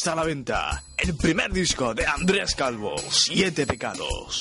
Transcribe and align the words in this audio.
Está 0.00 0.12
a 0.14 0.16
la 0.16 0.24
venta 0.24 0.82
el 0.96 1.14
primer 1.14 1.52
disco 1.52 1.92
de 1.92 2.06
Andrés 2.06 2.54
Calvo, 2.54 2.94
Siete 3.10 3.66
Pecados. 3.66 4.40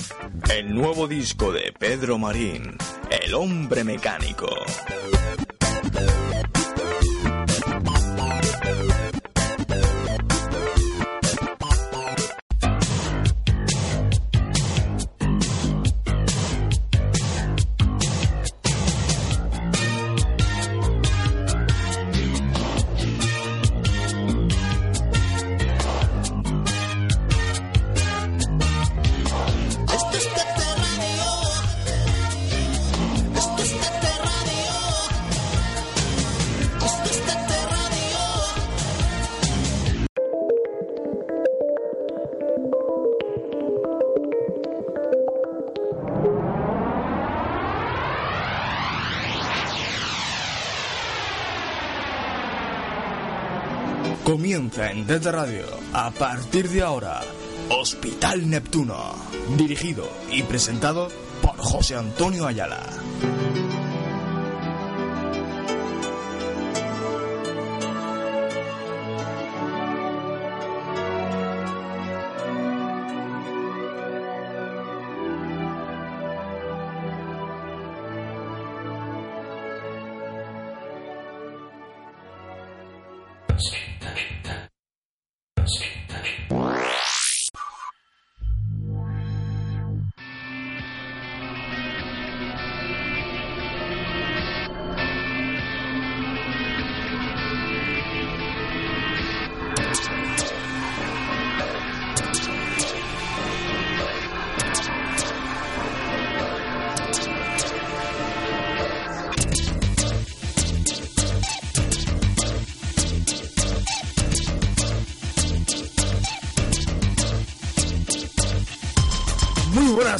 el 0.54 0.72
nuevo 0.74 1.08
disco 1.08 1.50
de 1.50 1.72
Pedro 1.76 2.18
Marín, 2.18 2.76
El 3.10 3.34
hombre 3.34 3.82
mecánico. 3.82 4.48
Comienza 54.74 55.14
en 55.14 55.32
Radio, 55.34 55.66
a 55.92 56.10
partir 56.10 56.66
de 56.70 56.80
ahora, 56.82 57.20
Hospital 57.68 58.48
Neptuno, 58.48 59.14
dirigido 59.56 60.08
y 60.30 60.42
presentado 60.44 61.08
por 61.42 61.58
José 61.58 61.96
Antonio 61.96 62.46
Ayala. 62.46 62.80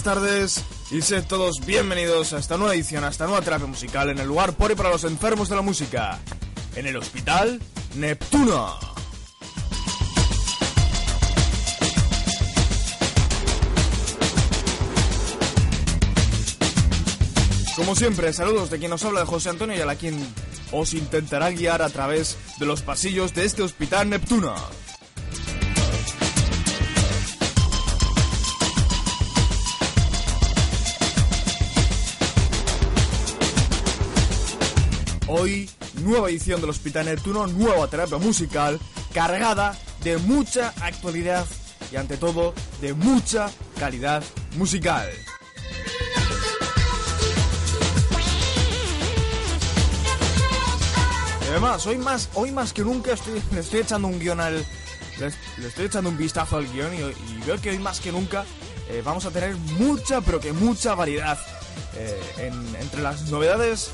Buenas 0.05 0.21
tardes 0.21 0.65
y 0.91 1.01
sed 1.01 1.25
todos 1.29 1.65
bienvenidos 1.65 2.33
a 2.33 2.39
esta 2.39 2.57
nueva 2.57 2.75
edición, 2.75 3.05
a 3.05 3.09
esta 3.09 3.27
nueva 3.27 3.41
terapia 3.41 3.67
musical 3.67 4.11
en 4.11 4.19
el 4.19 4.27
lugar 4.27 4.55
por 4.55 4.73
y 4.73 4.75
para 4.75 4.91
los 4.91 5.05
enfermos 5.05 5.49
de 5.49 5.55
la 5.55 5.63
música, 5.63 6.19
en 6.75 6.87
el 6.87 6.97
Hospital 6.97 7.61
Neptuno. 7.95 8.79
Como 17.77 17.95
siempre, 17.95 18.33
saludos 18.33 18.71
de 18.71 18.79
quien 18.79 18.91
nos 18.91 19.05
habla 19.05 19.21
de 19.21 19.27
José 19.27 19.51
Antonio 19.51 19.77
y 19.77 19.81
a 19.81 19.87
la 19.87 19.95
quien 19.95 20.19
os 20.73 20.95
intentará 20.95 21.51
guiar 21.51 21.81
a 21.81 21.91
través 21.91 22.37
de 22.59 22.67
los 22.67 22.83
pasillos 22.83 23.35
de 23.35 23.45
este 23.45 23.63
Hospital 23.63 24.11
Neptuno. 24.11 24.55
Hoy, 35.35 35.71
nueva 36.03 36.29
edición 36.29 36.61
del 36.61 36.69
Hospital 36.69 37.07
Neptuno, 37.07 37.47
nueva 37.47 37.89
terapia 37.89 38.19
musical, 38.19 38.79
cargada 39.15 39.75
de 40.05 40.19
mucha 40.19 40.75
actualidad 40.83 41.47
y 41.91 41.97
ante 41.97 42.19
todo 42.19 42.53
de 42.83 42.93
mucha 42.93 43.51
calidad 43.79 44.23
musical. 44.57 45.09
Y 51.43 51.51
además, 51.51 51.87
hoy 51.87 51.99
más, 51.99 52.29
hoy 52.35 52.51
más 52.51 52.73
que 52.73 52.83
nunca 52.83 53.13
estoy, 53.13 53.43
le 53.53 53.61
estoy 53.61 53.81
echando 53.81 54.09
un 54.09 54.19
guion 54.19 54.41
al. 54.41 54.65
Le, 55.19 55.67
estoy 55.67 55.87
echando 55.87 56.09
un 56.11 56.17
vistazo 56.17 56.57
al 56.57 56.67
guion 56.73 56.95
y, 56.95 56.99
y 56.99 57.43
veo 57.47 57.61
que 57.61 57.71
hoy 57.71 57.79
más 57.79 58.01
que 58.01 58.11
nunca 58.13 58.45
eh, 58.89 59.03
vamos 59.05 59.25
a 59.27 59.31
tener 59.31 59.55
mucha, 59.57 60.21
pero 60.21 60.41
que 60.41 60.53
mucha 60.53 60.95
variedad 60.95 61.39
eh, 61.97 62.21
en- 62.39 62.77
entre 62.77 63.03
las 63.03 63.23
novedades 63.31 63.91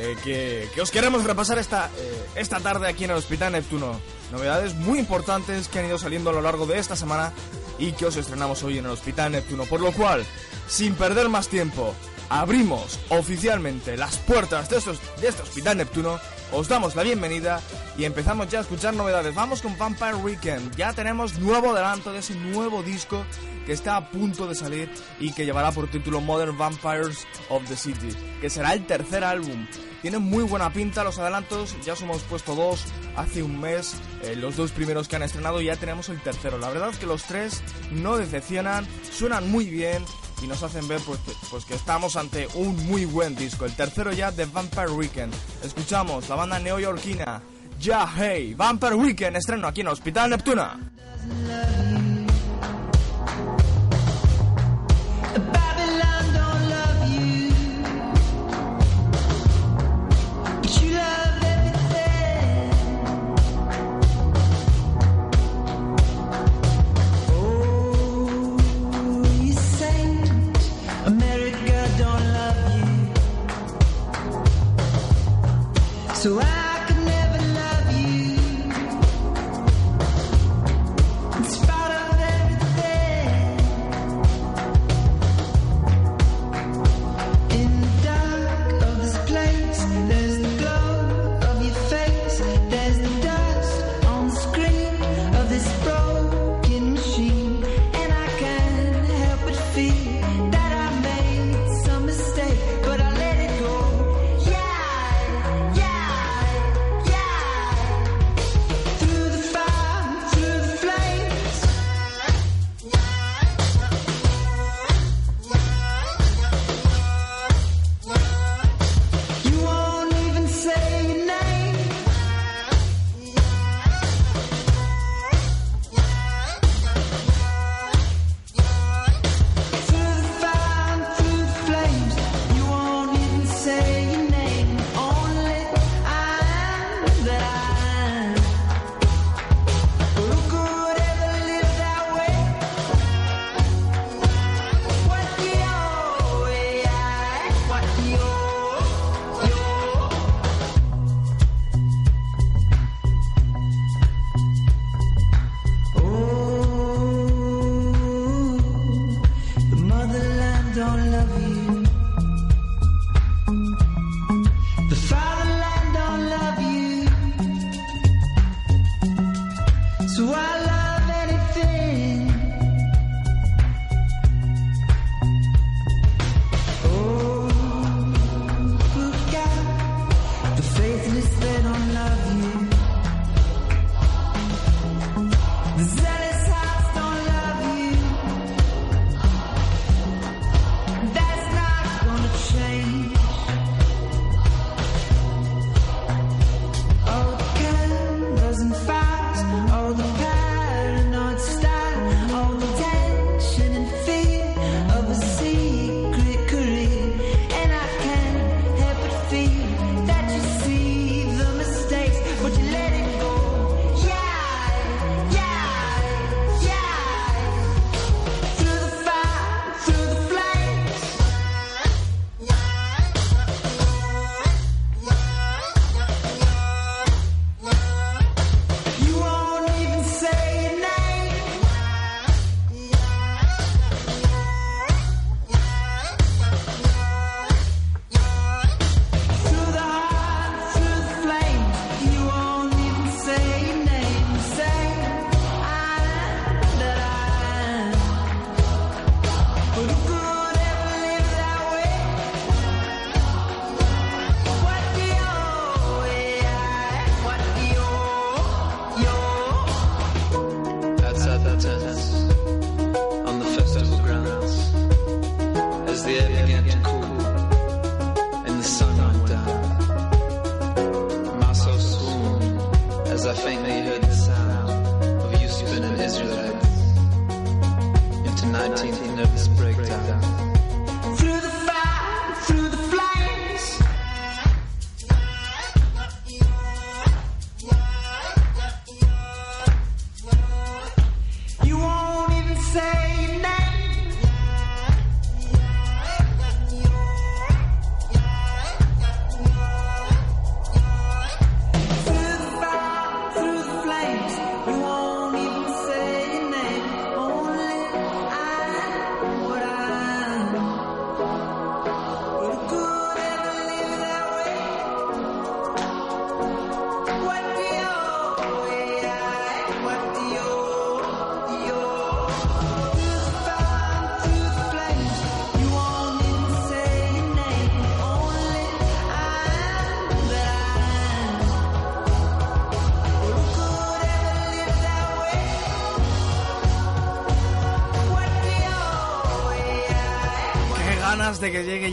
eh, 0.00 0.68
que, 0.72 0.80
os 0.80 0.92
queremos 0.92 1.24
repasar 1.24 1.58
esta, 1.58 1.90
eh, 1.98 2.26
esta 2.36 2.60
tarde 2.60 2.86
aquí 2.86 3.04
en 3.04 3.10
el 3.10 3.16
Hospital 3.16 3.52
Neptuno. 3.52 4.00
Novedades 4.30 4.74
muy 4.76 5.00
importantes 5.00 5.66
que 5.66 5.80
han 5.80 5.86
ido 5.86 5.98
saliendo 5.98 6.30
a 6.30 6.32
lo 6.32 6.40
largo 6.40 6.66
de 6.66 6.78
esta 6.78 6.94
semana 6.94 7.32
y 7.78 7.92
que 7.92 8.06
os 8.06 8.16
estrenamos 8.16 8.62
hoy 8.62 8.78
en 8.78 8.84
el 8.84 8.92
Hospital 8.92 9.32
Neptuno. 9.32 9.64
Por 9.64 9.80
lo 9.80 9.90
cual, 9.90 10.24
sin 10.68 10.94
perder 10.94 11.28
más 11.28 11.48
tiempo, 11.48 11.94
abrimos 12.28 13.00
oficialmente 13.08 13.96
las 13.96 14.18
puertas 14.18 14.70
de 14.70 14.76
este 14.76 15.42
Hospital 15.42 15.78
Neptuno, 15.78 16.20
os 16.52 16.68
damos 16.68 16.96
la 16.96 17.02
bienvenida 17.02 17.60
y 17.96 18.04
empezamos 18.04 18.48
ya 18.48 18.58
a 18.58 18.62
escuchar 18.62 18.94
novedades. 18.94 19.34
Vamos 19.34 19.60
con 19.60 19.76
Vampire 19.76 20.14
Weekend, 20.14 20.74
ya 20.76 20.92
tenemos 20.92 21.38
nuevo 21.38 21.72
adelanto 21.72 22.12
de 22.12 22.20
ese 22.20 22.34
nuevo 22.34 22.82
disco 22.82 23.24
que 23.66 23.72
está 23.72 23.96
a 23.96 24.10
punto 24.10 24.46
de 24.46 24.54
salir 24.54 24.90
y 25.20 25.32
que 25.32 25.44
llevará 25.44 25.72
por 25.72 25.90
título 25.90 26.20
Modern 26.20 26.56
Vampires 26.56 27.26
of 27.50 27.68
the 27.68 27.76
City, 27.76 28.08
que 28.40 28.48
será 28.48 28.72
el 28.72 28.86
tercer 28.86 29.24
álbum. 29.24 29.66
Tienen 30.00 30.22
muy 30.22 30.44
buena 30.44 30.72
pinta 30.72 31.04
los 31.04 31.18
adelantos, 31.18 31.76
ya 31.84 31.92
os 31.92 32.02
hemos 32.02 32.22
puesto 32.22 32.54
dos 32.54 32.84
hace 33.16 33.42
un 33.42 33.60
mes, 33.60 33.96
eh, 34.22 34.36
los 34.36 34.56
dos 34.56 34.70
primeros 34.70 35.08
que 35.08 35.16
han 35.16 35.22
estrenado 35.22 35.60
y 35.60 35.66
ya 35.66 35.76
tenemos 35.76 36.08
el 36.08 36.20
tercero. 36.20 36.56
La 36.56 36.68
verdad 36.68 36.90
es 36.90 36.98
que 36.98 37.06
los 37.06 37.24
tres 37.24 37.62
no 37.90 38.16
decepcionan, 38.16 38.86
suenan 39.10 39.50
muy 39.50 39.66
bien 39.66 40.04
y 40.42 40.46
nos 40.46 40.62
hacen 40.62 40.86
ver 40.88 41.00
pues 41.06 41.18
que, 41.20 41.32
pues 41.50 41.64
que 41.64 41.74
estamos 41.74 42.16
ante 42.16 42.48
un 42.54 42.76
muy 42.86 43.04
buen 43.04 43.34
disco. 43.34 43.64
El 43.64 43.74
tercero 43.74 44.12
ya 44.12 44.30
de 44.30 44.46
Vampire 44.46 44.90
Weekend. 44.90 45.34
Escuchamos 45.62 46.28
la 46.28 46.36
banda 46.36 46.58
neoyorquina 46.58 47.42
Ya 47.80 48.08
Hey, 48.16 48.54
Vampire 48.54 48.94
Weekend, 48.94 49.36
estreno 49.36 49.68
aquí 49.68 49.80
en 49.80 49.88
Hospital 49.88 50.30
Neptuna. 50.30 50.78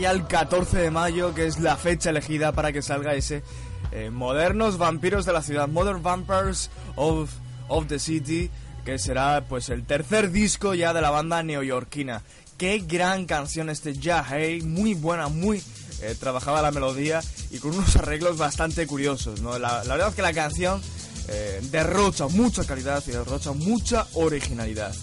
Ya 0.06 0.12
el 0.12 0.28
14 0.28 0.78
de 0.78 0.90
mayo, 0.92 1.34
que 1.34 1.46
es 1.46 1.58
la 1.58 1.76
fecha 1.76 2.10
elegida 2.10 2.52
para 2.52 2.70
que 2.70 2.80
salga 2.80 3.14
ese 3.14 3.42
eh, 3.90 4.08
Modernos 4.10 4.78
Vampiros 4.78 5.26
de 5.26 5.32
la 5.32 5.42
Ciudad, 5.42 5.66
Modern 5.66 6.00
Vampires 6.00 6.70
of, 6.94 7.28
of 7.66 7.88
the 7.88 7.98
City, 7.98 8.48
que 8.84 9.00
será 9.00 9.44
pues 9.48 9.68
el 9.68 9.84
tercer 9.84 10.30
disco 10.30 10.74
ya 10.74 10.92
de 10.92 11.00
la 11.00 11.10
banda 11.10 11.42
neoyorquina. 11.42 12.22
Qué 12.56 12.84
gran 12.86 13.26
canción 13.26 13.68
este 13.68 13.94
Ya 13.94 14.24
Hey, 14.24 14.62
muy 14.62 14.94
buena, 14.94 15.26
muy 15.26 15.60
eh, 16.02 16.14
trabajaba 16.20 16.62
la 16.62 16.70
melodía 16.70 17.20
y 17.50 17.58
con 17.58 17.72
unos 17.74 17.96
arreglos 17.96 18.38
bastante 18.38 18.86
curiosos, 18.86 19.40
¿no? 19.40 19.58
La, 19.58 19.82
la 19.82 19.94
verdad 19.94 20.10
es 20.10 20.14
que 20.14 20.22
la 20.22 20.32
canción 20.32 20.80
eh, 21.26 21.60
derrocha 21.72 22.28
mucha 22.28 22.62
calidad 22.64 23.02
y 23.08 23.10
derrocha 23.10 23.50
mucha 23.52 24.06
originalidad. 24.14 24.94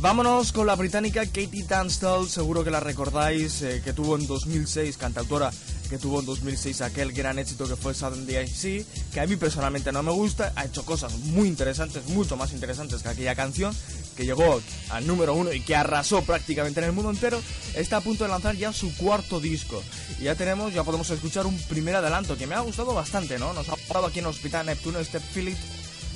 Vámonos 0.00 0.52
con 0.52 0.68
la 0.68 0.76
británica 0.76 1.26
Katie 1.26 1.64
Tunstall, 1.64 2.28
seguro 2.28 2.62
que 2.62 2.70
la 2.70 2.78
recordáis, 2.78 3.62
eh, 3.62 3.82
que 3.84 3.92
tuvo 3.92 4.16
en 4.16 4.28
2006, 4.28 4.96
cantautora 4.96 5.50
que 5.90 5.98
tuvo 5.98 6.20
en 6.20 6.26
2006 6.26 6.82
aquel 6.82 7.12
gran 7.12 7.38
éxito 7.38 7.66
que 7.66 7.74
fue 7.74 7.94
Southern 7.94 8.24
DIC, 8.24 8.86
que 9.12 9.20
a 9.20 9.26
mí 9.26 9.34
personalmente 9.34 9.90
no 9.90 10.04
me 10.04 10.12
gusta, 10.12 10.52
ha 10.54 10.66
hecho 10.66 10.84
cosas 10.84 11.14
muy 11.18 11.48
interesantes, 11.48 12.06
mucho 12.08 12.36
más 12.36 12.52
interesantes 12.52 13.02
que 13.02 13.08
aquella 13.08 13.34
canción, 13.34 13.74
que 14.16 14.24
llegó 14.24 14.60
al 14.90 15.06
número 15.06 15.34
uno 15.34 15.52
y 15.52 15.62
que 15.62 15.74
arrasó 15.74 16.22
prácticamente 16.22 16.78
en 16.78 16.86
el 16.86 16.92
mundo 16.92 17.10
entero, 17.10 17.40
está 17.74 17.96
a 17.96 18.00
punto 18.00 18.22
de 18.22 18.30
lanzar 18.30 18.54
ya 18.54 18.72
su 18.72 18.94
cuarto 18.96 19.40
disco. 19.40 19.82
Y 20.20 20.24
ya 20.24 20.36
tenemos, 20.36 20.72
ya 20.72 20.84
podemos 20.84 21.10
escuchar 21.10 21.46
un 21.46 21.58
primer 21.62 21.96
adelanto 21.96 22.36
que 22.36 22.46
me 22.46 22.54
ha 22.54 22.60
gustado 22.60 22.94
bastante, 22.94 23.38
¿no? 23.38 23.52
Nos 23.52 23.68
ha 23.68 23.72
gustado 23.72 24.06
aquí 24.06 24.20
en 24.20 24.26
Hospital 24.26 24.66
Neptuno 24.66 25.00
este 25.00 25.18
It, 25.18 25.56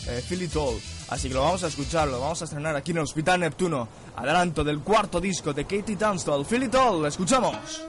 eh, 0.06 0.22
It 0.30 0.56
All. 0.56 0.80
Así 1.12 1.28
que 1.28 1.34
lo 1.34 1.42
vamos 1.42 1.62
a 1.62 1.66
escuchar, 1.66 2.08
lo 2.08 2.20
vamos 2.20 2.40
a 2.40 2.46
estrenar 2.46 2.74
aquí 2.74 2.92
en 2.92 2.96
el 2.96 3.02
Hospital 3.02 3.40
Neptuno. 3.40 3.86
Adelanto 4.16 4.64
del 4.64 4.80
cuarto 4.80 5.20
disco 5.20 5.52
de 5.52 5.64
Katie 5.64 5.96
Tunstall, 5.96 6.46
Feel 6.46 6.62
It 6.62 6.74
All, 6.74 7.04
escuchamos. 7.04 7.82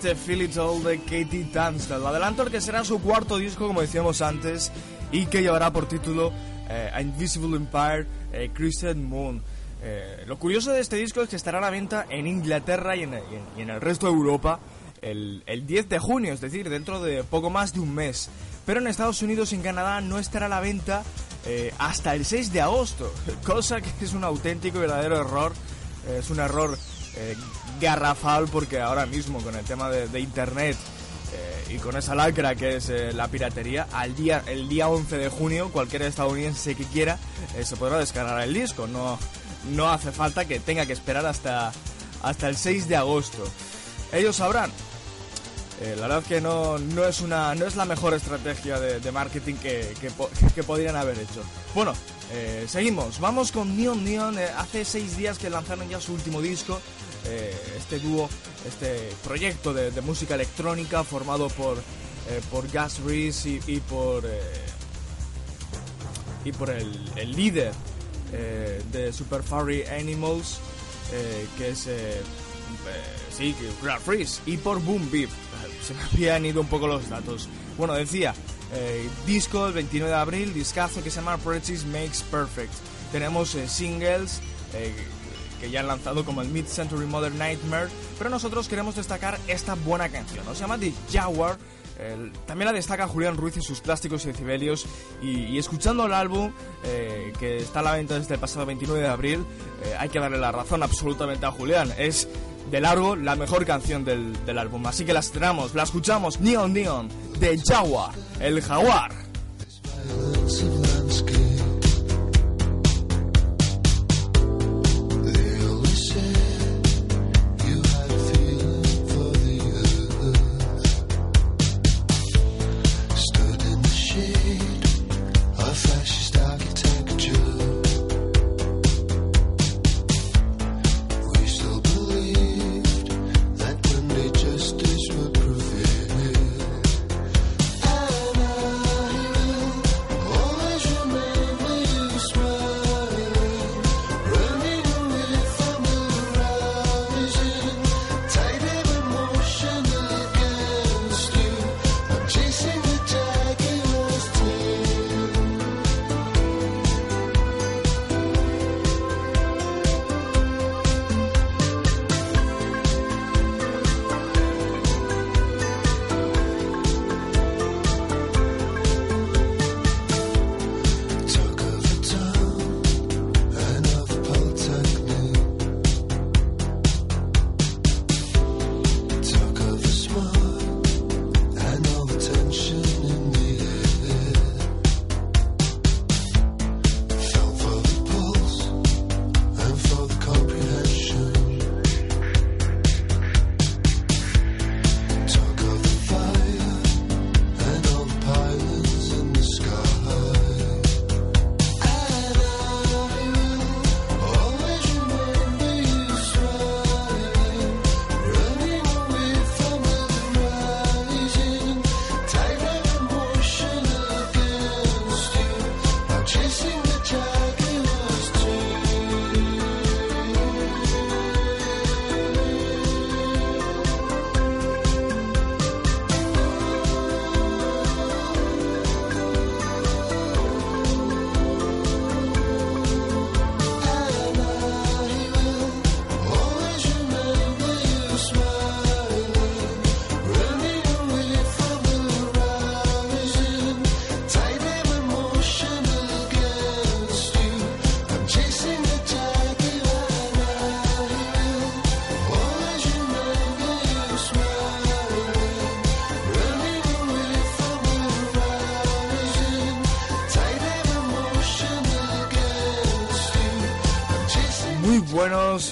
Este 0.00 0.14
Feel 0.16 0.40
It 0.42 0.56
All 0.56 0.82
de 0.82 0.98
Katie 1.00 1.44
Tunstall. 1.52 2.06
Adelanto 2.06 2.42
el 2.42 2.50
que 2.50 2.62
será 2.62 2.82
su 2.84 3.00
cuarto 3.02 3.36
disco, 3.36 3.66
como 3.66 3.82
decíamos 3.82 4.22
antes, 4.22 4.72
y 5.12 5.26
que 5.26 5.42
llevará 5.42 5.70
por 5.74 5.86
título 5.86 6.32
eh, 6.70 6.90
Invisible 7.02 7.54
Empire 7.58 8.06
eh, 8.32 8.50
Crescent 8.54 8.96
Moon. 9.04 9.42
Eh, 9.82 10.24
lo 10.26 10.38
curioso 10.38 10.72
de 10.72 10.80
este 10.80 10.96
disco 10.96 11.20
es 11.20 11.28
que 11.28 11.36
estará 11.36 11.58
a 11.58 11.60
la 11.60 11.68
venta 11.68 12.06
en 12.08 12.26
Inglaterra 12.26 12.96
y 12.96 13.02
en, 13.02 13.12
en- 13.12 13.22
y 13.58 13.60
en 13.60 13.68
el 13.68 13.78
resto 13.82 14.06
de 14.06 14.12
Europa 14.14 14.58
el, 15.02 15.42
el 15.46 15.66
10 15.66 15.90
de 15.90 15.98
junio, 15.98 16.32
es 16.32 16.40
decir, 16.40 16.70
dentro 16.70 17.02
de 17.02 17.22
poco 17.22 17.50
más 17.50 17.74
de 17.74 17.80
un 17.80 17.94
mes. 17.94 18.30
Pero 18.64 18.80
en 18.80 18.86
Estados 18.86 19.20
Unidos 19.20 19.52
y 19.52 19.56
en 19.56 19.62
Canadá 19.62 20.00
no 20.00 20.18
estará 20.18 20.46
a 20.46 20.48
la 20.48 20.60
venta 20.60 21.02
eh, 21.44 21.74
hasta 21.78 22.14
el 22.14 22.24
6 22.24 22.54
de 22.54 22.62
agosto, 22.62 23.12
cosa 23.44 23.82
que 23.82 23.90
es 24.02 24.14
un 24.14 24.24
auténtico 24.24 24.78
y 24.78 24.80
verdadero 24.82 25.20
error. 25.20 25.52
Eh, 26.08 26.18
es 26.20 26.30
un 26.30 26.40
error 26.40 26.78
eh, 27.16 27.34
garrafal 27.80 28.46
porque 28.48 28.80
ahora 28.80 29.06
mismo 29.06 29.40
con 29.40 29.54
el 29.56 29.64
tema 29.64 29.90
de, 29.90 30.20
internet 30.20 30.76
eh, 31.32 31.74
y 31.74 31.78
con 31.78 31.96
esa 31.96 32.14
lacra 32.14 32.54
que 32.54 32.76
es 32.76 32.88
eh, 32.90 33.12
la 33.12 33.28
piratería, 33.28 33.86
al 33.92 34.14
día, 34.14 34.42
el 34.46 34.68
día 34.68 34.88
11 34.88 35.16
de 35.16 35.28
junio 35.28 35.70
cualquier 35.72 36.02
estadounidense 36.02 36.74
que 36.74 36.84
quiera 36.84 37.18
eh, 37.56 37.64
se 37.64 37.76
podrá 37.76 37.98
descargar 37.98 38.40
el 38.42 38.52
disco. 38.54 38.86
No, 38.86 39.18
no 39.70 39.88
hace 39.90 40.12
falta 40.12 40.44
que 40.44 40.60
tenga 40.60 40.86
que 40.86 40.92
esperar 40.92 41.24
hasta, 41.26 41.72
hasta 42.22 42.48
el 42.48 42.56
6 42.56 42.88
de 42.88 42.96
agosto. 42.96 43.42
Ellos 44.12 44.36
sabrán. 44.36 44.70
La 45.96 46.08
verdad 46.08 46.22
que 46.22 46.42
no, 46.42 46.76
no, 46.78 47.06
es 47.06 47.22
una, 47.22 47.54
no 47.54 47.64
es 47.64 47.74
la 47.74 47.86
mejor 47.86 48.12
estrategia 48.12 48.78
de, 48.78 49.12
marketing 49.12 49.54
que, 49.54 49.94
que, 49.98 50.10
po- 50.10 50.28
que 50.54 50.62
podrían 50.62 50.94
haber 50.94 51.18
hecho. 51.18 51.42
Bueno, 51.74 51.94
seguimos. 52.66 53.18
Vamos 53.18 53.50
con 53.50 53.74
Neon 53.78 54.04
Neon. 54.04 54.36
Hace 54.58 54.84
seis 54.84 55.16
días 55.16 55.38
que 55.38 55.48
lanzaron 55.48 55.88
ya 55.88 55.98
su 55.98 56.12
último 56.12 56.42
disco. 56.42 56.78
Eh, 57.26 57.54
este 57.76 57.98
dúo, 57.98 58.28
este 58.66 59.10
proyecto 59.24 59.74
de, 59.74 60.00
música 60.00 60.34
electrónica 60.34 61.04
formado 61.04 61.48
por, 61.48 61.78
eh, 61.78 62.40
por 62.50 62.66
Gus 62.70 63.00
Reese 63.04 63.60
y, 63.66 63.80
por, 63.80 64.24
eh, 64.24 64.40
y 66.44 66.52
por 66.52 66.70
el, 66.70 66.92
líder 67.34 67.72
eh, 68.32 68.82
de 68.92 69.12
Super 69.12 69.42
Furry 69.42 69.84
Animals, 69.84 70.58
eh, 71.12 71.46
que 71.58 71.70
es, 71.70 71.88
sí, 73.36 73.54
Grant 73.82 74.02
Freeze, 74.02 74.40
y 74.46 74.56
por 74.56 74.80
Boom 74.80 75.10
Beep. 75.10 75.30
Se 75.86 75.94
me 75.94 76.02
habían 76.02 76.46
ido 76.46 76.60
un 76.60 76.68
poco 76.68 76.86
los 76.86 77.08
datos. 77.08 77.48
Bueno, 77.76 77.94
decía, 77.94 78.34
disco 79.26 79.66
el 79.66 79.72
29 79.72 80.12
de 80.12 80.18
abril, 80.18 80.54
discazo 80.54 81.02
que 81.02 81.10
se 81.10 81.16
llama 81.16 81.38
Practice 81.38 81.86
Makes 81.86 82.22
Perfect. 82.30 82.72
Tenemos 83.10 83.56
singles 83.66 84.40
que 85.60 85.70
ya 85.70 85.80
han 85.80 85.86
lanzado 85.86 86.24
como 86.24 86.42
el 86.42 86.48
Mid-Century 86.48 87.06
Modern 87.06 87.38
Nightmare, 87.38 87.88
pero 88.18 88.30
nosotros 88.30 88.68
queremos 88.68 88.96
destacar 88.96 89.38
esta 89.46 89.74
buena 89.74 90.08
canción. 90.08 90.44
¿no? 90.46 90.54
Se 90.54 90.60
llama 90.60 90.78
The 90.78 90.92
Jaguar. 91.12 91.58
También 92.46 92.64
la 92.66 92.72
destaca 92.72 93.06
Julián 93.06 93.36
Ruiz 93.36 93.58
y 93.58 93.60
sus 93.60 93.80
plásticos 93.80 94.24
y 94.24 94.28
decibelios. 94.28 94.86
Y, 95.22 95.58
escuchando 95.58 96.06
el 96.06 96.14
álbum, 96.14 96.50
eh, 96.82 97.32
que 97.38 97.58
está 97.58 97.80
a 97.80 97.82
la 97.82 97.92
venta 97.92 98.18
desde 98.18 98.34
el 98.34 98.40
pasado 98.40 98.64
29 98.64 99.02
de 99.02 99.08
abril, 99.08 99.44
eh, 99.84 99.94
hay 99.98 100.08
que 100.08 100.18
darle 100.18 100.38
la 100.38 100.50
razón 100.50 100.82
absolutamente 100.82 101.44
a 101.44 101.50
Julián. 101.50 101.92
Es 101.98 102.26
de 102.70 102.80
largo 102.80 103.16
la 103.16 103.36
mejor 103.36 103.66
canción 103.66 104.04
del, 104.04 104.44
del 104.46 104.58
álbum. 104.58 104.86
Así 104.86 105.04
que 105.04 105.12
la 105.12 105.20
estrenamos, 105.20 105.74
la 105.74 105.82
escuchamos, 105.82 106.40
Neon 106.40 106.72
Neon, 106.72 107.08
de 107.38 107.58
Jaguar, 107.58 108.14
el 108.40 108.62
jaguar. 108.62 109.12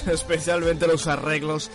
especialmente 0.13 0.87
los 0.87 1.07
arreglos 1.07 1.69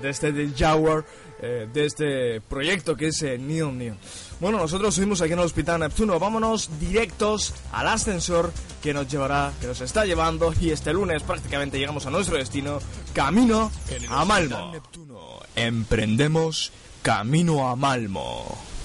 de 0.00 0.10
este 0.10 0.50
Jaguar, 0.56 1.04
eh, 1.40 1.68
de 1.72 1.86
este 1.86 2.40
proyecto 2.40 2.96
que 2.96 3.08
es 3.08 3.22
eh, 3.22 3.38
Neon 3.38 3.78
Neon. 3.78 3.98
Bueno, 4.40 4.58
nosotros 4.58 4.94
subimos 4.94 5.20
aquí 5.20 5.32
en 5.32 5.38
el 5.38 5.44
Hospital 5.44 5.80
Neptuno, 5.80 6.18
vámonos 6.18 6.78
directos 6.78 7.54
al 7.72 7.88
ascensor 7.88 8.52
que 8.82 8.92
nos 8.92 9.08
llevará, 9.08 9.52
que 9.60 9.66
nos 9.66 9.80
está 9.80 10.04
llevando 10.04 10.52
y 10.60 10.70
este 10.70 10.92
lunes 10.92 11.22
prácticamente 11.22 11.78
llegamos 11.78 12.06
a 12.06 12.10
nuestro 12.10 12.36
destino, 12.36 12.78
camino 13.14 13.70
a 14.10 14.24
Malmo. 14.24 14.72
Neptuno, 14.72 15.40
emprendemos 15.54 16.72
camino 17.02 17.68
a 17.68 17.76
Malmo. 17.76 18.75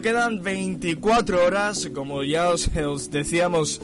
Quedan 0.00 0.42
24 0.42 1.44
horas, 1.44 1.88
como 1.94 2.22
ya 2.22 2.50
os, 2.50 2.68
os 2.76 3.10
decíamos 3.10 3.80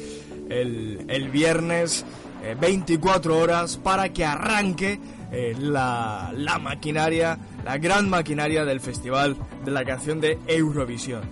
el, 0.49 1.05
el 1.09 1.29
viernes, 1.31 2.05
eh, 2.43 2.57
24 2.61 3.39
horas 3.39 3.77
para 3.77 4.13
que 4.13 4.25
arranque 4.25 5.01
eh, 5.33 5.55
la, 5.59 6.33
la 6.35 6.59
maquinaria, 6.59 7.39
la 7.65 7.79
gran 7.79 8.09
maquinaria 8.09 8.65
del 8.65 8.81
Festival 8.81 9.37
de 9.65 9.71
la 9.71 9.85
Canción 9.85 10.21
de 10.21 10.39
Eurovisión. 10.47 11.23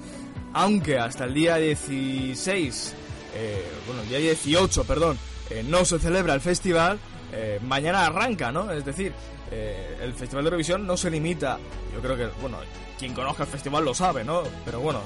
Aunque 0.52 0.98
hasta 0.98 1.24
el 1.24 1.34
día 1.34 1.56
16, 1.56 2.94
eh, 3.36 3.64
bueno, 3.86 4.02
día 4.02 4.18
18, 4.18 4.84
perdón, 4.84 5.18
eh, 5.50 5.64
no 5.66 5.84
se 5.84 5.98
celebra 5.98 6.34
el 6.34 6.40
festival, 6.40 6.98
eh, 7.32 7.58
mañana 7.62 8.06
arranca, 8.06 8.52
¿no? 8.52 8.70
Es 8.70 8.84
decir, 8.84 9.12
eh, 9.54 9.98
el 10.02 10.12
Festival 10.14 10.44
de 10.44 10.48
Eurovisión 10.48 10.86
no 10.86 10.96
se 10.96 11.10
limita, 11.10 11.58
yo 11.94 12.00
creo 12.00 12.16
que, 12.16 12.26
bueno, 12.40 12.58
quien 12.98 13.14
conozca 13.14 13.44
el 13.44 13.48
festival 13.48 13.84
lo 13.84 13.94
sabe, 13.94 14.24
¿no? 14.24 14.42
Pero 14.64 14.80
bueno, 14.80 15.00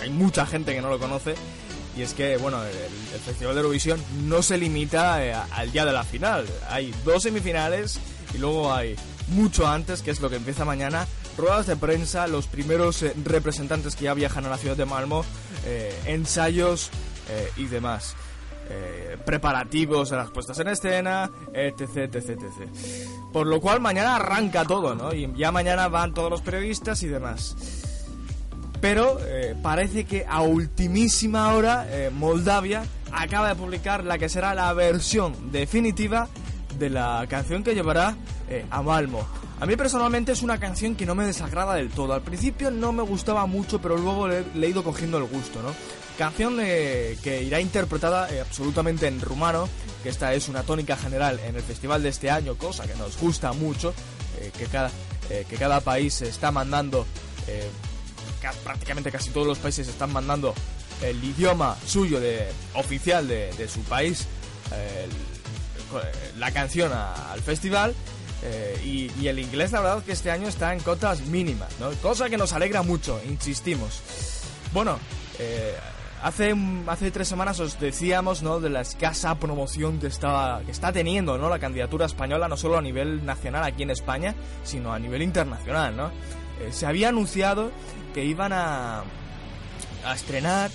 hay 0.00 0.10
mucha 0.10 0.46
gente 0.46 0.74
que 0.74 0.80
no 0.80 0.88
lo 0.88 0.98
conoce. 0.98 1.34
Y 1.96 2.02
es 2.02 2.14
que, 2.14 2.36
bueno, 2.38 2.62
el, 2.64 3.20
Festival 3.20 3.54
de 3.54 3.60
Eurovisión 3.60 4.02
no 4.24 4.42
se 4.42 4.58
limita 4.58 5.24
eh, 5.24 5.32
al 5.32 5.70
día 5.70 5.84
de 5.84 5.92
la 5.92 6.02
final. 6.02 6.46
Hay 6.68 6.92
dos 7.04 7.22
semifinales 7.22 8.00
y 8.34 8.38
luego 8.38 8.72
hay 8.72 8.96
mucho 9.28 9.66
antes, 9.66 10.02
que 10.02 10.10
es 10.10 10.20
lo 10.20 10.28
que 10.28 10.36
empieza 10.36 10.64
mañana, 10.64 11.06
ruedas 11.38 11.66
de 11.66 11.76
prensa, 11.76 12.26
los 12.26 12.46
primeros 12.46 13.02
eh, 13.02 13.14
representantes 13.24 13.96
que 13.96 14.04
ya 14.04 14.14
viajan 14.14 14.44
a 14.46 14.48
la 14.48 14.58
ciudad 14.58 14.76
de 14.76 14.84
Malmo, 14.84 15.24
eh, 15.66 15.96
ensayos 16.06 16.90
y 17.56 17.64
demás. 17.66 18.14
Eh, 18.70 19.18
preparativos 19.24 20.10
de 20.10 20.16
las 20.16 20.30
puestas 20.30 20.58
en 20.58 20.68
escena, 20.68 21.30
etc, 21.52 21.96
etc, 21.96 22.30
etc. 22.30 22.68
Por 23.32 23.46
lo 23.46 23.60
cual 23.60 23.80
mañana 23.80 24.16
arranca 24.16 24.64
todo, 24.64 24.94
¿no? 24.94 25.14
Y 25.14 25.30
ya 25.36 25.52
mañana 25.52 25.88
van 25.88 26.14
todos 26.14 26.30
los 26.30 26.40
periodistas 26.40 27.02
y 27.02 27.08
demás. 27.08 27.56
Pero 28.80 29.18
eh, 29.20 29.54
parece 29.62 30.04
que 30.04 30.26
a 30.28 30.42
ultimísima 30.42 31.54
hora 31.54 31.86
eh, 31.88 32.10
Moldavia 32.10 32.84
acaba 33.12 33.48
de 33.48 33.54
publicar 33.54 34.04
la 34.04 34.18
que 34.18 34.28
será 34.28 34.54
la 34.54 34.72
versión 34.72 35.52
definitiva 35.52 36.28
de 36.78 36.90
la 36.90 37.26
canción 37.28 37.62
que 37.62 37.74
llevará 37.74 38.16
a 38.70 38.82
Malmo. 38.82 39.26
A 39.60 39.66
mí 39.66 39.76
personalmente 39.76 40.32
es 40.32 40.42
una 40.42 40.58
canción 40.58 40.96
que 40.96 41.06
no 41.06 41.14
me 41.14 41.24
desagrada 41.24 41.74
del 41.74 41.90
todo. 41.90 42.12
Al 42.12 42.22
principio 42.22 42.70
no 42.70 42.92
me 42.92 43.02
gustaba 43.02 43.46
mucho, 43.46 43.80
pero 43.80 43.96
luego 43.96 44.28
le, 44.28 44.44
le 44.54 44.66
he 44.66 44.70
ido 44.70 44.82
cogiendo 44.82 45.18
el 45.18 45.24
gusto, 45.24 45.62
¿no? 45.62 45.70
Canción 46.18 46.56
que 46.58 47.42
irá 47.44 47.60
interpretada 47.60 48.30
eh, 48.32 48.40
absolutamente 48.40 49.08
en 49.08 49.20
rumano, 49.20 49.68
que 50.02 50.08
esta 50.10 50.32
es 50.32 50.48
una 50.48 50.62
tónica 50.62 50.96
general 50.96 51.40
en 51.44 51.56
el 51.56 51.62
festival 51.62 52.02
de 52.04 52.10
este 52.10 52.30
año, 52.30 52.54
cosa 52.56 52.86
que 52.86 52.94
nos 52.94 53.16
gusta 53.18 53.52
mucho, 53.52 53.92
eh, 54.40 54.52
que, 54.56 54.66
cada, 54.66 54.90
eh, 55.28 55.44
que 55.48 55.56
cada 55.56 55.80
país 55.80 56.22
está 56.22 56.52
mandando 56.52 57.04
ca- 58.40 58.52
prácticamente 58.62 59.10
casi 59.10 59.30
todos 59.30 59.46
los 59.46 59.58
países 59.58 59.88
están 59.88 60.12
mandando 60.12 60.54
el 61.02 61.22
idioma 61.24 61.76
suyo 61.84 62.20
de 62.20 62.46
oficial 62.74 63.26
de, 63.26 63.52
de 63.54 63.68
su 63.68 63.80
país 63.80 64.26
la 66.38 66.50
canción 66.52 66.92
al 66.92 67.40
festival 67.42 67.94
y, 68.84 69.10
y 69.20 69.28
el 69.28 69.38
inglés 69.38 69.72
la 69.72 69.80
verdad 69.80 70.02
que 70.04 70.12
este 70.12 70.30
año 70.30 70.48
está 70.48 70.72
en 70.72 70.80
cotas 70.80 71.20
mínimas 71.22 71.68
¿no? 71.80 71.90
cosa 72.02 72.28
que 72.30 72.36
nos 72.36 72.52
alegra 72.52 72.82
mucho 72.82 73.20
insistimos 73.28 74.00
bueno 74.72 74.98
eh, 75.38 75.74
hace 76.24 76.54
hace 76.88 77.10
tres 77.12 77.28
semanas 77.28 77.60
os 77.60 77.78
decíamos 77.78 78.42
no 78.42 78.58
de 78.58 78.70
la 78.70 78.80
escasa 78.80 79.36
promoción 79.36 80.00
que 80.00 80.08
estaba 80.08 80.62
que 80.62 80.72
está 80.72 80.90
teniendo 80.90 81.38
no 81.38 81.48
la 81.48 81.60
candidatura 81.60 82.06
española 82.06 82.48
no 82.48 82.56
solo 82.56 82.78
a 82.78 82.82
nivel 82.82 83.24
nacional 83.24 83.62
aquí 83.62 83.84
en 83.84 83.90
España 83.90 84.34
sino 84.64 84.92
a 84.92 84.98
nivel 84.98 85.22
internacional 85.22 85.94
no 85.96 86.10
Eh, 86.60 86.70
se 86.70 86.86
había 86.86 87.08
anunciado 87.08 87.72
que 88.14 88.24
iban 88.24 88.52
a 88.52 89.02
a 90.04 90.14
estrenar, 90.14 90.70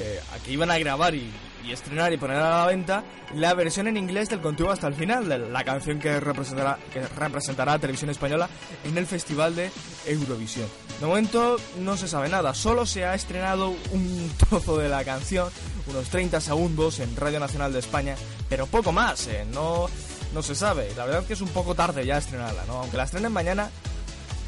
eh, 0.00 0.20
que 0.44 0.52
iban 0.52 0.70
a 0.70 0.78
grabar 0.78 1.14
y, 1.14 1.30
y 1.66 1.72
estrenar 1.72 2.12
y 2.12 2.16
poner 2.16 2.36
a 2.36 2.60
la 2.60 2.66
venta 2.66 3.04
la 3.34 3.52
versión 3.54 3.88
en 3.88 3.96
inglés 3.96 4.28
del 4.30 4.40
Contigo 4.40 4.70
hasta 4.70 4.86
el 4.86 4.94
final, 4.94 5.28
de 5.28 5.38
la 5.38 5.64
canción 5.64 5.98
que 5.98 6.18
representará, 6.20 6.78
que 6.92 7.06
representará 7.08 7.78
Televisión 7.78 8.10
Española 8.10 8.48
en 8.84 8.96
el 8.96 9.06
Festival 9.06 9.54
de 9.54 9.70
Eurovisión. 10.06 10.68
De 11.00 11.06
momento 11.06 11.58
no 11.78 11.96
se 11.96 12.08
sabe 12.08 12.28
nada, 12.28 12.54
solo 12.54 12.84
se 12.84 13.04
ha 13.04 13.14
estrenado 13.14 13.70
un 13.92 14.32
trozo 14.48 14.78
de 14.78 14.88
la 14.88 15.04
canción, 15.04 15.48
unos 15.86 16.08
30 16.08 16.40
segundos 16.40 16.98
en 16.98 17.14
Radio 17.14 17.38
Nacional 17.38 17.72
de 17.72 17.78
España, 17.78 18.16
pero 18.48 18.66
poco 18.66 18.90
más, 18.90 19.28
eh, 19.28 19.46
no, 19.52 19.88
no 20.34 20.42
se 20.42 20.56
sabe. 20.56 20.92
La 20.96 21.04
verdad 21.04 21.22
es 21.22 21.28
que 21.28 21.34
es 21.34 21.40
un 21.40 21.50
poco 21.50 21.76
tarde 21.76 22.04
ya 22.04 22.18
estrenarla, 22.18 22.64
¿no? 22.66 22.80
Aunque 22.80 22.96
la 22.96 23.04
estrenen 23.04 23.32
mañana, 23.32 23.70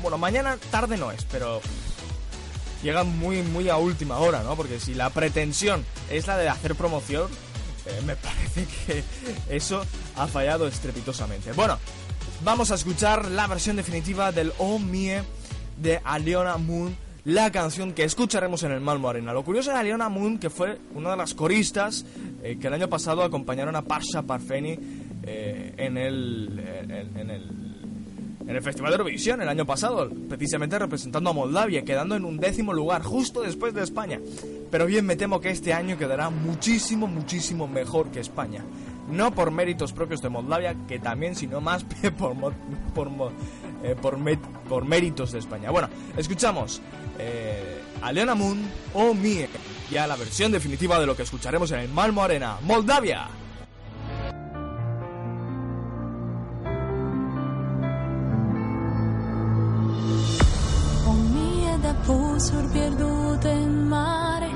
bueno, 0.02 0.18
mañana 0.18 0.58
tarde 0.72 0.96
no 0.96 1.12
es, 1.12 1.24
pero 1.30 1.60
llegan 2.82 3.16
muy 3.18 3.42
muy 3.42 3.68
a 3.68 3.76
última 3.76 4.18
hora, 4.18 4.42
¿no? 4.42 4.56
Porque 4.56 4.80
si 4.80 4.94
la 4.94 5.10
pretensión 5.10 5.84
es 6.10 6.26
la 6.26 6.36
de 6.36 6.48
hacer 6.48 6.74
promoción, 6.74 7.28
eh, 7.86 8.02
me 8.04 8.16
parece 8.16 8.66
que 8.66 9.04
eso 9.48 9.84
ha 10.16 10.26
fallado 10.26 10.66
estrepitosamente. 10.66 11.52
Bueno, 11.52 11.78
vamos 12.42 12.72
a 12.72 12.74
escuchar 12.74 13.30
la 13.30 13.46
versión 13.46 13.76
definitiva 13.76 14.32
del 14.32 14.52
Oh 14.58 14.80
Mie 14.80 15.22
de 15.80 16.00
Aliona 16.04 16.56
Moon, 16.58 16.94
la 17.24 17.50
canción 17.52 17.92
que 17.92 18.04
escucharemos 18.04 18.62
en 18.62 18.72
el 18.72 18.80
Malmo 18.80 19.08
Arena. 19.08 19.32
Lo 19.32 19.44
curioso 19.44 19.70
de 19.70 19.76
Aliona 19.78 20.08
Moon, 20.08 20.38
que 20.38 20.50
fue 20.50 20.78
una 20.94 21.10
de 21.10 21.16
las 21.16 21.34
coristas 21.34 22.04
eh, 22.42 22.56
que 22.60 22.66
el 22.68 22.74
año 22.74 22.88
pasado 22.88 23.22
acompañaron 23.22 23.76
a 23.76 23.82
Pasha 23.82 24.22
Parfeni 24.22 24.78
eh, 25.22 25.74
en 25.76 25.96
el 25.98 26.58
en- 26.88 27.16
en 27.18 27.30
el 27.30 27.50
en 28.48 28.56
el 28.56 28.62
Festival 28.62 28.90
de 28.90 28.96
Eurovisión 28.96 29.40
el 29.42 29.48
año 29.48 29.64
pasado, 29.64 30.10
precisamente 30.28 30.76
representando 30.76 31.30
a 31.30 31.32
Moldavia, 31.32 31.84
quedando 31.84 32.16
en 32.16 32.24
un 32.24 32.36
décimo 32.38 32.72
lugar, 32.72 33.02
justo 33.02 33.42
después 33.42 33.74
de 33.74 33.82
España. 33.84 34.18
Pero 34.72 34.86
bien, 34.86 35.06
me 35.06 35.14
temo 35.14 35.40
que 35.40 35.50
este 35.50 35.72
año 35.72 35.96
quedará 35.96 36.30
muchísimo, 36.30 37.06
muchísimo 37.06 37.68
mejor 37.68 38.10
que 38.10 38.18
España. 38.18 38.64
No 39.10 39.34
por 39.34 39.50
méritos 39.50 39.92
propios 39.92 40.22
de 40.22 40.28
Moldavia, 40.28 40.74
que 40.86 40.98
también, 40.98 41.34
sino 41.34 41.60
más 41.60 41.84
por, 42.18 42.34
por, 42.94 43.32
eh, 43.82 43.96
por, 44.00 44.18
por 44.68 44.84
méritos 44.84 45.32
de 45.32 45.38
España. 45.38 45.70
Bueno, 45.70 45.88
escuchamos 46.16 46.80
eh, 47.18 47.80
a 48.02 48.12
Leona 48.12 48.34
Moon 48.34 48.60
o 48.94 49.14
Mie, 49.14 49.48
ya 49.90 50.06
la 50.06 50.16
versión 50.16 50.52
definitiva 50.52 50.98
de 51.00 51.06
lo 51.06 51.16
que 51.16 51.22
escucharemos 51.22 51.70
en 51.72 51.80
el 51.80 51.88
Malmo 51.88 52.22
Arena, 52.22 52.58
Moldavia. 52.62 53.28
In 63.42 63.88
mare. 63.88 64.50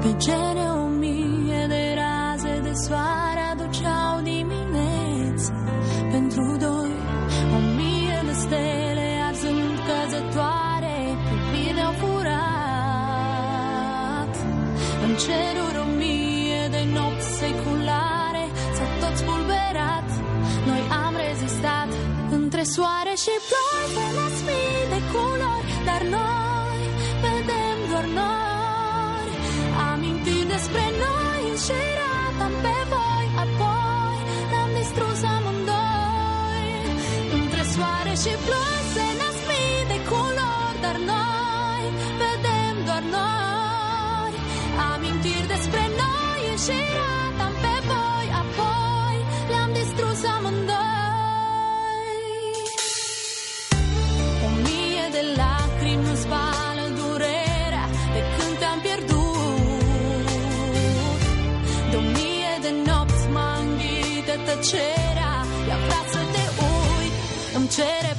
Piacere 0.00 0.66
o 0.82 0.86
mie 1.02 1.66
de 1.68 1.82
raze 2.00 2.60
de 2.62 2.72
soare 2.86 3.42
aduceau 3.52 4.14
dimineți 4.22 5.46
pentru 6.10 6.56
doi. 6.66 6.92
O 7.56 7.58
mie 7.76 8.18
de 8.28 8.32
stele 8.32 9.08
arzând 9.28 9.78
căzătoare, 9.86 10.96
privire 11.28 11.80
au 11.88 11.94
furat. 12.02 12.34
În 15.04 15.12
ceruri 15.24 15.78
o 15.84 15.86
mie 16.00 16.62
de 16.74 16.82
nopți 16.96 17.28
seculare 17.40 18.44
s-au 18.76 18.90
tot 19.00 19.14
spulberat. 19.16 20.08
Noi 20.66 20.82
am 21.04 21.14
rezistat 21.28 21.88
între 22.30 22.62
soare 22.62 23.14
și 23.24 23.34
ploi 23.48 23.84
Pe 23.94 24.06
las 24.16 24.36
mii 24.46 24.84
de 24.92 25.00
culori 25.12 25.66
Dar 25.88 26.02
noi 26.14 26.33
despre 30.54 30.84
noi 31.04 31.40
Înșiratam 31.52 32.54
pe 32.64 32.76
voi 32.92 33.26
Apoi 33.44 34.18
ne-am 34.50 34.70
distrus 34.80 35.18
amândoi. 35.34 36.68
Între 37.38 37.62
soare 37.72 38.14
și 38.22 38.32
ploi 38.46 38.80
Se 38.94 39.06
nasc 39.20 39.42
mii 39.50 39.82
de 39.92 39.98
culori 40.10 40.78
Dar 40.84 40.96
noi 41.12 41.82
vedem 42.22 42.74
doar 42.88 43.04
nori 43.14 44.38
Amintiri 44.92 45.50
despre 45.54 45.82
noi 46.02 46.40
Înșiratam 46.52 47.33
Îmi 67.76 68.13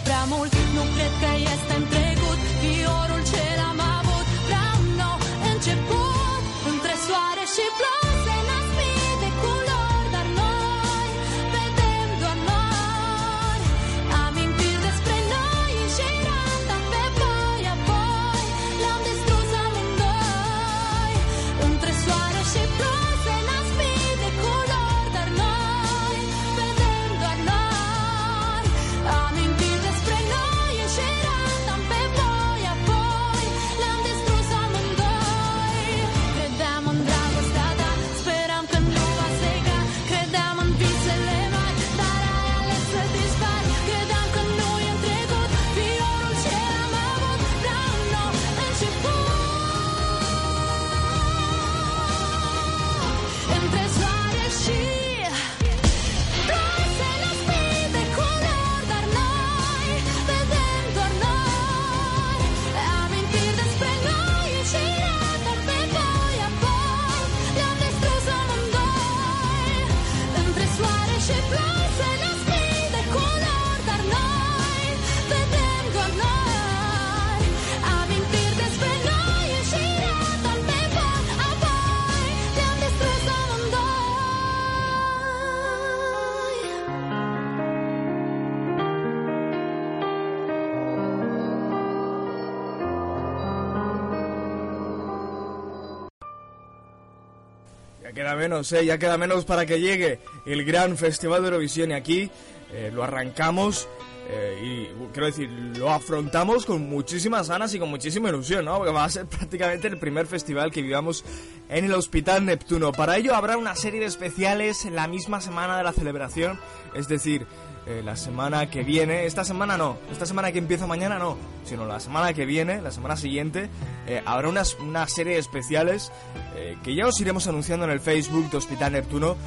menos, 98.46 98.72
¿eh? 98.74 98.86
Ya 98.86 99.00
queda 99.00 99.18
menos 99.18 99.44
para 99.44 99.66
que 99.66 99.80
llegue 99.80 100.20
el 100.46 100.64
gran 100.66 100.98
Festival 100.98 101.42
de 101.42 101.48
Eurovisión 101.48 101.90
y 101.90 101.94
aquí 101.96 102.30
eh, 102.72 102.92
lo 102.94 103.04
arrancamos 103.04 103.88
eh, 104.30 104.60
y 104.62 105.12
quiero 105.12 105.26
decir, 105.26 105.50
lo 105.50 105.90
afrontamos 105.90 106.66
con 106.66 106.88
muchísimas 106.88 107.50
ganas 107.50 107.74
y 107.74 107.80
con 107.80 107.90
muchísima 107.90 108.30
ilusión, 108.30 108.66
¿no? 108.66 108.78
Porque 108.78 108.92
va 108.92 109.04
a 109.04 109.10
ser 109.10 109.26
prácticamente 109.38 109.88
el 109.88 109.98
primer 109.98 110.28
festival 110.28 110.72
que 110.72 110.84
vivamos 110.84 111.26
en 111.70 111.86
el 111.86 111.94
Hospital 111.94 112.46
Neptuno. 112.46 112.92
Para 112.92 113.18
ello 113.18 113.34
habrá 113.34 113.58
una 113.58 113.76
serie 113.76 114.00
de 114.00 114.06
especiales 114.06 114.86
la 114.86 115.08
misma 115.08 115.42
semana 115.42 115.76
de 115.78 115.84
la 115.84 115.92
celebración, 115.92 116.60
es 116.94 117.08
decir, 117.08 117.48
eh, 117.88 118.02
la 118.04 118.16
semana 118.16 118.68
que 118.68 118.84
viene, 118.84 119.26
esta 119.26 119.46
semana 119.46 119.78
no, 119.78 119.98
esta 120.12 120.26
semana 120.26 120.52
que 120.52 120.58
empieza 120.58 120.88
mañana 120.88 121.20
no, 121.20 121.38
sino 121.66 121.86
la 121.86 122.00
semana 122.00 122.34
que 122.34 122.46
viene, 122.46 122.82
la 122.82 122.90
semana 122.90 123.16
siguiente, 123.16 123.70
eh, 124.08 124.24
habrá 124.26 124.50
unas, 124.50 124.76
una 124.80 125.08
serie 125.08 125.34
de 125.34 125.40
especiales 125.40 126.12
eh, 126.56 126.78
que 126.84 126.96
ya 126.96 127.06
os 127.06 127.20
iremos 127.22 127.48
anunciando 127.48 127.86
en 127.86 127.92
el 127.92 128.00
Facebook 128.00 128.50
de 128.50 128.58
Hospital 128.58 128.94
Neptuno 128.94 129.38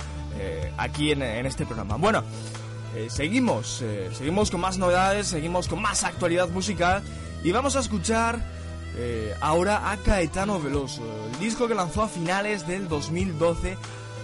aquí 0.77 1.11
en, 1.11 1.21
en 1.21 1.47
este 1.47 1.67
programa. 1.67 1.97
Bueno, 1.97 2.23
seguimos, 3.09 3.83
seguimos 4.13 4.53
con 4.53 4.61
más 4.61 4.79
novedades, 4.79 5.27
seguimos 5.27 5.67
con 5.67 5.83
más 5.83 6.05
actualidad 6.05 6.49
musical 6.49 7.03
y 7.43 7.51
vamos 7.51 7.75
a 7.75 7.81
escuchar 7.81 8.39
ahora 9.41 9.91
a 9.91 9.97
Caetano 9.97 10.61
Veloso, 10.61 11.03
el 11.33 11.41
disco 11.41 11.67
que 11.67 11.75
lanzó 11.75 12.03
a 12.05 12.09
finales 12.09 12.69
del 12.69 12.87
2012, 12.87 13.77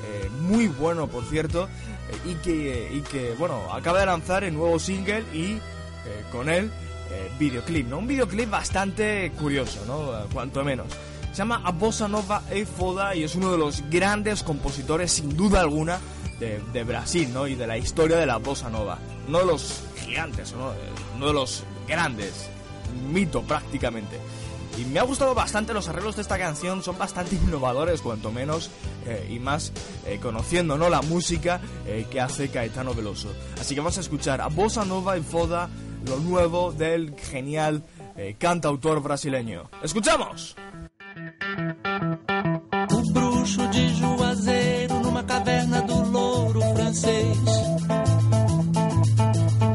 eh, 0.05 0.31
muy 0.43 0.69
bueno 0.69 1.07
por 1.09 1.25
cierto, 1.25 1.69
y, 2.25 2.35
que, 2.37 2.91
y 2.93 3.01
que, 3.01 3.35
bueno, 3.39 3.61
acaba 3.73 4.01
de 4.01 4.07
lanzar 4.07 4.45
el 4.45 4.55
nuevo 4.55 4.79
single 4.79 5.25
y 5.33 5.55
eh, 5.55 5.61
con 6.31 6.49
él 6.49 6.71
eh, 7.11 7.31
videoclip, 7.39 7.87
¿no? 7.89 7.99
Un 7.99 8.07
videoclip 8.07 8.51
bastante 8.51 9.31
curioso, 9.39 9.81
¿no? 9.87 10.19
Eh, 10.19 10.25
Cuanto 10.33 10.65
menos. 10.65 10.87
Se 11.33 11.39
llama 11.39 11.63
A 11.65 11.73
Bossa 11.73 12.07
Nova 12.07 12.43
e 12.51 12.65
Foda 12.65 13.15
y 13.15 13.25
es 13.25 13.35
uno 13.35 13.51
de 13.51 13.59
los 13.59 13.83
grandes 13.91 14.43
compositores, 14.43 15.13
sin 15.13 15.37
duda 15.37 15.61
alguna, 15.61 15.99
de, 16.39 16.61
de 16.73 16.85
Brasil, 16.85 17.33
¿no? 17.33 17.47
Y 17.47 17.55
de 17.57 17.67
la 17.67 17.77
historia 17.77 18.17
de 18.17 18.27
la 18.27 18.37
Bossa 18.39 18.71
Nova. 18.71 18.99
Uno 19.29 19.39
de 19.41 19.47
los 19.47 19.81
gigantes, 20.05 20.53
¿no? 20.53 20.73
Eh, 20.73 20.77
Uno 21.17 21.27
de 21.29 21.33
los 21.33 21.65
grandes, 21.89 22.49
mito 23.11 23.43
prácticamente. 23.43 24.19
Y 24.79 24.85
me 24.87 24.99
ha 24.99 25.05
gustado 25.05 25.35
bastante 25.35 25.73
los 25.73 25.89
arreglos 25.89 26.17
de 26.17 26.23
esta 26.23 26.39
canción, 26.39 26.83
son 26.83 26.99
bastante 26.99 27.35
innovadores, 27.45 28.01
cuanto 28.01 28.31
menos, 28.33 28.71
eh, 29.07 29.29
y 29.31 29.39
más 29.39 29.73
eh, 30.07 30.19
conociendo 30.21 30.77
¿no? 30.77 30.89
la 30.89 31.03
música 31.03 31.61
eh, 31.87 32.07
que 32.11 32.21
hace 32.21 32.49
Caetano 32.49 32.95
Veloso. 32.95 33.33
Así 33.61 33.75
que 33.75 33.81
vamos 33.81 33.99
a 33.99 34.01
escuchar 34.01 34.41
a 34.41 34.49
Bossa 34.49 34.85
Nova 34.85 35.17
y 35.19 35.23
Foda, 35.23 35.69
lo 36.07 36.19
nuevo 36.19 36.73
del 36.73 37.15
genial 37.17 37.83
eh, 38.17 38.37
cantautor 38.39 39.03
brasileño. 39.03 39.71
¡Escuchamos! 39.83 40.57
O 42.91 43.13
bruxo 43.13 43.69
de 43.69 43.95
Juazeiro 43.95 45.01
numa 45.01 45.25
caverna 45.25 45.83
do 45.83 46.03
louro 46.11 46.61
francês. 46.75 47.39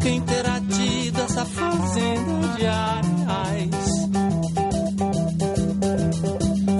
Quem 0.02 0.22
terá 0.22 0.60
fazenda 1.46 2.48
de 2.58 2.68
areais? 2.68 3.90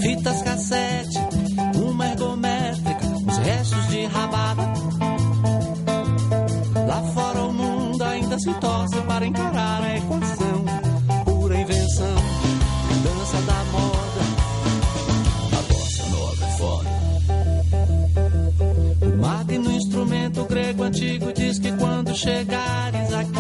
Fitas 0.02 0.42
cassete, 0.42 1.20
rabada. 4.20 4.64
Lá 6.88 7.02
fora 7.14 7.40
o 7.40 7.54
mundo 7.54 8.04
ainda 8.04 8.38
se 8.40 8.54
torce 8.56 9.02
para 9.02 9.26
encarar 9.26 9.84
a 9.84 9.98
equação. 9.98 10.66
Pura 11.26 11.60
invenção, 11.60 12.16
dança 13.04 13.42
da 13.50 13.64
moda. 13.76 14.22
A 15.58 15.62
bossa 15.72 16.04
nova 16.10 16.46
é 16.46 16.52
foda. 16.58 16.90
O 19.06 19.18
magno 19.22 19.72
instrumento 19.72 20.46
grego 20.46 20.84
antigo 20.84 21.34
diz 21.34 21.60
que 21.60 21.72
quando 21.74 22.16
chegares 22.16 23.14
aqui, 23.14 23.39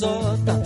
de 0.00 0.59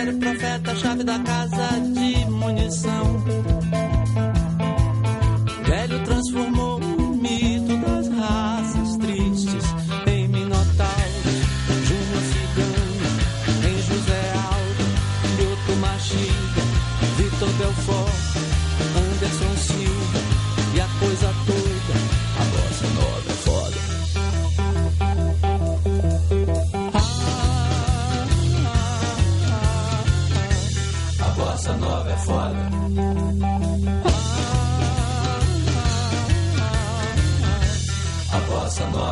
poeta, 0.00 0.04
velho 0.04 0.18
profeta, 0.18 0.76
chave 0.76 1.04
da 1.04 1.18
casa 1.18 1.80
de 1.80 2.24
munição. 2.30 3.79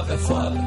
foda, 0.08 0.14
é 0.14 0.18
foda. 0.18 0.58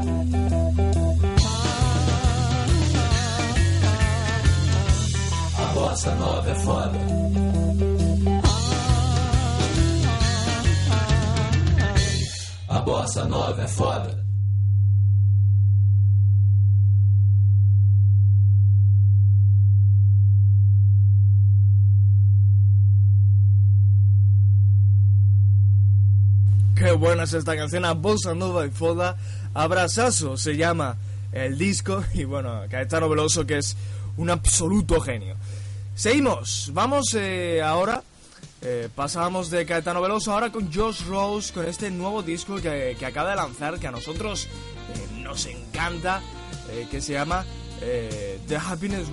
A 5.57 5.73
bossa 5.73 6.15
nova 6.15 6.49
é 6.49 6.55
foda. 6.55 6.99
A 12.69 12.79
bossa 12.79 13.25
nova 13.25 13.61
é 13.61 13.67
foda. 13.67 14.20
Qué 27.01 27.07
buena 27.07 27.23
es 27.23 27.33
esta 27.33 27.57
canción, 27.57 27.83
a 27.83 27.93
Bossa 27.93 28.35
Nova 28.35 28.63
y 28.63 28.69
Foda. 28.69 29.17
Abrazazo 29.55 30.37
se 30.37 30.55
llama 30.55 30.97
el 31.31 31.57
disco. 31.57 32.03
Y 32.13 32.25
bueno, 32.25 32.61
Caetano 32.69 33.09
Veloso, 33.09 33.43
que 33.47 33.57
es 33.57 33.75
un 34.17 34.29
absoluto 34.29 35.01
genio. 35.01 35.35
Seguimos, 35.95 36.69
vamos 36.75 37.15
eh, 37.15 37.59
ahora. 37.63 38.03
eh, 38.61 38.87
pasamos 38.93 39.49
de 39.49 39.65
Caetano 39.65 39.99
Veloso 39.99 40.31
ahora 40.31 40.51
con 40.51 40.71
Josh 40.71 41.01
Rose, 41.07 41.51
con 41.51 41.65
este 41.65 41.89
nuevo 41.89 42.21
disco 42.21 42.57
que, 42.57 42.95
acaba 43.03 43.31
de 43.31 43.35
lanzar, 43.35 43.79
que 43.79 43.87
a 43.87 43.91
nosotros 43.91 44.45
eh, 44.45 45.21
nos 45.23 45.47
encanta, 45.47 46.21
que 46.91 47.01
se 47.01 47.13
llama 47.13 47.43
The 47.79 48.57
Happiness 48.57 49.07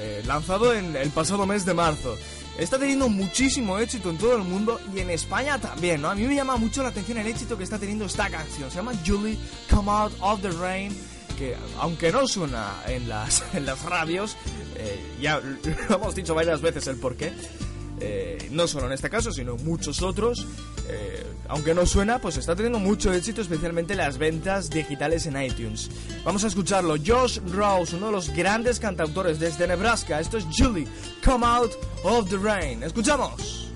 eh, 0.00 0.22
lanzado 0.26 0.72
en 0.74 0.94
el 0.94 1.10
pasado 1.10 1.44
mes 1.44 1.64
de 1.64 1.74
marzo. 1.74 2.16
Está 2.58 2.76
teniendo 2.78 3.08
muchísimo 3.08 3.78
éxito 3.78 4.10
en 4.10 4.18
todo 4.18 4.36
el 4.36 4.42
mundo 4.42 4.80
y 4.92 4.98
en 4.98 5.10
España 5.10 5.60
también, 5.60 6.02
¿no? 6.02 6.10
A 6.10 6.14
mí 6.16 6.22
me 6.26 6.34
llama 6.34 6.56
mucho 6.56 6.82
la 6.82 6.88
atención 6.88 7.18
el 7.18 7.28
éxito 7.28 7.56
que 7.56 7.62
está 7.64 7.78
teniendo 7.78 8.04
esta 8.06 8.28
canción. 8.28 8.68
Se 8.70 8.76
llama 8.76 8.92
Julie 9.06 9.38
Come 9.70 9.90
Out 9.90 10.12
of 10.20 10.42
the 10.42 10.50
Rain, 10.50 10.92
que 11.38 11.54
aunque 11.78 12.10
no 12.10 12.26
suena 12.26 12.74
en 12.88 13.08
las, 13.08 13.44
en 13.54 13.64
las 13.64 13.82
radios, 13.84 14.36
eh, 14.76 15.00
ya 15.20 15.40
lo 15.88 15.96
hemos 15.96 16.14
dicho 16.16 16.34
varias 16.34 16.60
veces 16.60 16.86
el 16.88 16.96
porqué. 16.96 17.32
eh, 18.00 18.48
no 18.50 18.66
solo 18.66 18.86
en 18.86 18.92
este 18.92 19.08
caso, 19.08 19.30
sino 19.32 19.54
en 19.54 19.64
muchos 19.64 20.02
otros. 20.02 20.44
Eh, 20.88 21.26
aunque 21.48 21.74
no 21.74 21.86
suena, 21.86 22.20
pues 22.20 22.36
está 22.36 22.54
teniendo 22.56 22.78
mucho 22.78 23.12
éxito, 23.12 23.40
especialmente 23.40 23.94
las 23.94 24.18
ventas 24.18 24.70
digitales 24.70 25.26
en 25.26 25.40
iTunes. 25.40 25.90
Vamos 26.24 26.44
a 26.44 26.48
escucharlo. 26.48 26.96
Josh 27.04 27.38
Rouse, 27.52 27.94
uno 27.94 28.06
de 28.06 28.12
los 28.12 28.30
grandes 28.30 28.80
cantautores 28.80 29.38
desde 29.38 29.66
Nebraska. 29.66 30.20
Esto 30.20 30.38
es 30.38 30.46
Julie, 30.56 30.86
Come 31.24 31.46
Out 31.46 31.72
of 32.04 32.28
the 32.28 32.36
Rain. 32.36 32.82
Escuchamos. 32.82 33.67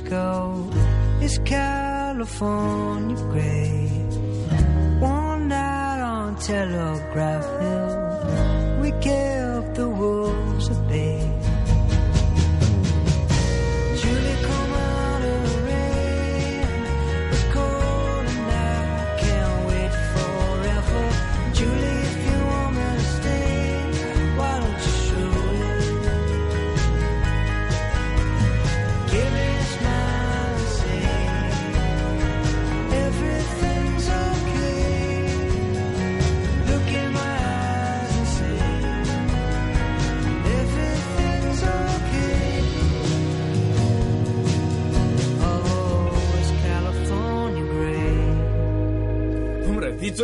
Francisco. 0.00 0.29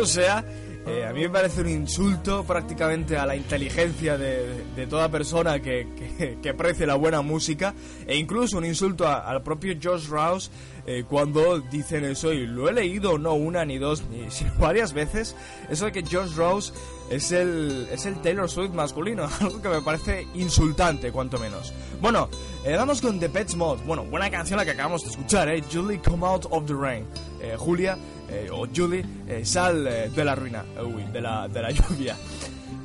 Sea, 0.07 0.43
eh, 0.87 1.05
a 1.05 1.11
mí 1.13 1.19
me 1.21 1.29
parece 1.29 1.61
un 1.61 1.69
insulto 1.69 2.43
prácticamente 2.45 3.17
a 3.17 3.25
la 3.25 3.35
inteligencia 3.35 4.17
de, 4.17 4.63
de 4.75 4.87
toda 4.87 5.09
persona 5.09 5.59
que, 5.61 5.87
que, 6.17 6.37
que 6.41 6.49
aprecie 6.49 6.85
la 6.87 6.95
buena 6.95 7.21
música 7.21 7.73
e 8.07 8.15
incluso 8.17 8.57
un 8.57 8.65
insulto 8.65 9.05
a- 9.07 9.29
al 9.29 9.43
propio 9.43 9.75
Josh 9.81 10.07
Rouse 10.07 10.49
eh, 10.85 11.03
cuando 11.07 11.59
dicen 11.59 12.05
eso 12.05 12.31
y 12.31 12.47
lo 12.47 12.69
he 12.69 12.73
leído 12.73 13.17
no 13.17 13.33
una 13.33 13.65
ni 13.65 13.77
dos 13.77 14.03
ni 14.09 14.25
sino 14.31 14.53
varias 14.59 14.93
veces 14.93 15.35
eso 15.69 15.85
de 15.85 15.91
que 15.91 16.03
Josh 16.03 16.33
Rouse 16.35 16.73
es 17.09 17.31
el, 17.33 17.87
es 17.91 18.05
el 18.05 18.15
Taylor 18.21 18.49
Swift 18.49 18.71
masculino 18.73 19.27
algo 19.41 19.61
que 19.61 19.67
me 19.69 19.81
parece 19.81 20.25
insultante 20.35 21.11
cuanto 21.11 21.37
menos. 21.37 21.73
Bueno 22.01 22.29
eh, 22.63 22.75
vamos 22.77 23.01
con 23.01 23.19
The 23.19 23.27
Pets 23.27 23.55
Mod. 23.55 23.79
Bueno 23.85 24.05
buena 24.05 24.29
canción 24.29 24.55
la 24.57 24.63
que 24.63 24.71
acabamos 24.71 25.03
de 25.03 25.09
escuchar 25.09 25.49
eh 25.49 25.61
Julie 25.69 25.99
Come 25.99 26.25
Out 26.25 26.45
of 26.49 26.65
the 26.65 26.73
Rain. 26.73 27.05
Eh, 27.41 27.55
Julia 27.57 27.97
eh, 28.29 28.49
o 28.51 28.67
Julie, 28.73 29.05
eh, 29.27 29.45
sal 29.45 29.87
eh, 29.87 30.09
de 30.13 30.25
la 30.25 30.35
ruina, 30.35 30.63
uy, 30.83 31.03
de 31.11 31.21
la, 31.21 31.47
de 31.47 31.61
la 31.61 31.71
lluvia. 31.71 32.15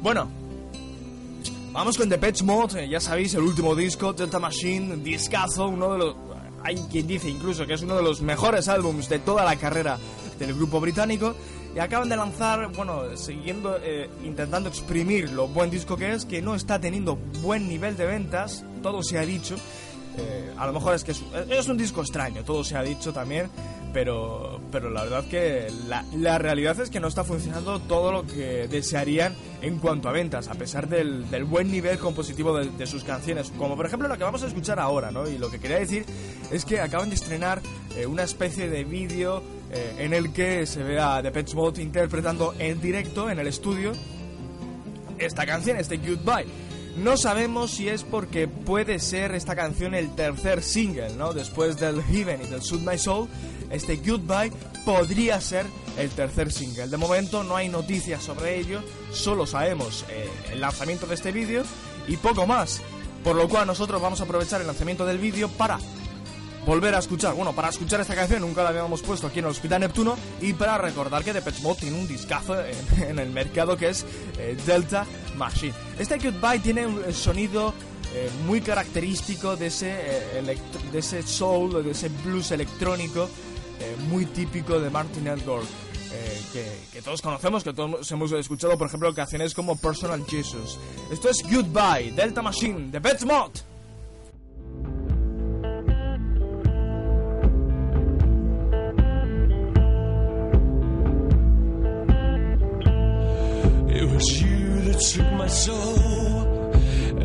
Bueno, 0.00 0.28
vamos 1.72 1.96
con 1.96 2.08
The 2.08 2.18
Pet 2.18 2.42
Mode, 2.42 2.84
eh, 2.84 2.88
ya 2.88 3.00
sabéis, 3.00 3.34
el 3.34 3.42
último 3.42 3.74
disco, 3.74 4.12
Delta 4.12 4.38
Machine, 4.38 4.96
discazo, 4.96 5.68
uno 5.68 5.92
de 5.92 5.98
los... 5.98 6.16
Hay 6.64 6.76
quien 6.90 7.08
dice 7.08 7.28
incluso 7.28 7.66
que 7.66 7.74
es 7.74 7.82
uno 7.82 7.96
de 7.96 8.02
los 8.02 8.22
mejores 8.22 8.68
álbums 8.68 9.08
de 9.08 9.18
toda 9.18 9.44
la 9.44 9.56
carrera 9.56 9.98
del 10.38 10.54
grupo 10.54 10.80
británico. 10.80 11.34
Y 11.74 11.78
acaban 11.78 12.08
de 12.08 12.16
lanzar, 12.16 12.70
bueno, 12.72 13.16
siguiendo, 13.16 13.78
eh, 13.82 14.10
intentando 14.24 14.68
exprimir 14.68 15.30
lo 15.30 15.48
buen 15.48 15.70
disco 15.70 15.96
que 15.96 16.12
es, 16.12 16.26
que 16.26 16.42
no 16.42 16.54
está 16.54 16.78
teniendo 16.80 17.16
buen 17.40 17.66
nivel 17.66 17.96
de 17.96 18.04
ventas, 18.04 18.64
todo 18.82 19.02
se 19.02 19.18
ha 19.18 19.22
dicho. 19.22 19.56
Eh, 20.18 20.52
a 20.56 20.66
lo 20.66 20.72
mejor 20.72 20.94
es 20.94 21.04
que 21.04 21.12
es, 21.12 21.22
es 21.48 21.68
un 21.68 21.76
disco 21.76 22.00
extraño, 22.00 22.44
todo 22.44 22.62
se 22.64 22.76
ha 22.76 22.82
dicho 22.82 23.12
también, 23.12 23.50
pero, 23.92 24.60
pero 24.70 24.90
la 24.90 25.04
verdad 25.04 25.24
que 25.24 25.68
la, 25.86 26.04
la 26.16 26.38
realidad 26.38 26.78
es 26.80 26.90
que 26.90 27.00
no 27.00 27.08
está 27.08 27.24
funcionando 27.24 27.80
todo 27.80 28.12
lo 28.12 28.26
que 28.26 28.68
desearían 28.68 29.34
en 29.60 29.78
cuanto 29.78 30.08
a 30.08 30.12
ventas, 30.12 30.48
a 30.48 30.54
pesar 30.54 30.88
del, 30.88 31.24
buen 31.44 31.70
nivel 31.70 31.98
compositivo 31.98 32.56
de, 32.58 32.86
sus 32.86 33.04
canciones, 33.04 33.52
como 33.58 33.76
por 33.76 33.86
ejemplo 33.86 34.08
lo 34.08 34.16
que 34.16 34.24
vamos 34.24 34.42
a 34.42 34.46
escuchar 34.46 34.80
ahora, 34.80 35.10
¿no? 35.10 35.28
Y 35.28 35.38
lo 35.38 35.50
que 35.50 35.60
quería 35.60 35.78
decir 35.78 36.04
es 36.50 36.64
que 36.64 36.80
acaban 36.80 37.08
de 37.10 37.14
estrenar 37.14 37.60
eh, 37.96 38.06
una 38.06 38.22
especie 38.22 38.68
de 38.68 38.84
vídeo 38.84 39.42
eh, 39.70 39.94
en 39.98 40.12
el 40.12 40.32
que 40.32 40.66
se 40.66 40.82
ve 40.82 40.98
a 40.98 41.22
The 41.22 41.30
Pet 41.30 41.52
Mode 41.54 41.82
interpretando 41.82 42.54
en 42.58 42.80
directo 42.80 43.30
en 43.30 43.38
el 43.38 43.46
estudio 43.46 43.92
esta 45.18 45.46
canción, 45.46 45.76
este 45.76 45.98
Goodbye. 45.98 46.71
No 46.96 47.16
sabemos 47.16 47.70
si 47.70 47.88
es 47.88 48.04
porque 48.04 48.48
puede 48.48 48.98
ser 48.98 49.34
esta 49.34 49.56
canción 49.56 49.94
el 49.94 50.14
tercer 50.14 50.62
single, 50.62 51.14
¿no? 51.14 51.32
Después 51.32 51.78
del 51.80 52.02
Heaven 52.02 52.42
y 52.42 52.46
del 52.46 52.62
Suit 52.62 52.82
My 52.82 52.98
Soul, 52.98 53.28
este 53.70 53.96
Goodbye 53.96 54.52
podría 54.84 55.40
ser 55.40 55.64
el 55.96 56.10
tercer 56.10 56.52
single. 56.52 56.88
De 56.88 56.98
momento 56.98 57.44
no 57.44 57.56
hay 57.56 57.70
noticias 57.70 58.22
sobre 58.22 58.58
ello, 58.58 58.82
solo 59.10 59.46
sabemos 59.46 60.04
eh, 60.10 60.28
el 60.52 60.60
lanzamiento 60.60 61.06
de 61.06 61.14
este 61.14 61.32
vídeo 61.32 61.62
y 62.06 62.18
poco 62.18 62.46
más. 62.46 62.82
Por 63.24 63.36
lo 63.36 63.48
cual 63.48 63.66
nosotros 63.66 64.02
vamos 64.02 64.20
a 64.20 64.24
aprovechar 64.24 64.60
el 64.60 64.66
lanzamiento 64.66 65.06
del 65.06 65.18
vídeo 65.18 65.48
para 65.48 65.78
volver 66.66 66.94
a 66.94 66.98
escuchar, 66.98 67.34
bueno, 67.34 67.52
para 67.52 67.68
escuchar 67.68 68.00
esta 68.00 68.14
canción, 68.14 68.40
nunca 68.42 68.62
la 68.62 68.70
habíamos 68.70 69.02
puesto 69.02 69.26
aquí 69.26 69.40
en 69.40 69.46
el 69.46 69.50
Hospital 69.50 69.80
Neptuno, 69.80 70.16
y 70.40 70.52
para 70.52 70.78
recordar 70.78 71.24
que 71.24 71.32
Depeche 71.32 71.62
Mode 71.62 71.80
tiene 71.80 71.98
un 71.98 72.08
discazo 72.08 72.56
en, 72.64 73.02
en 73.08 73.18
el 73.18 73.30
mercado 73.30 73.76
que 73.76 73.88
es 73.88 74.04
eh, 74.38 74.56
Delta 74.66 75.06
Machine. 75.36 75.74
Este 75.98 76.18
Goodbye 76.18 76.60
tiene 76.60 76.86
un 76.86 77.12
sonido 77.12 77.74
eh, 78.14 78.30
muy 78.46 78.60
característico 78.60 79.56
de 79.56 79.66
ese, 79.66 79.90
eh, 79.90 80.56
de 80.92 80.98
ese 80.98 81.22
soul, 81.22 81.82
de 81.82 81.90
ese 81.90 82.08
blues 82.24 82.50
electrónico 82.50 83.28
eh, 83.80 83.96
muy 84.08 84.26
típico 84.26 84.78
de 84.78 84.90
Martin 84.90 85.26
Edgar. 85.26 85.60
eh, 86.12 86.42
que, 86.52 86.78
que 86.92 87.02
todos 87.02 87.22
conocemos, 87.22 87.64
que 87.64 87.72
todos 87.72 88.10
hemos 88.12 88.30
escuchado, 88.32 88.76
por 88.76 88.86
ejemplo, 88.86 89.12
canciones 89.14 89.54
como 89.54 89.76
Personal 89.76 90.24
Jesus. 90.28 90.78
Esto 91.10 91.30
es 91.30 91.42
Goodbye, 91.42 92.12
Delta 92.12 92.42
Machine, 92.42 92.90
de 92.90 93.00
Mode. 93.00 93.71
Was 104.22 104.42
you 104.42 104.80
that 104.82 105.00
took 105.00 105.32
my 105.32 105.48
soul 105.48 106.72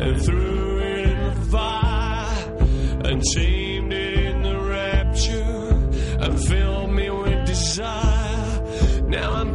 and 0.02 0.22
threw 0.24 0.78
it 0.80 1.08
in 1.10 1.24
the 1.28 1.46
fire 1.50 2.56
and 3.04 3.22
tamed 3.34 3.92
it 3.92 4.14
in 4.26 4.42
the 4.42 4.58
rapture 4.58 5.68
and 6.24 6.44
filled 6.48 6.92
me 6.92 7.08
with 7.10 7.46
desire. 7.46 9.02
Now 9.06 9.32
I'm 9.34 9.54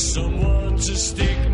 someone, 0.00 0.76
to 0.76 0.96
stick 0.96 1.49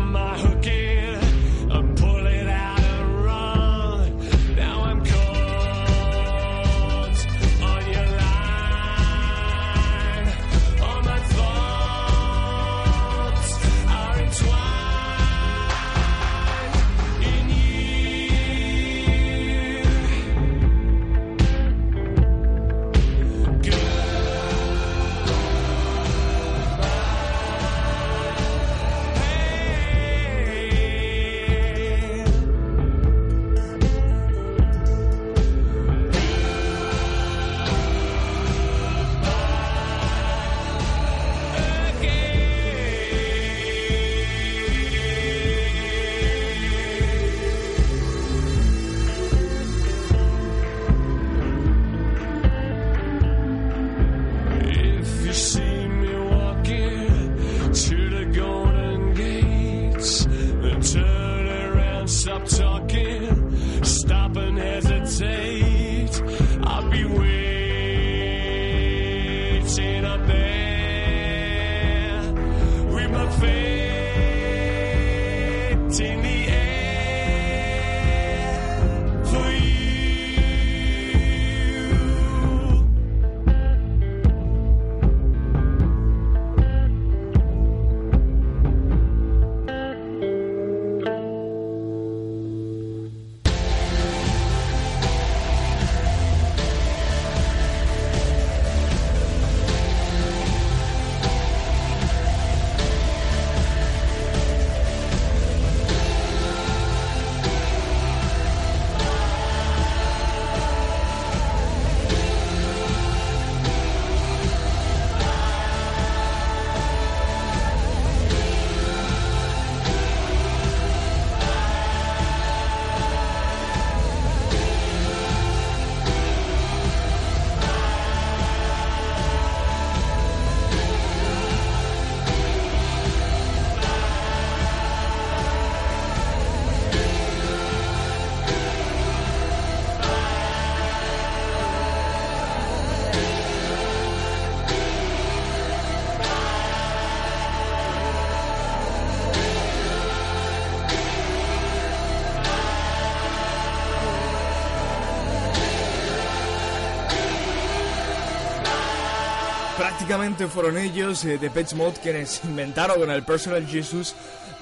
prácticamente 160.07 160.47
fueron 160.47 160.77
ellos, 160.77 161.25
eh, 161.25 161.37
de 161.37 161.49
Pet 161.49 161.73
Mode, 161.73 161.99
quienes 162.01 162.41
inventaron 162.45 162.97
con 162.97 163.11
el 163.11 163.23
Personal 163.23 163.67
Jesus 163.67 164.15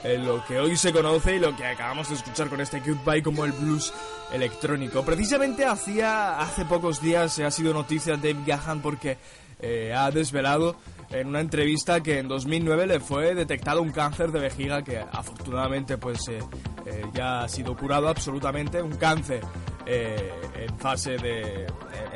eh, 0.03 0.17
lo 0.17 0.43
que 0.43 0.57
hoy 0.59 0.75
se 0.75 0.91
conoce 0.91 1.35
y 1.35 1.39
lo 1.39 1.55
que 1.55 1.63
acabamos 1.63 2.09
de 2.09 2.15
escuchar 2.15 2.49
con 2.49 2.61
este 2.61 2.79
Cute 2.79 3.01
Bye 3.05 3.21
como 3.21 3.45
el 3.45 3.51
blues 3.51 3.93
electrónico. 4.33 5.05
Precisamente 5.05 5.63
hacía, 5.63 6.39
hace 6.39 6.65
pocos 6.65 6.99
días 6.99 7.37
eh, 7.37 7.45
ha 7.45 7.51
sido 7.51 7.75
noticia 7.75 8.15
Dave 8.15 8.39
Gahan 8.43 8.81
porque 8.81 9.19
eh, 9.59 9.93
ha 9.95 10.09
desvelado 10.09 10.77
en 11.11 11.27
una 11.27 11.39
entrevista 11.39 12.01
que 12.01 12.19
en 12.19 12.27
2009 12.27 12.87
le 12.87 12.99
fue 12.99 13.35
detectado 13.35 13.81
un 13.81 13.91
cáncer 13.91 14.31
de 14.31 14.39
vejiga 14.39 14.83
que 14.83 14.97
afortunadamente 14.99 15.97
pues 15.97 16.27
eh, 16.27 16.39
eh, 16.85 17.03
ya 17.13 17.43
ha 17.43 17.49
sido 17.49 17.75
curado 17.75 18.07
absolutamente, 18.07 18.81
un 18.81 18.95
cáncer 18.97 19.41
eh, 19.85 20.31
en 20.55 20.77
fase 20.77 21.17
de 21.17 21.67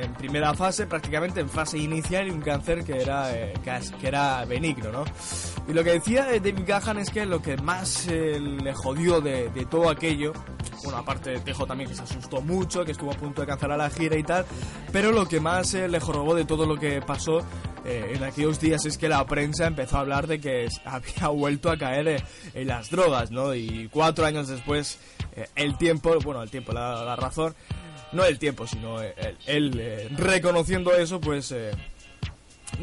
en 0.02 0.14
primera 0.14 0.54
fase 0.54 0.88
prácticamente 0.88 1.40
en 1.40 1.50
fase 1.50 1.78
inicial 1.78 2.28
y 2.28 2.32
un 2.32 2.42
cáncer 2.42 2.84
que 2.84 3.02
era 3.02 3.36
eh, 3.36 3.54
que, 3.64 4.08
era 4.08 4.46
benigno 4.46 4.92
no 4.92 5.06
y 5.68 5.74
lo 5.74 5.84
que 5.84 5.94
decía 5.94 6.34
eh, 6.34 6.40
David 6.40 6.64
Gahan 6.66 7.00
es 7.00 7.10
que 7.10 7.26
lo 7.26 7.42
que 7.42 7.58
más 7.58 8.08
eh, 8.08 8.40
le 8.40 8.74
jodió 8.74 9.22
de, 9.22 9.50
de 9.50 9.66
todo 9.66 9.90
aquello 9.90 10.34
bueno 10.84 10.98
aparte 10.98 11.40
dijo 11.46 11.66
también 11.66 11.90
que 11.90 11.96
se 11.96 12.04
asustó 12.04 12.42
mucho 12.42 12.86
que 12.86 12.92
estuvo 12.92 13.12
a 13.12 13.16
punto 13.16 13.42
de 13.42 13.48
cancelar 13.48 13.78
la 13.78 13.90
gira 13.90 14.18
y 14.18 14.24
tal 14.24 14.46
pero 14.92 15.12
lo 15.12 15.28
que 15.28 15.40
más 15.40 15.74
eh, 15.74 15.88
le 15.88 16.00
jorobó 16.00 16.36
de 16.36 16.46
todo 16.46 16.66
lo 16.66 16.78
que 16.78 17.02
pasó 17.02 17.44
eh, 17.86 18.14
en 18.16 18.24
aquellos 18.24 18.60
días 18.60 18.86
es 18.86 18.98
que 18.98 19.08
la 19.08 19.26
prensa 19.26 19.66
empezó 19.66 19.98
a 19.98 20.02
hablar 20.02 20.28
de 20.28 20.40
que 20.40 20.68
había 20.86 21.28
vuelto 21.30 21.72
a 21.72 21.78
caer 21.78 22.08
eh, 22.08 22.24
en 22.54 22.68
las 22.68 22.90
drogas, 22.90 23.32
¿no? 23.32 23.54
Y 23.56 23.90
cuatro 23.92 24.26
años 24.26 24.48
después, 24.48 25.00
eh, 25.36 25.48
el 25.56 25.78
tiempo, 25.78 26.18
bueno, 26.24 26.42
el 26.44 26.50
tiempo, 26.50 26.72
la, 26.74 27.04
la 27.04 27.16
razón, 27.16 27.56
no 28.12 28.24
el 28.26 28.40
tiempo, 28.40 28.66
sino 28.68 29.02
él, 29.02 29.14
él, 29.46 29.80
eh, 29.80 30.10
reconociendo 30.18 30.94
eso, 30.96 31.20
pues 31.20 31.52
eh, 31.52 31.72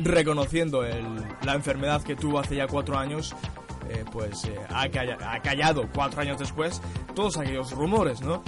reconociendo 0.02 0.84
el- 0.84 1.24
la 1.44 1.54
enfermedad 1.54 2.02
que 2.02 2.16
tuvo 2.16 2.38
hace 2.38 2.56
ya 2.56 2.66
cuatro 2.66 2.98
años, 2.98 3.34
eh, 3.88 4.04
pues 4.12 4.44
eh, 4.44 4.56
ha, 4.68 4.88
calla- 4.88 5.18
ha 5.22 5.40
callado 5.40 5.88
cuatro 5.94 6.20
años 6.20 6.38
después 6.38 6.80
todos 7.14 7.36
aquellos 7.38 7.70
rumores, 7.72 8.20
¿no? 8.20 8.42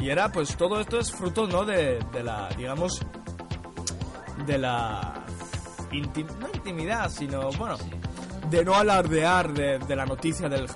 Y 0.00 0.08
era, 0.10 0.30
pues 0.32 0.56
todo 0.56 0.80
esto 0.80 0.98
es 0.98 1.12
fruto, 1.12 1.46
¿no? 1.46 1.64
De, 1.64 1.98
de 2.12 2.22
la, 2.22 2.48
digamos, 2.56 3.00
de 4.46 4.58
la 4.58 5.24
no 5.90 6.48
intimidad, 6.52 7.10
sino 7.10 7.50
bueno, 7.52 7.76
de 8.50 8.64
no 8.64 8.74
alardear 8.74 9.52
de, 9.52 9.96
la 9.96 10.06
noticia 10.06 10.48
del, 10.48 10.68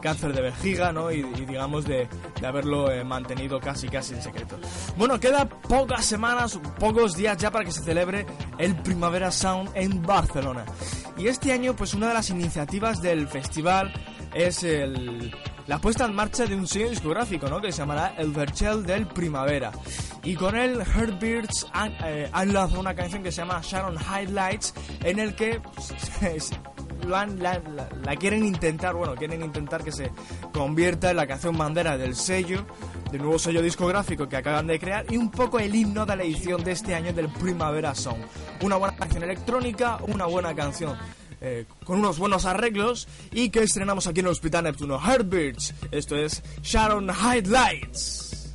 cáncer 0.00 0.32
de 0.32 0.42
vejiga, 0.42 0.92
¿no? 0.92 1.10
Y, 1.10 1.22
digamos 1.22 1.84
de, 1.84 2.08
haberlo 2.44 2.90
eh, 2.90 3.04
mantenido 3.04 3.60
casi 3.60 3.88
casi 3.88 4.14
en 4.14 4.22
secreto. 4.22 4.58
Bueno, 4.96 5.18
queda 5.18 5.48
pocas 5.48 6.04
semanas, 6.04 6.58
pocos 6.78 7.16
días 7.16 7.36
ya 7.36 7.50
para 7.50 7.64
que 7.64 7.72
se 7.72 7.82
celebre 7.82 8.26
el 8.58 8.76
Primavera 8.76 9.30
Sound 9.30 9.70
en 9.74 10.02
Barcelona. 10.02 10.64
Y 11.16 11.28
este 11.28 11.52
año, 11.52 11.74
pues 11.74 11.94
una 11.94 12.08
de 12.08 12.14
las 12.14 12.30
iniciativas 12.30 13.00
del 13.00 13.26
festival 13.28 13.92
es 14.34 14.64
la 15.66 15.78
puesta 15.80 16.04
en 16.04 16.14
marcha 16.14 16.46
de 16.46 16.54
un 16.54 16.66
sello 16.66 16.90
discográfico, 16.90 17.48
¿no? 17.48 17.60
Que 17.60 17.72
se 17.72 17.78
llamará 17.78 18.14
El 18.16 18.30
Verchel 18.30 18.84
del 18.84 19.06
Primavera. 19.06 19.72
Y 20.22 20.34
con 20.34 20.56
él, 20.56 20.80
Heartbeats 20.80 21.66
han, 21.72 21.92
eh, 22.04 22.30
lanzado 22.32 22.80
una 22.80 22.94
canción 22.94 23.22
que 23.22 23.32
se 23.32 23.38
llama 23.38 23.60
Sharon 23.62 23.96
Highlights, 23.96 24.74
en 25.02 25.18
el 25.18 25.34
que 25.34 25.60
pues, 25.60 26.50
lo 27.06 27.16
han- 27.16 27.42
la, 27.42 27.58
quieren 28.18 28.44
intentar, 28.44 28.94
bueno, 28.94 29.14
quieren 29.14 29.42
intentar 29.42 29.82
que 29.84 29.92
se 29.92 30.10
convierta 30.52 31.10
en 31.10 31.16
la 31.16 31.26
canción 31.26 31.56
bandera 31.56 31.96
del 31.98 32.14
sello, 32.16 32.64
del 33.10 33.22
nuevo 33.22 33.38
sello 33.38 33.62
discográfico 33.62 34.28
que 34.28 34.36
acaban 34.36 34.66
de 34.66 34.78
crear, 34.78 35.04
y 35.10 35.16
un 35.16 35.30
poco 35.30 35.58
el 35.58 35.74
himno 35.74 36.06
de 36.06 36.16
la 36.16 36.22
edición 36.24 36.62
de 36.64 36.72
este 36.72 36.94
año 36.94 37.12
del 37.12 37.28
Primavera 37.28 37.94
Song. 37.94 38.18
Una 38.62 38.76
buena 38.76 38.96
canción 38.96 39.22
electrónica, 39.22 39.98
una 40.08 40.26
buena 40.26 40.54
canción 40.54 40.96
eh, 41.42 41.66
con 41.84 41.98
unos 41.98 42.18
buenos 42.18 42.46
arreglos 42.46 43.06
y 43.30 43.50
que 43.50 43.62
estrenamos 43.62 44.06
aquí 44.06 44.20
en 44.20 44.26
el 44.26 44.32
Hospital 44.32 44.64
Neptuno 44.64 44.98
Heartbeats. 44.98 45.74
Esto 45.90 46.16
es 46.16 46.42
Sharon 46.62 47.10
Highlights. 47.10 48.45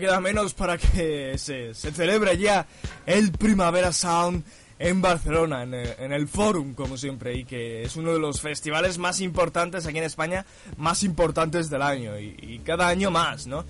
Queda 0.00 0.20
menos 0.20 0.54
para 0.54 0.78
que 0.78 1.36
se, 1.38 1.74
se 1.74 1.92
celebre 1.92 2.36
ya 2.38 2.66
el 3.06 3.32
Primavera 3.32 3.92
Sound 3.92 4.42
en 4.80 5.02
Barcelona, 5.02 5.62
en 5.62 6.12
el, 6.12 6.26
Forum, 6.26 6.72
como 6.72 6.96
siempre, 6.96 7.36
y 7.36 7.44
que 7.44 7.82
es 7.82 7.96
uno 7.96 8.14
de 8.14 8.18
los 8.18 8.40
festivales 8.40 8.96
más 8.96 9.20
importantes 9.20 9.86
aquí 9.86 9.98
en 9.98 10.04
España, 10.04 10.46
más 10.78 11.02
importantes 11.02 11.68
del 11.68 11.82
año, 11.82 12.18
y, 12.18 12.60
cada 12.64 12.88
año 12.88 13.10
más, 13.10 13.46
¿no? 13.46 13.64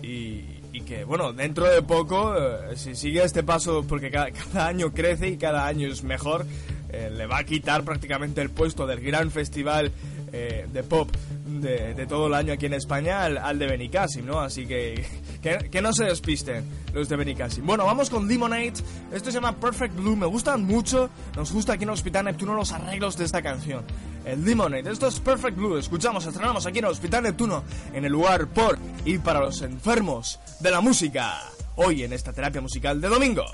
Y, 0.00 0.62
que, 0.86 1.02
bueno, 1.02 1.32
dentro 1.32 1.64
de 1.64 1.82
poco, 1.82 2.36
eh, 2.36 2.76
si 2.76 2.94
sigue 2.94 3.24
este 3.24 3.42
paso, 3.42 3.84
porque 3.88 4.12
cada, 4.12 4.66
año 4.68 4.92
crece 4.92 5.30
y 5.30 5.36
cada 5.36 5.66
año 5.66 5.88
es 5.88 6.04
mejor, 6.04 6.46
eh, 6.90 7.10
le 7.12 7.26
va 7.26 7.38
a 7.38 7.44
quitar 7.44 7.82
prácticamente 7.82 8.40
el 8.40 8.50
puesto 8.50 8.86
del 8.86 9.00
gran 9.00 9.32
festival 9.32 9.90
eh, 10.32 10.68
de 10.72 10.82
pop 10.84 11.10
de, 11.44 11.94
de 11.94 12.06
todo 12.06 12.28
el 12.28 12.34
año 12.34 12.52
aquí 12.52 12.66
en 12.66 12.74
España 12.74 13.24
al, 13.24 13.38
al 13.38 13.58
de 13.58 13.66
Benicassim, 13.66 14.26
¿no? 14.26 14.40
Así 14.40 14.64
que, 14.64 15.04
que 15.70 15.80
no 15.80 15.92
se 15.92 16.04
despisten 16.04 16.64
los 16.92 17.08
de 17.08 17.16
Benicassim. 17.16 17.64
Bueno, 17.64 17.84
vamos 17.84 18.10
con 18.10 18.26
Lemonade. 18.26 18.74
Esto 19.12 19.30
se 19.30 19.32
llama 19.32 19.54
Perfect 19.54 19.94
Blue. 19.94 20.16
Me 20.16 20.26
gustan 20.26 20.64
mucho. 20.64 21.08
Nos 21.36 21.52
gusta 21.52 21.74
aquí 21.74 21.84
en 21.84 21.90
Hospital 21.90 22.24
Neptuno 22.24 22.54
los 22.54 22.72
arreglos 22.72 23.16
de 23.16 23.24
esta 23.24 23.42
canción. 23.42 23.84
El 24.24 24.44
Lemonade. 24.44 24.90
Esto 24.90 25.06
es 25.06 25.20
Perfect 25.20 25.56
Blue. 25.56 25.78
Escuchamos, 25.78 26.26
estrenamos 26.26 26.66
aquí 26.66 26.80
en 26.80 26.86
Hospital 26.86 27.22
Neptuno 27.22 27.62
en 27.92 28.04
el 28.04 28.12
lugar 28.12 28.48
por 28.48 28.78
y 29.04 29.18
para 29.18 29.40
los 29.40 29.62
enfermos 29.62 30.40
de 30.60 30.70
la 30.70 30.80
música. 30.80 31.40
Hoy 31.76 32.02
en 32.02 32.12
esta 32.12 32.32
terapia 32.32 32.60
musical 32.60 33.00
de 33.00 33.08
domingo. 33.08 33.44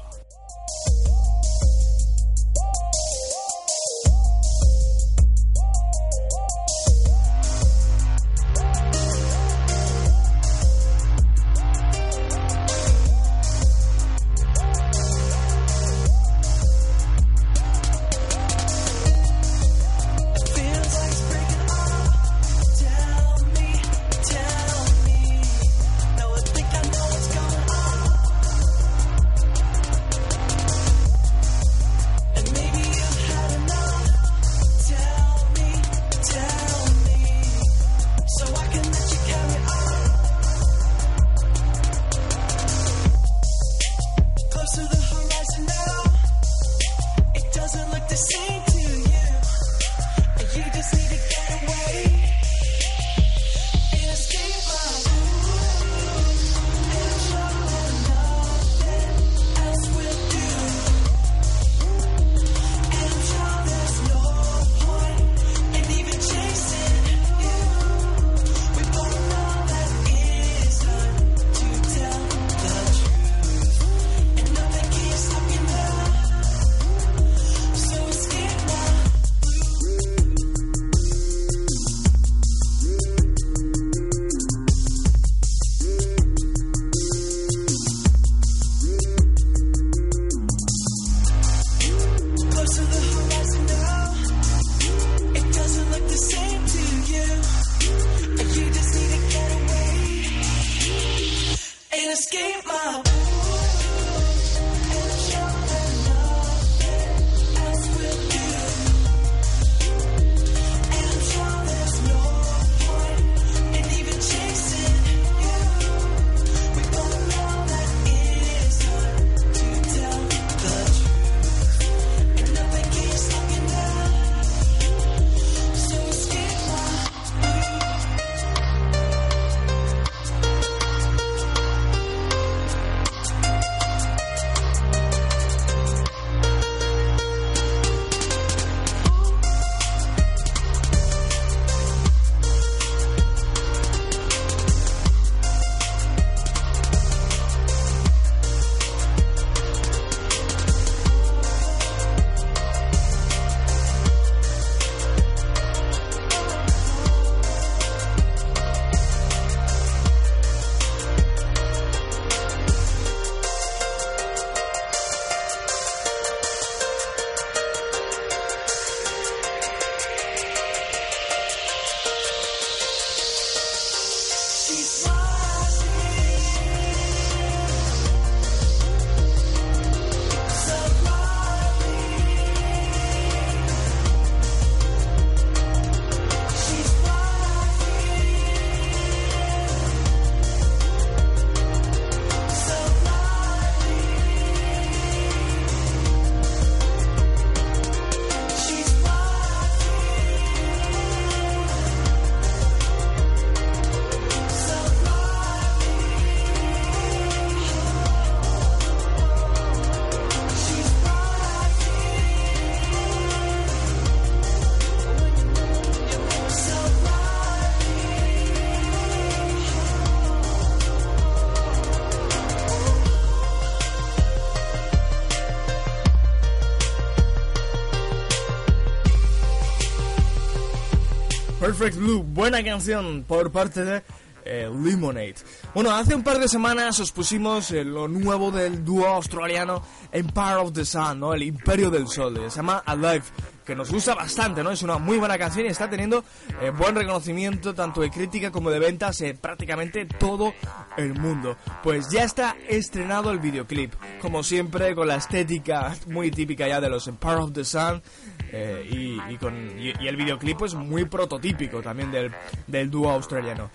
Perfect 231.63 231.97
Blue, 231.97 232.25
buena 232.25 232.61
canción 232.65 233.23
por 233.23 233.53
parte 233.53 233.85
de 233.85 234.03
eh, 234.45 234.69
Lemonade. 234.83 235.37
Bueno, 235.73 235.93
hace 235.93 236.13
un 236.13 236.25
par 236.25 236.41
de 236.41 236.49
semanas 236.49 236.99
os 236.99 237.13
pusimos 237.13 237.71
eh, 237.71 237.85
lo 237.85 238.09
nuevo 238.09 238.51
del 238.51 238.85
dúo 238.85 239.07
australiano 239.07 239.81
Empire 240.11 240.57
of 240.57 240.73
the 240.73 240.85
Sun, 240.85 241.21
¿no? 241.21 241.33
El 241.33 241.45
Imperio 241.45 241.89
del 241.89 242.09
Sol, 242.09 242.37
eh, 242.37 242.51
se 242.51 242.57
llama 242.57 242.83
Alive. 242.85 243.23
que 243.65 243.77
nos 243.77 243.93
gusta 243.93 244.15
bastante, 244.15 244.63
¿no? 244.65 244.73
Es 244.73 244.83
una 244.83 244.99
muy 244.99 245.19
buena 245.19 245.39
canción 245.39 245.67
y 245.67 245.69
está 245.69 245.89
teniendo 245.89 246.25
eh, 246.61 246.71
buen 246.71 246.97
reconocimiento 246.97 247.73
tanto 247.75 248.01
de 248.01 248.11
crítica 248.11 248.51
como 248.51 248.71
de 248.71 248.81
ventas 248.81 249.21
en 249.21 249.37
prácticamente 249.63 250.07
todo 250.19 250.55
el 250.97 251.15
mundo. 251.15 251.57
Pues 251.85 252.11
ya 252.11 252.25
está 252.25 252.57
estrenado 252.69 253.31
el 253.31 253.39
videoclip, 253.39 253.93
como 254.21 254.43
siempre 254.43 254.93
con 254.95 255.07
la 255.07 255.17
estética 255.17 255.95
muy 256.09 256.33
típica 256.33 256.67
ya 256.67 256.81
de 256.81 256.89
los 256.89 257.07
Empire 257.07 257.37
of 257.37 257.53
the 257.53 257.65
Sun. 257.65 258.03
eh, 258.51 258.89
y, 258.91 260.07
el 260.07 260.17
videoclip 260.17 260.59
pues 260.59 260.75
muy 260.75 261.05
prototípico 261.05 261.81
también 261.81 262.11
del, 262.11 262.33
del 262.67 262.91
dúo 262.91 263.11
australiano. 263.11 263.71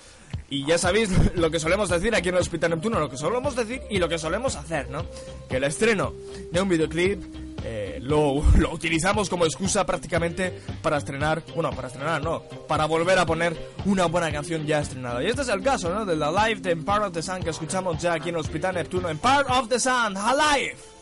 Y 0.50 0.66
ya 0.66 0.78
sabéis 0.78 1.10
lo 1.36 1.50
que 1.50 1.60
solemos 1.60 1.90
decir 1.90 2.14
aquí 2.14 2.30
en 2.30 2.36
el 2.36 2.42
Hospital 2.42 2.72
Neptuno, 2.72 3.00
lo 3.00 3.10
que 3.10 3.18
solemos 3.18 3.56
decir 3.56 3.82
y 3.90 3.98
lo 3.98 4.10
que 4.10 4.18
solemos 4.18 4.58
hacer, 4.58 4.90
¿no? 4.90 5.06
Que 5.50 5.58
el 5.58 5.64
estreno 5.64 6.14
de 6.52 6.62
un 6.62 6.68
videoclip 6.68 7.47
eh, 7.64 8.00
lo, 8.02 8.44
lo 8.58 8.74
utilizamos 8.74 9.30
como 9.30 9.46
excusa 9.46 9.86
prácticamente 9.86 10.62
para 10.82 10.98
estrenar, 10.98 11.44
bueno, 11.54 11.72
para 11.72 11.88
estrenar 11.88 12.22
no, 12.22 12.44
para 12.68 12.86
volver 12.86 13.20
a 13.20 13.26
poner 13.26 13.56
una 13.86 14.06
buena 14.06 14.32
canción 14.32 14.66
ya 14.66 14.80
estrenada. 14.80 15.24
Y 15.24 15.28
este 15.28 15.42
es 15.42 15.50
el 15.50 15.62
caso, 15.62 15.94
¿no? 15.94 16.06
De 16.06 16.16
la 16.16 16.32
live 16.32 16.62
de 16.62 16.72
Empire 16.72 17.06
of 17.06 17.14
the 17.14 17.22
Sun 17.22 17.44
que 17.44 17.50
escuchamos 17.50 18.02
ya 18.02 18.14
aquí 18.14 18.30
en 18.30 18.38
Hospital 18.38 18.76
Neptuno. 18.76 19.10
Empire 19.10 19.46
of 19.50 19.68
the 19.70 19.80
Sun, 19.80 20.18
Alive. 20.18 20.97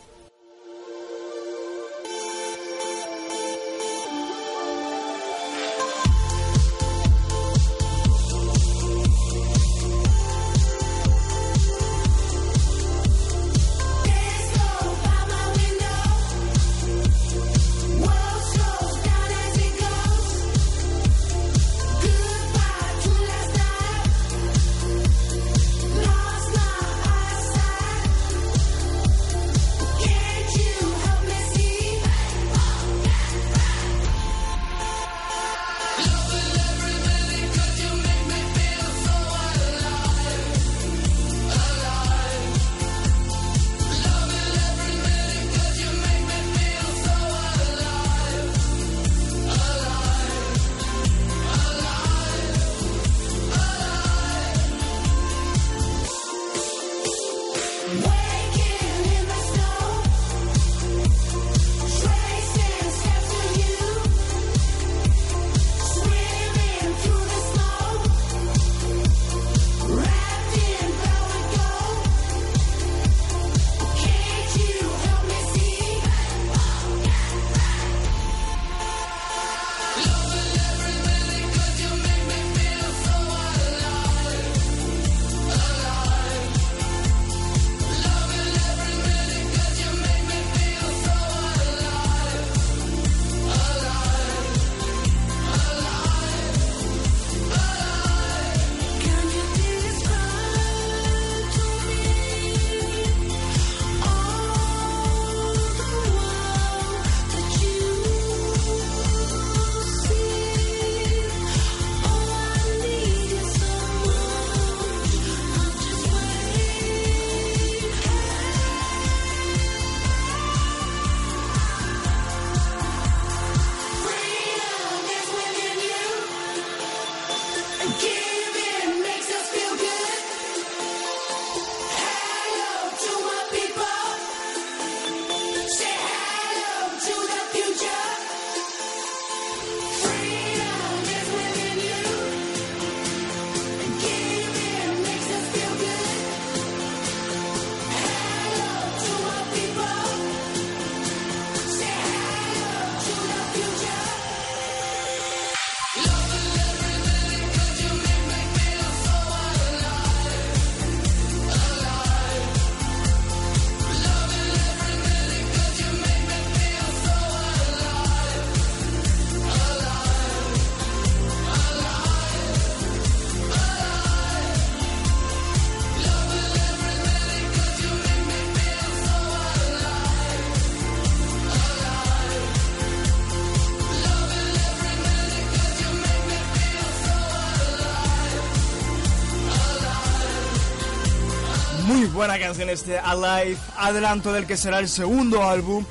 Buena 192.35 192.47
canción 192.47 192.69
este 192.69 192.99
Alive, 192.99 193.57
adelanto 193.77 194.33
del 194.33 194.45
que 194.45 194.57
será 194.57 194.79
el 194.79 194.89
segundo 194.89 195.43
álbum 195.43 195.85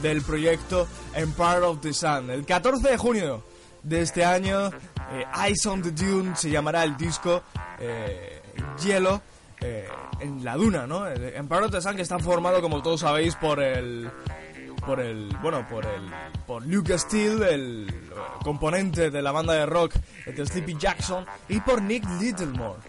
del 0.00 0.22
proyecto 0.22 0.88
Empire 1.14 1.60
of 1.60 1.80
the 1.82 1.92
Sun. 1.92 2.30
El 2.30 2.46
14 2.46 2.88
de 2.88 2.96
junio 2.96 3.44
de 3.82 4.00
este 4.00 4.24
año, 4.24 4.68
eh, 5.12 5.26
Eyes 5.44 5.66
on 5.66 5.82
the 5.82 5.90
Dune 5.90 6.34
se 6.36 6.48
llamará 6.48 6.84
el 6.84 6.96
disco 6.96 7.42
eh, 7.78 8.40
Hielo 8.82 9.20
eh, 9.60 9.88
en 10.20 10.42
la 10.42 10.56
duna, 10.56 10.86
¿no? 10.86 11.06
Empire 11.06 11.66
of 11.66 11.70
the 11.70 11.82
Sun 11.82 11.96
que 11.96 12.02
está 12.02 12.18
formado, 12.18 12.62
como 12.62 12.80
todos 12.80 13.00
sabéis, 13.00 13.36
por 13.36 13.60
el 13.60 14.10
por 14.80 15.00
el 15.00 15.36
bueno 15.42 15.66
por 15.68 15.84
el 15.84 16.10
por 16.46 16.66
Luke 16.66 16.98
Steele 16.98 17.52
el 17.52 17.88
eh, 17.90 18.14
componente 18.42 19.10
de 19.10 19.22
la 19.22 19.32
banda 19.32 19.52
de 19.52 19.66
rock 19.66 19.94
de 20.26 20.46
Sleepy 20.46 20.76
Jackson 20.78 21.26
y 21.48 21.60
por 21.60 21.82
Nick 21.82 22.04
Littlemore 22.18 22.80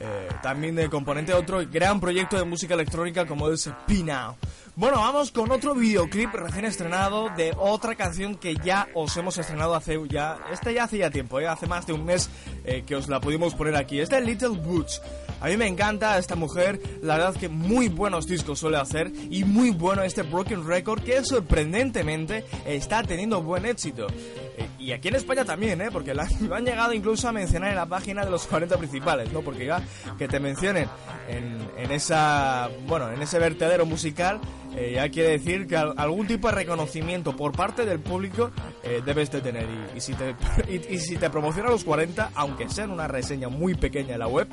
eh, 0.00 0.28
también 0.42 0.74
de 0.74 0.88
componente 0.88 1.32
de 1.32 1.38
otro 1.38 1.60
gran 1.70 2.00
proyecto 2.00 2.38
de 2.38 2.44
música 2.44 2.74
electrónica 2.74 3.26
como 3.26 3.50
es 3.50 3.70
P-Now. 3.86 4.34
Bueno, 4.74 4.96
vamos 4.96 5.30
con 5.30 5.50
otro 5.50 5.74
videoclip 5.74 6.32
recién 6.32 6.64
estrenado 6.64 7.28
de 7.36 7.54
otra 7.58 7.94
canción 7.96 8.36
que 8.36 8.54
ya 8.54 8.88
os 8.94 9.14
hemos 9.18 9.36
estrenado 9.36 9.74
hace 9.74 10.00
ya, 10.08 10.38
este 10.50 10.72
ya 10.72 10.84
hace 10.84 10.98
ya 10.98 11.10
tiempo, 11.10 11.38
eh, 11.38 11.46
hace 11.46 11.66
más 11.66 11.86
de 11.86 11.92
un 11.92 12.06
mes 12.06 12.30
eh, 12.64 12.82
que 12.86 12.96
os 12.96 13.08
la 13.08 13.20
pudimos 13.20 13.54
poner 13.54 13.76
aquí. 13.76 14.00
Es 14.00 14.08
de 14.08 14.22
Little 14.22 14.56
Butch. 14.56 15.00
A 15.40 15.46
mí 15.48 15.56
me 15.56 15.66
encanta 15.66 16.18
esta 16.18 16.36
mujer, 16.36 16.80
la 17.02 17.16
verdad 17.16 17.34
que 17.36 17.48
muy 17.48 17.88
buenos 17.88 18.26
discos 18.26 18.58
suele 18.58 18.76
hacer 18.76 19.10
y 19.30 19.44
muy 19.44 19.70
bueno 19.70 20.02
este 20.02 20.22
Broken 20.22 20.66
Record 20.66 21.02
que 21.02 21.24
sorprendentemente 21.24 22.44
está 22.66 23.02
teniendo 23.02 23.42
buen 23.42 23.64
éxito. 23.66 24.06
Eh, 24.08 24.66
y 24.78 24.92
aquí 24.92 25.08
en 25.08 25.14
España 25.16 25.44
también, 25.44 25.80
¿eh? 25.80 25.88
Porque 25.92 26.14
la- 26.14 26.28
lo 26.40 26.54
han 26.54 26.64
llegado 26.64 26.92
incluso 26.92 27.28
a 27.28 27.32
mencionar 27.32 27.70
en 27.70 27.76
la 27.76 27.86
página 27.86 28.24
de 28.24 28.30
los 28.30 28.46
40 28.46 28.76
principales, 28.76 29.32
¿no? 29.32 29.40
Porque 29.40 29.66
ya 29.66 29.80
que 30.18 30.28
te 30.28 30.40
mencionen 30.40 30.88
en, 31.28 31.90
esa, 31.90 32.68
bueno, 32.86 33.10
en 33.10 33.22
ese 33.22 33.38
vertedero 33.38 33.86
musical, 33.86 34.40
eh, 34.76 34.92
ya 34.96 35.08
quiere 35.08 35.30
decir 35.30 35.66
que 35.66 35.76
al- 35.76 35.94
algún 35.96 36.26
tipo 36.26 36.48
de 36.48 36.54
reconocimiento 36.54 37.34
por 37.36 37.52
parte 37.52 37.84
del 37.86 38.00
público 38.00 38.50
eh, 38.82 39.00
debes 39.04 39.30
de 39.30 39.40
tener. 39.40 39.66
Y 39.94 40.00
si 40.98 41.16
te 41.16 41.30
promociona 41.30 41.70
los 41.70 41.84
40, 41.84 42.30
aunque 42.34 42.68
sea 42.68 42.84
en 42.84 42.90
una 42.90 43.08
reseña 43.08 43.48
muy 43.48 43.74
pequeña 43.74 44.14
en 44.14 44.20
la 44.20 44.28
web, 44.28 44.48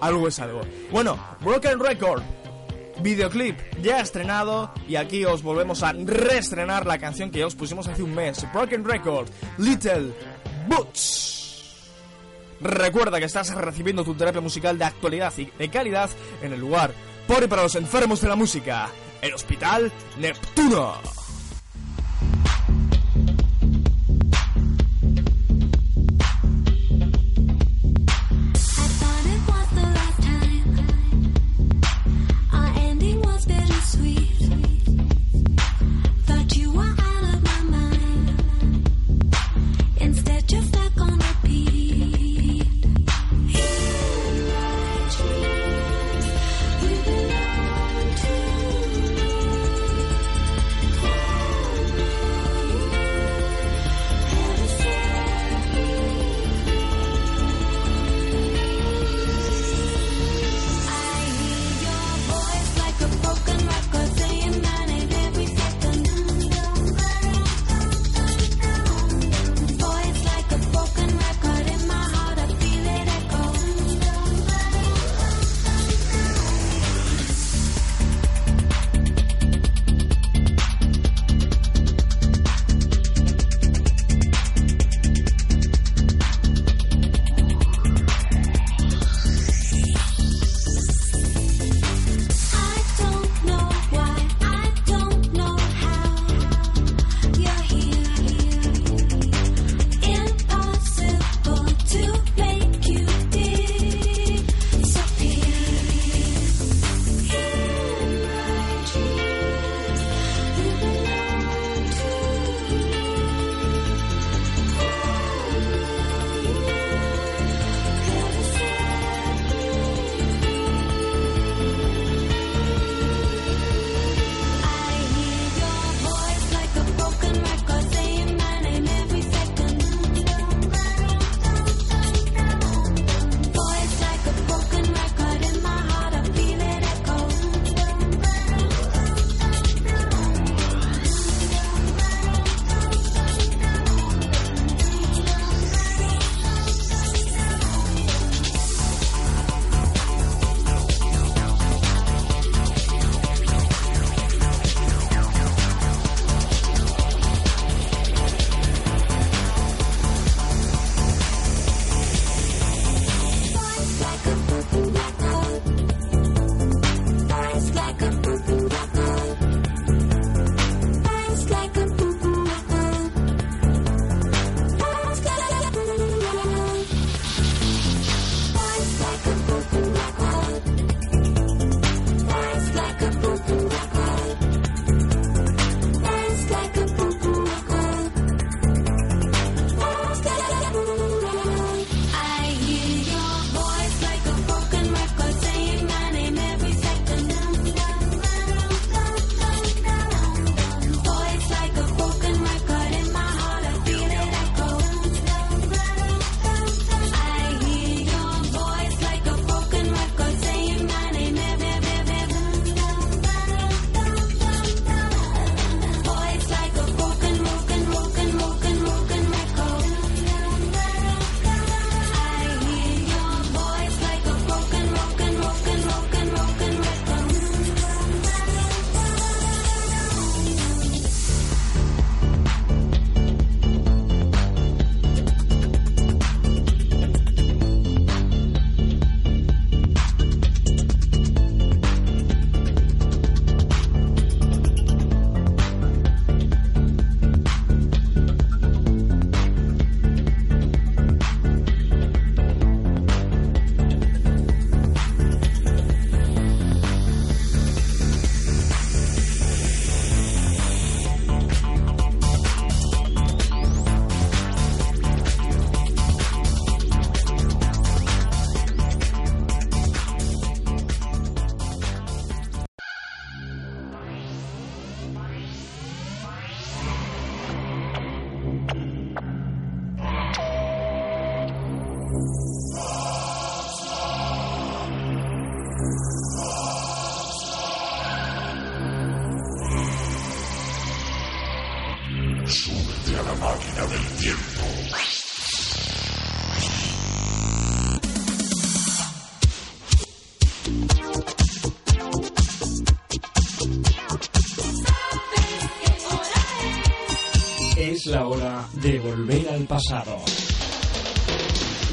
algo 0.00 0.28
es 0.28 0.38
algo. 0.38 0.62
Bueno, 0.90 1.18
Broken 1.40 1.80
Record, 1.80 2.22
videoclip 3.02 3.58
ya 3.82 4.00
estrenado 4.00 4.72
y 4.88 4.96
aquí 4.96 5.24
os 5.24 5.42
volvemos 5.42 5.82
a 5.82 5.92
reestrenar 5.92 6.86
la 6.86 6.98
canción 6.98 7.30
que 7.30 7.40
ya 7.40 7.46
os 7.46 7.54
pusimos 7.54 7.86
hace 7.88 8.02
un 8.02 8.14
mes, 8.14 8.46
Broken 8.52 8.84
Record, 8.84 9.28
Little 9.58 10.12
Boots. 10.68 11.30
Recuerda 12.60 13.18
que 13.18 13.24
estás 13.24 13.54
recibiendo 13.54 14.04
tu 14.04 14.14
terapia 14.14 14.40
musical 14.40 14.78
de 14.78 14.84
actualidad 14.84 15.32
y 15.38 15.46
de 15.46 15.70
calidad 15.70 16.10
en 16.42 16.52
el 16.52 16.60
lugar 16.60 16.92
por 17.26 17.42
y 17.42 17.46
para 17.46 17.62
los 17.62 17.74
enfermos 17.76 18.20
de 18.20 18.28
la 18.28 18.36
música, 18.36 18.88
el 19.22 19.32
Hospital 19.32 19.90
Neptuno. 20.18 21.19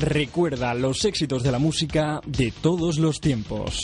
Recuerda 0.02 0.74
los 0.74 1.06
éxitos 1.06 1.42
de 1.42 1.52
la 1.52 1.60
música 1.60 2.22
de 2.26 2.52
todos 2.62 2.98
los 2.98 3.20
tiempos. 3.20 3.82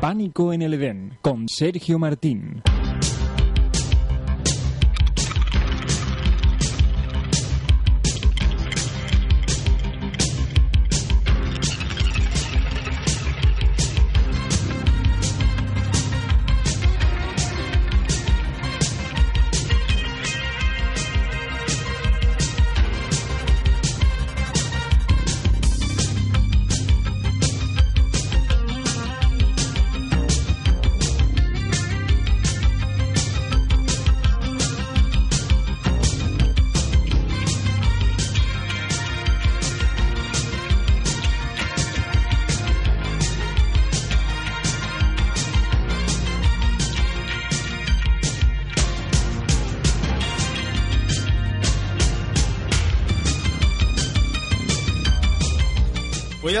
Pánico 0.00 0.52
en 0.52 0.62
el 0.62 0.74
Edén 0.74 1.18
con 1.20 1.46
Sergio 1.48 1.98
Martín. 1.98 2.62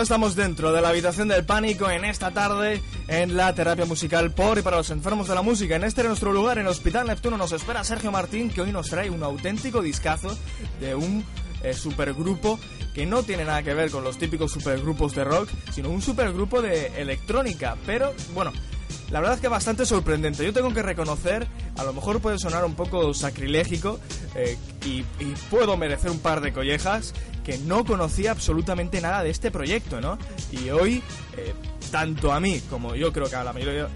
Estamos 0.08 0.34
dentro 0.34 0.72
de 0.72 0.80
la 0.80 0.88
habitación 0.88 1.28
del 1.28 1.44
pánico 1.44 1.90
en 1.90 2.06
esta 2.06 2.30
tarde 2.30 2.80
en 3.08 3.36
la 3.36 3.54
terapia 3.54 3.84
musical 3.84 4.30
por 4.30 4.56
y 4.56 4.62
para 4.62 4.78
los 4.78 4.88
enfermos 4.88 5.28
de 5.28 5.34
la 5.34 5.42
música. 5.42 5.76
En 5.76 5.84
este 5.84 6.02
nuestro 6.02 6.32
lugar, 6.32 6.56
en 6.56 6.64
el 6.64 6.70
Hospital 6.70 7.08
Neptuno, 7.08 7.36
nos 7.36 7.52
espera 7.52 7.84
Sergio 7.84 8.10
Martín, 8.10 8.48
que 8.48 8.62
hoy 8.62 8.72
nos 8.72 8.88
trae 8.88 9.10
un 9.10 9.22
auténtico 9.22 9.82
discazo 9.82 10.34
de 10.80 10.94
un 10.94 11.22
eh, 11.62 11.74
supergrupo 11.74 12.58
que 12.94 13.04
no 13.04 13.22
tiene 13.22 13.44
nada 13.44 13.62
que 13.62 13.74
ver 13.74 13.90
con 13.90 14.02
los 14.02 14.16
típicos 14.16 14.50
supergrupos 14.50 15.14
de 15.14 15.24
rock, 15.24 15.50
sino 15.72 15.90
un 15.90 16.00
supergrupo 16.00 16.62
de 16.62 16.86
electrónica. 16.98 17.76
Pero 17.84 18.14
bueno, 18.32 18.54
la 19.10 19.20
verdad 19.20 19.36
es 19.36 19.42
que 19.42 19.48
bastante 19.48 19.84
sorprendente. 19.84 20.42
Yo 20.42 20.54
tengo 20.54 20.72
que 20.72 20.80
reconocer, 20.80 21.46
a 21.76 21.84
lo 21.84 21.92
mejor 21.92 22.20
puede 22.20 22.38
sonar 22.38 22.64
un 22.64 22.74
poco 22.74 23.12
sacrilégico 23.12 24.00
eh, 24.34 24.56
y, 24.84 25.02
puedo 25.50 25.76
merecer 25.76 26.10
un 26.10 26.20
par 26.20 26.40
de 26.40 26.52
collejas, 26.52 27.14
que 27.44 27.58
no 27.58 27.84
conocía 27.84 28.30
absolutamente 28.32 29.00
nada 29.00 29.22
de 29.22 29.30
este 29.30 29.50
proyecto, 29.50 30.00
¿no? 30.00 30.18
Y 30.52 30.70
hoy, 30.70 31.02
eh, 31.36 31.54
tanto 31.90 32.32
a 32.32 32.40
mí 32.40 32.60
como 32.68 32.94
yo 32.94 33.12
creo 33.12 33.28
que 33.30 33.36
a 33.36 33.44
la 33.44 33.52
mayoría, 33.52 33.88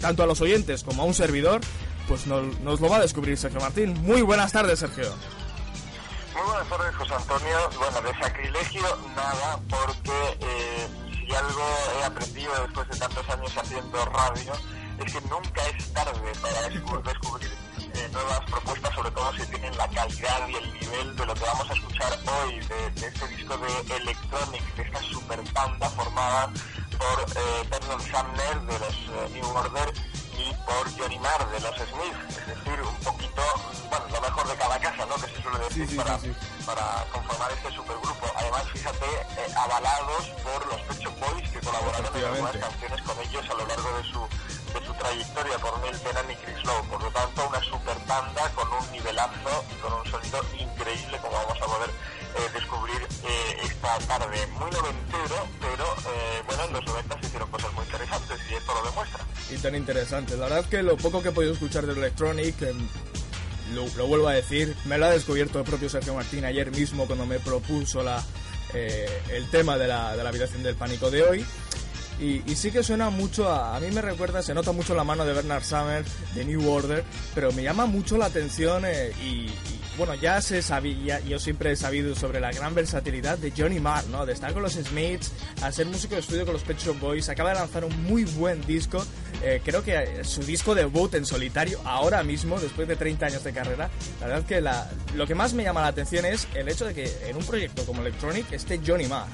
tanto 0.00 0.22
a 0.22 0.26
los 0.26 0.40
oyentes 0.40 0.82
como 0.82 1.02
a 1.02 1.04
un 1.04 1.14
servidor, 1.14 1.60
pues 2.08 2.26
nos, 2.26 2.58
nos 2.60 2.80
lo 2.80 2.88
va 2.88 2.96
a 2.96 3.00
descubrir 3.00 3.36
Sergio 3.36 3.60
Martín. 3.60 3.92
Muy 4.02 4.22
buenas 4.22 4.50
tardes, 4.52 4.78
Sergio. 4.78 5.14
Muy 6.34 6.42
buenas 6.46 6.68
tardes, 6.68 6.94
José 6.96 7.14
Antonio. 7.14 7.56
Bueno, 7.78 8.00
de 8.08 8.18
sacrilegio 8.18 8.82
nada, 9.14 9.60
porque 9.68 10.38
eh, 10.40 10.88
si 11.12 11.34
algo 11.34 11.62
he 12.00 12.04
aprendido 12.04 12.50
después 12.62 12.88
de 12.88 12.96
tantos 12.98 13.28
años 13.28 13.52
haciendo 13.56 14.04
radio, 14.06 14.52
es 15.04 15.12
que 15.12 15.20
nunca 15.22 15.60
es 15.76 15.92
tarde 15.92 16.32
para 16.40 16.68
descu- 16.68 17.02
descubrir 17.02 17.50
eh, 18.00 18.08
nuevas 18.12 18.40
propuestas, 18.50 18.94
sobre 18.94 19.10
todo 19.10 19.32
si 19.34 19.46
tienen 19.46 19.76
la 19.76 19.88
calidad 19.88 20.48
y 20.48 20.54
el 20.56 20.72
nivel 20.80 21.16
de 21.16 21.26
lo 21.26 21.34
que 21.34 21.44
vamos 21.44 21.70
a 21.70 21.74
escuchar 21.74 22.18
hoy, 22.26 22.60
de, 22.60 22.90
de 23.00 23.06
este 23.08 23.28
disco 23.28 23.56
de 23.58 23.96
Electronic, 23.96 24.74
de 24.76 24.82
esta 24.82 25.02
super 25.02 25.40
banda 25.52 25.88
formada 25.90 26.50
por 26.98 27.20
eh, 27.20 27.68
Vernon 27.70 28.00
Sumner 28.00 28.60
de 28.62 28.78
los 28.78 28.94
eh, 28.94 29.28
New 29.32 29.48
Order 29.56 29.92
y 30.38 30.54
por 30.64 30.98
Johnny 30.98 31.18
Marr 31.18 31.50
de 31.50 31.60
los 31.60 31.74
Smiths, 31.76 32.38
es 32.38 32.46
decir, 32.46 32.80
un 32.80 32.96
poquito, 33.04 33.42
bueno, 33.90 34.06
lo 34.12 34.20
mejor 34.20 34.48
de 34.48 34.56
cada 34.56 34.78
casa, 34.80 35.06
¿no? 35.06 35.14
Que 35.16 35.28
se 35.28 35.42
suele 35.42 35.58
decir 35.58 35.86
Sí, 35.86 35.92
sí, 35.92 35.96
para, 35.96 36.18
sí, 36.18 36.32
sí. 36.32 36.64
para 36.64 37.04
conformar 37.12 37.50
este 37.52 37.70
supergrupo. 37.72 38.26
Además, 38.36 38.64
fíjate, 38.72 39.06
eh, 39.06 39.52
avalados 39.56 40.28
por 40.42 40.66
los 40.66 40.80
Pet 40.82 40.98
Shop 41.00 41.14
Boys 41.20 41.50
que 41.50 41.60
colaboraron 41.60 42.16
en 42.16 42.24
algunas 42.24 42.56
canciones 42.56 43.02
con 43.02 43.18
ellos 43.20 43.44
a 43.50 43.54
lo 43.54 43.66
largo 43.66 43.96
de 43.96 44.04
su, 44.04 44.28
de 44.78 44.86
su 44.86 44.94
trayectoria 44.94 45.58
por 45.58 45.78
Neil 45.80 46.00
Tennant 46.00 46.30
y 46.30 46.36
Chris 46.36 46.64
Lowe. 46.64 46.82
Por 46.88 47.02
y 59.52 59.58
tan 59.58 59.74
interesante. 59.74 60.36
La 60.36 60.44
verdad 60.44 60.60
es 60.60 60.66
que 60.66 60.82
lo 60.82 60.96
poco 60.96 61.22
que 61.22 61.30
he 61.30 61.32
podido 61.32 61.52
escuchar 61.52 61.86
de 61.86 61.92
Electronic, 61.92 62.62
em, 62.62 62.76
lo, 63.74 64.06
vuelvo 64.06 64.28
a 64.28 64.34
decir, 64.34 64.74
me 64.84 64.98
lo 64.98 65.06
ha 65.06 65.10
descubierto 65.10 65.58
el 65.58 65.64
propio 65.64 65.88
Sergio 65.88 66.14
Martín 66.14 66.44
ayer 66.44 66.70
mismo 66.70 67.06
cuando 67.06 67.26
me 67.26 67.38
propuso 67.38 68.02
la, 68.02 68.22
eh, 68.74 69.08
el 69.32 69.48
tema 69.50 69.78
de 69.78 69.88
la, 69.88 70.16
de 70.16 70.22
la 70.22 70.28
habitación 70.28 70.62
del 70.62 70.74
pánico 70.74 71.10
de 71.10 71.22
hoy. 71.22 71.44
Y, 72.20 72.42
sí 72.54 72.70
que 72.70 72.82
suena 72.82 73.08
mucho 73.08 73.48
a, 73.48 73.74
a 73.74 73.80
mí 73.80 73.90
me 73.90 74.02
recuerda, 74.02 74.42
se 74.42 74.52
nota 74.52 74.72
mucho 74.72 74.94
la 74.94 75.04
mano 75.04 75.24
de 75.24 75.32
Bernard 75.32 75.64
Summer, 75.64 76.04
de 76.34 76.44
New 76.44 76.70
Order, 76.70 77.02
pero 77.34 77.50
me 77.52 77.62
llama 77.62 77.86
mucho 77.86 78.18
la 78.18 78.26
atención 78.26 78.84
eh, 78.84 79.12
y, 79.24 79.48
bueno, 79.96 80.14
ya 80.14 80.40
se 80.40 80.62
sabía, 80.62 81.20
yo 81.20 81.38
siempre 81.38 81.72
he 81.72 81.76
sabido 81.76 82.14
sobre 82.14 82.40
la 82.40 82.52
gran 82.52 82.74
versatilidad 82.74 83.38
de 83.38 83.52
Johnny 83.56 83.80
Marr, 83.80 84.06
¿no? 84.06 84.24
De 84.26 84.32
estar 84.32 84.52
con 84.52 84.62
los 84.62 84.74
Smiths, 84.74 85.32
a 85.62 85.72
ser 85.72 85.86
músico 85.86 86.14
de 86.14 86.20
estudio 86.20 86.44
con 86.44 86.54
los 86.54 86.62
Pet 86.62 86.78
Shop 86.78 86.98
Boys, 86.98 87.28
acaba 87.28 87.50
de 87.50 87.56
lanzar 87.56 87.84
un 87.84 88.04
muy 88.04 88.24
buen 88.24 88.64
disco, 88.66 89.04
eh, 89.42 89.60
creo 89.64 89.82
que 89.82 89.96
eh, 89.96 90.24
su 90.24 90.42
disco 90.42 90.74
debut 90.74 91.14
en 91.14 91.26
solitario, 91.26 91.80
ahora 91.84 92.22
mismo, 92.22 92.58
después 92.58 92.88
de 92.88 92.96
30 92.96 93.26
años 93.26 93.44
de 93.44 93.52
carrera, 93.52 93.90
la 94.20 94.26
verdad 94.26 94.44
que 94.46 94.60
la, 94.60 94.90
lo 95.14 95.26
que 95.26 95.34
más 95.34 95.52
me 95.52 95.64
llama 95.64 95.82
la 95.82 95.88
atención 95.88 96.24
es 96.24 96.48
el 96.54 96.68
hecho 96.68 96.86
de 96.86 96.94
que 96.94 97.28
en 97.28 97.36
un 97.36 97.44
proyecto 97.44 97.84
como 97.84 98.00
Electronic 98.00 98.50
esté 98.52 98.80
Johnny 98.84 99.06
Marr. 99.06 99.28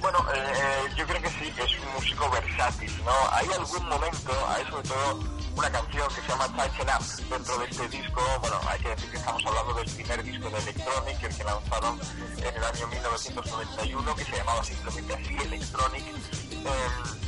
Bueno, 0.00 0.18
eh, 0.34 0.38
eh, 0.38 0.94
yo 0.96 1.06
creo 1.06 1.20
que 1.20 1.28
sí, 1.28 1.52
es 1.56 1.80
un 1.80 1.92
músico 1.94 2.30
versátil, 2.30 2.92
¿no? 3.04 3.12
Hay 3.32 3.46
algún 3.58 3.88
momento, 3.88 4.32
hay 4.48 4.64
sobre 4.66 4.88
todo 4.88 5.35
una 5.56 5.70
canción 5.70 6.08
que 6.08 6.20
se 6.20 6.28
llama 6.28 6.48
Tighten 6.54 6.88
Up 6.88 7.28
dentro 7.30 7.58
de 7.58 7.64
este 7.64 7.88
disco, 7.88 8.22
bueno, 8.40 8.60
hay 8.68 8.78
que 8.80 8.88
decir 8.90 9.10
que 9.10 9.16
estamos 9.16 9.44
hablando 9.46 9.74
del 9.74 9.90
primer 9.90 10.22
disco 10.22 10.50
de 10.50 10.58
Electronic, 10.58 11.22
el 11.22 11.36
que 11.36 11.44
lanzaron 11.44 12.00
en 12.36 12.56
el 12.56 12.64
año 12.64 12.86
1991, 12.88 14.14
que 14.16 14.24
se 14.24 14.36
llamaba 14.36 14.64
simplemente 14.64 15.14
así, 15.14 15.36
Electronic. 15.36 16.04
Eh, 16.04 17.26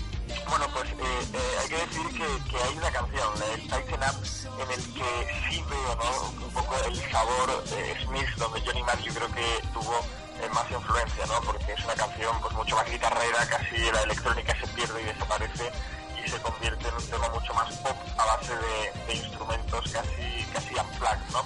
bueno, 0.49 0.67
pues 0.75 0.91
eh, 0.91 1.29
eh, 1.33 1.59
hay 1.61 1.69
que 1.69 1.77
decir 1.77 2.07
que, 2.09 2.51
que 2.51 2.63
hay 2.63 2.77
una 2.77 2.91
canción, 2.91 3.29
el 3.55 3.69
Tighten 3.69 4.01
Up, 4.01 4.63
en 4.63 4.71
el 4.71 4.95
que 4.95 5.29
sí 5.49 5.65
veo 5.69 5.97
¿no? 5.97 6.47
un 6.47 6.53
poco 6.53 6.77
el 6.87 7.11
sabor 7.11 7.65
de 7.65 8.05
Smith, 8.05 8.29
donde 8.37 8.61
Johnny 8.61 8.83
Marr 8.83 9.01
yo 9.01 9.15
creo 9.15 9.29
que 9.33 9.63
tuvo 9.73 10.01
eh, 10.41 10.49
más 10.55 10.71
influencia, 10.71 11.27
¿no? 11.27 11.41
Porque 11.41 11.73
es 11.73 11.85
una 11.85 11.95
canción 11.95 12.41
pues 12.41 12.55
mucho 12.55 12.77
más 12.77 12.91
guitarrera, 12.91 13.47
casi 13.49 13.77
la 13.91 14.03
electrónica 14.03 14.55
se 14.61 14.67
pierde 14.69 15.03
y 15.03 15.05
desaparece 15.07 15.73
se 16.29 16.41
convierte 16.43 16.89
en 16.89 16.95
un 16.95 17.07
tema 17.07 17.29
mucho 17.31 17.55
más 17.55 17.75
pop 17.79 17.97
a 18.19 18.25
base 18.25 18.53
de, 19.07 19.15
instrumentos 19.15 19.91
casi 19.91 20.45
casi 20.53 20.75
unplugged, 20.75 21.33
¿no? 21.33 21.43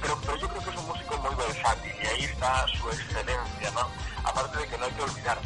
Pero, 0.00 0.36
yo 0.36 0.48
creo 0.48 0.62
que 0.62 0.70
es 0.70 0.76
un 0.76 0.86
músico 0.86 1.16
muy 1.18 1.34
versátil 1.34 1.92
y 2.02 2.06
ahí 2.06 2.24
está 2.24 2.66
su 2.68 2.88
excelencia, 2.88 3.70
¿no? 3.74 3.86
Aparte 4.24 4.58
de 4.58 4.66
que 4.66 4.78
no 4.78 4.84
hay 4.86 4.92
que 4.92 5.02
olvidar 5.02 5.38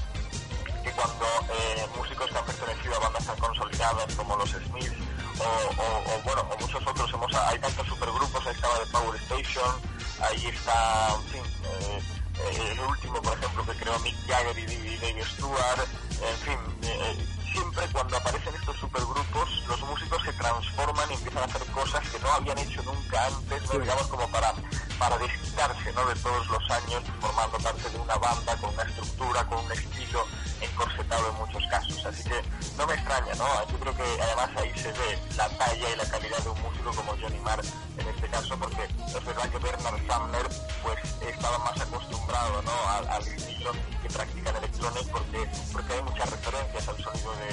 que 0.85 0.91
cuando 0.93 1.27
eh, 1.51 1.87
músicos 1.97 2.31
que 2.31 2.39
han 2.39 2.45
pertenecido 2.45 2.95
a 2.97 2.99
bandas 3.01 3.25
tan 3.27 3.39
consolidadas 3.39 4.15
como 4.15 4.37
los 4.37 4.51
Smiths 4.51 4.97
o, 5.41 6.23
bueno 6.25 6.43
o 6.43 6.59
muchos 6.59 6.87
otros 6.87 7.13
hemos 7.13 7.35
hay 7.35 7.59
tantos 7.59 7.87
supergrupos 7.89 8.47
ahí 8.47 8.55
estaba 8.55 8.79
The 8.79 8.87
Power 8.93 9.17
Station 9.23 9.81
ahí 10.21 10.47
está 10.47 11.15
en 11.15 11.23
fin 11.23 11.43
eh, 11.65 12.73
el 12.73 12.81
último 12.81 13.21
por 13.23 13.37
ejemplo 13.37 13.65
que 13.65 13.73
creó 13.73 13.99
Mick 14.01 14.15
Jagger 14.29 14.59
y 14.59 14.97
Dave 14.99 15.25
Stewart 15.25 15.89
en 16.23 16.37
fin 16.39 16.59
eh, 16.83 17.27
siempre 17.55 17.87
cuando 17.93 18.17
aparecen 18.17 18.55
estos 18.55 18.77
supergrupos 18.77 19.49
los 19.69 19.81
músicos 19.81 20.23
se 20.25 20.33
transforman 20.33 21.11
y 21.11 21.15
empiezan 21.15 21.43
a 21.43 21.47
hacer 21.47 21.65
cosas 21.71 22.09
que 22.11 22.19
no 22.19 22.33
habían 22.33 22.59
hecho 22.59 22.83
nunca 22.83 23.27
antes 23.27 23.63
¿no? 23.73 23.79
digamos 23.79 24.07
como 24.09 24.29
para 24.29 24.53
para 24.99 25.19
desquitarse 25.19 25.93
¿no? 25.93 26.07
de 26.07 26.15
todos 26.17 26.47
los 26.49 26.71
años 26.71 27.03
formando 27.21 27.59
parte 27.59 27.89
de 27.91 27.99
una 27.99 28.17
banda 28.17 28.57
con 28.57 28.73
una 28.75 28.83
estructura, 28.85 29.45
con 29.47 29.65
un 29.65 29.73
estilo 29.73 30.25
encorsetado 30.61 31.29
en 31.31 31.37
muchos 31.37 31.63
casos. 31.71 32.05
Así 32.07 32.23
que 32.25 32.43
no 32.77 32.87
me 32.87 32.95
extraña, 32.95 33.35
¿no? 33.35 33.47
Yo 33.71 33.79
creo 33.81 33.97
que 33.97 34.23
además 34.23 34.51
ahí 34.57 34.73
se 34.79 34.93
ve 34.93 35.19
la 35.37 35.49
talla 35.49 35.91
y 35.91 35.97
la 35.97 36.05
calidad 36.05 36.39
de 36.39 36.49
un 36.49 36.63
músico 36.63 36.91
como 36.95 37.13
Johnny 37.21 37.41
Marr 37.41 37.61
en 37.99 38.09
este 38.09 38.29
caso, 38.29 38.57
porque 38.59 38.85
es 38.85 39.25
verdad 39.25 39.49
que 39.51 39.59
Bernard 39.59 40.01
Sumner 40.07 40.49
pues 40.83 40.99
estaba 41.21 41.59
más 41.59 41.81
acostumbrado, 41.81 42.63
¿no? 42.63 42.89
Al, 42.91 43.09
al 43.09 43.27
estilo 43.27 43.73
que 44.03 44.09
practica 44.09 44.51
en 44.51 44.57
Electronic 44.57 45.07
porque, 45.11 45.49
porque 45.73 45.93
hay 45.93 46.03
muchas 46.03 46.31
referencias 46.31 46.89
al 46.89 46.97
sonido 47.03 47.33
de, 47.37 47.44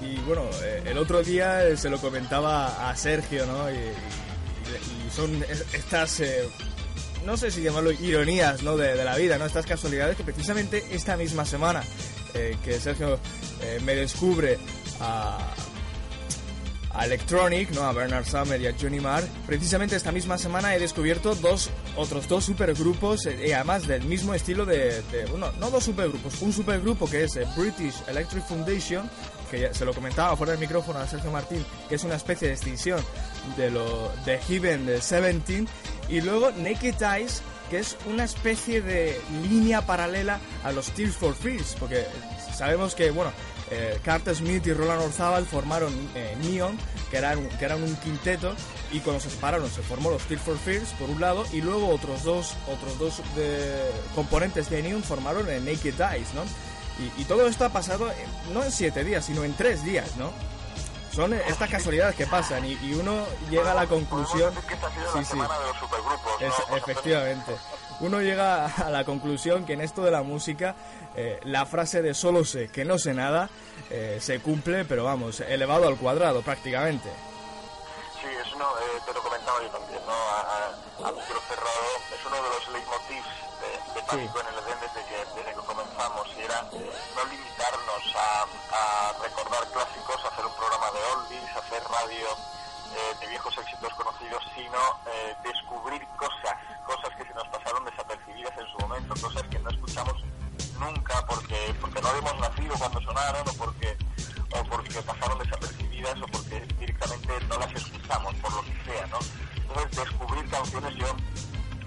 Y 0.00 0.16
bueno, 0.20 0.42
eh, 0.62 0.82
el 0.86 0.98
otro 0.98 1.22
día 1.22 1.64
eh, 1.66 1.76
se 1.76 1.88
lo 1.88 1.98
comentaba 2.00 2.90
a 2.90 2.96
Sergio, 2.96 3.46
¿no? 3.46 3.70
Y, 3.70 3.76
son 5.14 5.42
es- 5.44 5.64
estas, 5.74 6.20
eh, 6.20 6.48
no 7.24 7.36
sé 7.36 7.50
si 7.50 7.62
llamarlo 7.62 7.92
ironías, 7.92 8.62
¿no? 8.62 8.76
De, 8.76 8.96
la 9.04 9.14
vida, 9.16 9.38
¿no? 9.38 9.46
Estas 9.46 9.66
casualidades 9.66 10.16
que 10.16 10.24
precisamente 10.24 10.84
esta 10.90 11.16
misma 11.16 11.44
semana 11.44 11.82
que 12.32 12.80
Sergio 12.80 13.20
me 13.84 13.94
descubre 13.94 14.58
a, 15.00 15.38
a 16.94 17.06
Electronic, 17.06 17.70
¿no? 17.70 17.82
A 17.84 17.92
Bernard 17.92 18.24
Summer 18.26 18.60
y 18.60 18.66
a 18.66 18.74
Johnny 18.78 19.00
Marr. 19.00 19.24
Precisamente 19.46 19.96
esta 19.96 20.12
misma 20.12 20.36
semana 20.38 20.74
he 20.74 20.78
descubierto 20.78 21.34
dos, 21.34 21.70
otros 21.96 22.28
dos 22.28 22.44
supergrupos, 22.44 23.26
eh, 23.26 23.48
y 23.48 23.52
además 23.52 23.86
del 23.86 24.02
mismo 24.04 24.34
estilo 24.34 24.66
de, 24.66 25.02
de- 25.10 25.24
bueno, 25.30 25.50
no 25.58 25.70
dos 25.70 25.84
supergrupos, 25.84 26.40
un 26.42 26.52
supergrupo 26.52 27.08
que 27.08 27.24
es 27.24 27.36
eh, 27.36 27.46
British 27.56 27.94
Electric 28.08 28.44
Foundation, 28.44 29.08
que 29.50 29.60
ya 29.60 29.74
se 29.74 29.84
lo 29.84 29.92
comentaba 29.94 30.36
fuera 30.36 30.52
del 30.52 30.60
micrófono 30.60 30.98
a 30.98 31.06
Sergio 31.06 31.30
Martín, 31.30 31.64
que 31.88 31.94
es 31.96 32.04
una 32.04 32.14
especie 32.16 32.48
de 32.48 32.54
extinción 32.54 33.00
de 33.56 33.70
lo 33.70 34.10
de 34.24 34.38
Heaven 34.38 34.86
de 34.86 35.00
Seventeen, 35.00 35.68
y 36.08 36.20
luego 36.20 36.50
Naked 36.52 36.94
Eyes, 37.02 37.42
que 37.72 37.78
es 37.78 37.96
una 38.04 38.24
especie 38.24 38.82
de 38.82 39.18
línea 39.48 39.80
paralela 39.86 40.38
a 40.62 40.72
los 40.72 40.90
Tears 40.90 41.16
for 41.16 41.34
Fears, 41.34 41.74
porque 41.80 42.04
sabemos 42.54 42.94
que, 42.94 43.10
bueno, 43.10 43.32
eh, 43.70 43.98
Carter 44.04 44.36
Smith 44.36 44.66
y 44.66 44.74
Roland 44.74 45.00
Orzabal 45.00 45.46
formaron 45.46 45.90
eh, 46.14 46.36
Neon, 46.42 46.76
que 47.10 47.16
eran, 47.16 47.48
que 47.48 47.64
eran 47.64 47.82
un 47.82 47.96
quinteto, 47.96 48.54
y 48.92 49.00
cuando 49.00 49.20
se 49.22 49.30
separaron 49.30 49.70
se 49.70 49.80
formó 49.80 50.10
los 50.10 50.20
Tears 50.24 50.42
for 50.42 50.58
Fears, 50.58 50.90
por 50.98 51.08
un 51.08 51.18
lado, 51.18 51.46
y 51.50 51.62
luego 51.62 51.88
otros 51.88 52.24
dos, 52.24 52.52
otros 52.68 52.98
dos 52.98 53.22
de- 53.36 53.90
componentes 54.14 54.68
de 54.68 54.82
Neon 54.82 55.02
formaron 55.02 55.46
Naked 55.46 55.98
Eyes, 55.98 56.34
¿no? 56.34 56.42
Y, 57.18 57.24
todo 57.24 57.48
esto 57.48 57.64
ha 57.64 57.70
pasado 57.70 58.10
eh, 58.10 58.14
no 58.52 58.62
en 58.62 58.70
siete 58.70 59.02
días, 59.02 59.24
sino 59.24 59.44
en 59.44 59.54
tres 59.54 59.82
días, 59.82 60.14
¿no? 60.18 60.30
Son 61.12 61.32
estas 61.34 61.68
casualidades 61.68 62.16
que 62.16 62.26
pasan 62.26 62.64
y, 62.64 62.72
y 62.82 62.94
uno 62.94 63.26
llega 63.50 63.72
a 63.72 63.74
la 63.74 63.86
conclusión... 63.86 64.52
Sí, 65.12 65.24
sí. 65.24 65.36
¿no? 65.36 65.44
Es- 66.40 66.78
efectivamente. 66.78 67.54
Uno 68.00 68.20
llega 68.20 68.66
a 68.66 68.88
la 68.90 69.04
conclusión 69.04 69.64
que 69.66 69.74
en 69.74 69.82
esto 69.82 70.02
de 70.02 70.10
la 70.10 70.22
música 70.22 70.74
eh, 71.14 71.38
la 71.44 71.66
frase 71.66 72.00
de 72.02 72.14
solo 72.14 72.44
sé 72.44 72.68
que 72.68 72.84
no 72.86 72.98
sé 72.98 73.12
nada 73.14 73.50
eh, 73.90 74.18
se 74.20 74.40
cumple, 74.40 74.84
pero 74.86 75.04
vamos, 75.04 75.40
elevado 75.40 75.86
al 75.86 75.96
cuadrado 75.98 76.40
prácticamente. 76.42 77.10
Sí, 78.20 78.26
es 78.44 78.54
uno, 78.54 78.64
eh, 78.78 79.00
te 79.06 79.12
lo 79.12 79.22
comentaba 79.22 79.62
yo 79.62 79.68
también, 79.68 80.00
¿no? 80.06 80.12
A, 80.12 80.40
a, 80.40 81.08
a 81.08 81.12
micro 81.12 81.40
cerrado, 81.46 81.92
es 82.10 82.26
uno 82.26 82.36
de 82.36 82.42
los 82.42 82.68
leitmotivs 82.72 83.28
de, 83.60 84.00
de 84.00 84.06
Pánico 84.06 84.40
en 84.40 84.46
el 84.46 84.54
no 86.60 87.24
limitarnos 87.30 88.04
a, 88.14 89.12
recordar 89.22 89.64
clásicos, 89.72 90.24
a 90.24 90.28
hacer 90.28 90.44
un 90.44 90.54
programa 90.54 90.90
de 90.90 91.00
oldies, 91.16 91.56
hacer 91.56 91.82
radio 91.84 92.28
eh, 92.92 93.16
de 93.20 93.26
viejos 93.28 93.56
éxitos 93.56 93.92
conocidos, 93.94 94.42
sino 94.54 94.78
eh, 95.06 95.34
descubrir 95.44 96.06
cosas, 96.18 96.56
cosas 96.84 97.16
que 97.16 97.24
se 97.24 97.32
nos 97.32 97.48
pasaron 97.48 97.84
desapercibidas 97.86 98.52
en 98.58 98.66
su 98.66 98.78
momento, 98.80 99.14
cosas 99.14 99.42
que 99.48 99.58
no 99.60 99.70
escuchamos 99.70 100.22
nunca 100.78 101.26
porque, 101.26 101.74
porque 101.80 102.02
no 102.02 102.08
habíamos 102.08 102.38
nacido 102.40 102.74
cuando 102.76 103.00
sonaron 103.00 103.48
o 103.48 103.52
porque, 103.54 103.96
o 104.52 104.64
porque 104.64 105.02
pasaron 105.02 105.38
desapercibidas 105.38 106.20
o 106.20 106.26
porque 106.26 106.60
directamente 106.78 107.40
no 107.48 107.58
las 107.58 107.72
escuchamos, 107.72 108.34
por 108.36 108.52
lo 108.52 108.62
que 108.62 108.84
sea, 108.84 109.06
¿no? 109.06 109.18
Entonces, 109.56 110.04
descubrir 110.04 110.50
canciones, 110.50 110.94
yo, 110.96 111.06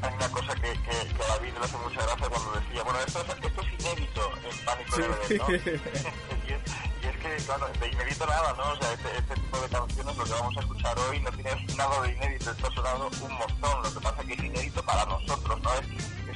hay 0.06 0.14
una 0.14 0.30
cosa 0.30 0.56
que, 0.56 0.72
que, 0.72 1.14
que 1.14 1.23
a 1.23 1.27
David 1.27 1.53
le 1.53 1.65
hace 1.65 1.77
mucha 1.77 2.02
gracia 2.02 2.30
cuando 2.30 2.52
decía, 2.60 2.84
bueno, 2.84 2.99
esto 2.99 3.19
es, 3.22 3.45
esto 3.45 3.61
es 3.61 3.80
inédito 3.80 4.32
en 4.44 4.65
Pánico 4.65 4.95
Sí. 4.95 5.02
¿no? 5.02 5.49
y, 5.49 6.52
es, 6.53 6.61
y 7.02 7.07
es 7.07 7.18
que, 7.18 7.45
claro, 7.45 7.68
de 7.80 7.88
inédito 7.88 8.26
nada, 8.26 8.53
¿no? 8.53 8.72
O 8.72 8.76
sea, 8.77 8.94
este, 8.94 9.18
este 9.18 9.36
tipo 9.36 9.60
de 9.60 9.69
canciones, 9.69 10.18
lo 10.18 10.23
que 10.23 10.32
vamos 10.32 10.57
a 10.57 10.60
escuchar 10.60 10.99
hoy, 10.99 11.19
no 11.19 11.32
tiene 11.32 11.65
nada 11.76 12.02
de 12.02 12.11
inédito, 12.14 12.52
esto 12.52 12.68
ha 12.68 12.72
sonado 12.72 13.10
un 13.22 13.34
montón, 13.34 13.84
lo 13.84 13.94
que 13.94 13.99
pasa 13.99 14.23
que 14.23 14.34
es 14.34 14.40
inédito 14.40 14.84
para 14.84 15.06
nosotros, 15.06 15.61
¿no? 15.61 15.73
Es 15.73 15.88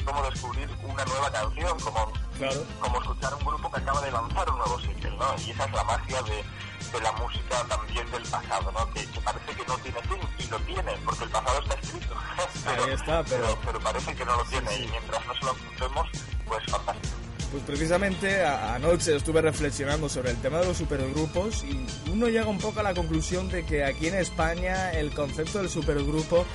como 0.10 0.30
descubrir 0.30 0.70
una 0.84 1.06
nueva 1.06 1.32
canción, 1.32 1.80
como, 1.80 2.12
Claro. 2.38 2.64
como 2.80 3.02
escuchar 3.02 3.34
un 3.36 3.46
grupo 3.46 3.72
que 3.72 3.80
acaba 3.80 4.02
de 4.02 4.12
lanzar 4.12 4.50
un 4.50 4.58
nuevo 4.58 4.80
single, 4.80 5.12
¿no? 5.18 5.26
Y 5.46 5.52
esa 5.52 5.66
es 5.66 5.72
la 5.74 5.84
magia 5.84 6.22
de, 6.24 6.44
de 6.92 7.02
la 7.04 7.12
música 7.14 7.64
también 7.68 8.12
del 8.12 8.24
pasado, 8.24 8.72
¿no? 8.72 8.94
Que, 8.94 9.06
que 9.06 9.22
parece 9.22 9.52
que 9.56 9.66
no 9.68 9.78
tiene 9.78 10.02
fin, 10.02 10.20
y 10.40 10.48
lo 10.50 10.60
tiene, 10.60 10.92
porque 11.06 11.24
el 11.26 11.30
pasado 11.30 11.60
está 11.60 11.74
escrito. 11.76 12.16
Ahí 12.66 12.94
está, 12.94 13.24
pero- 13.24 13.58
pero, 13.66 13.80
parece 13.80 14.16
que 14.16 14.26
no 14.26 14.36
lo 14.38 14.44
tiene, 14.46 14.76
y 14.78 14.88
mientras 14.88 15.26
no 15.28 15.34
se 15.36 15.46
lo 15.46 15.52
escuchemos, 15.52 16.08
pues 16.48 16.66
fantástico. 16.72 17.16
Pues 17.52 17.64
precisamente 17.64 18.46
a- 18.46 18.76
anoche 18.76 19.16
estuve 19.16 19.42
reflexionando 19.42 20.08
sobre 20.08 20.32
el 20.32 20.38
tema 20.42 20.60
de 20.60 20.68
los 20.68 20.78
supergrupos 20.78 21.64
y 21.64 21.86
uno 22.10 22.28
llega 22.28 22.46
un 22.48 22.60
poco 22.60 22.80
a 22.80 22.84
la 22.84 22.94
conclusión 22.94 23.50
de 23.50 23.66
que 23.66 23.84
aquí 23.84 24.08
en 24.08 24.16
España 24.16 24.92
el 24.92 25.12
concepto 25.14 25.58
del 25.58 25.68
supergrupo 25.70 26.46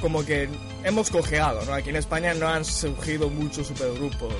como 0.00 0.24
que 0.24 0.48
hemos 0.84 1.10
cojeado, 1.10 1.64
¿no? 1.64 1.72
Aquí 1.72 1.90
en 1.90 1.96
España 1.96 2.34
no 2.34 2.48
han 2.48 2.64
surgido 2.64 3.30
muchos 3.30 3.66
supergrupos. 3.66 4.34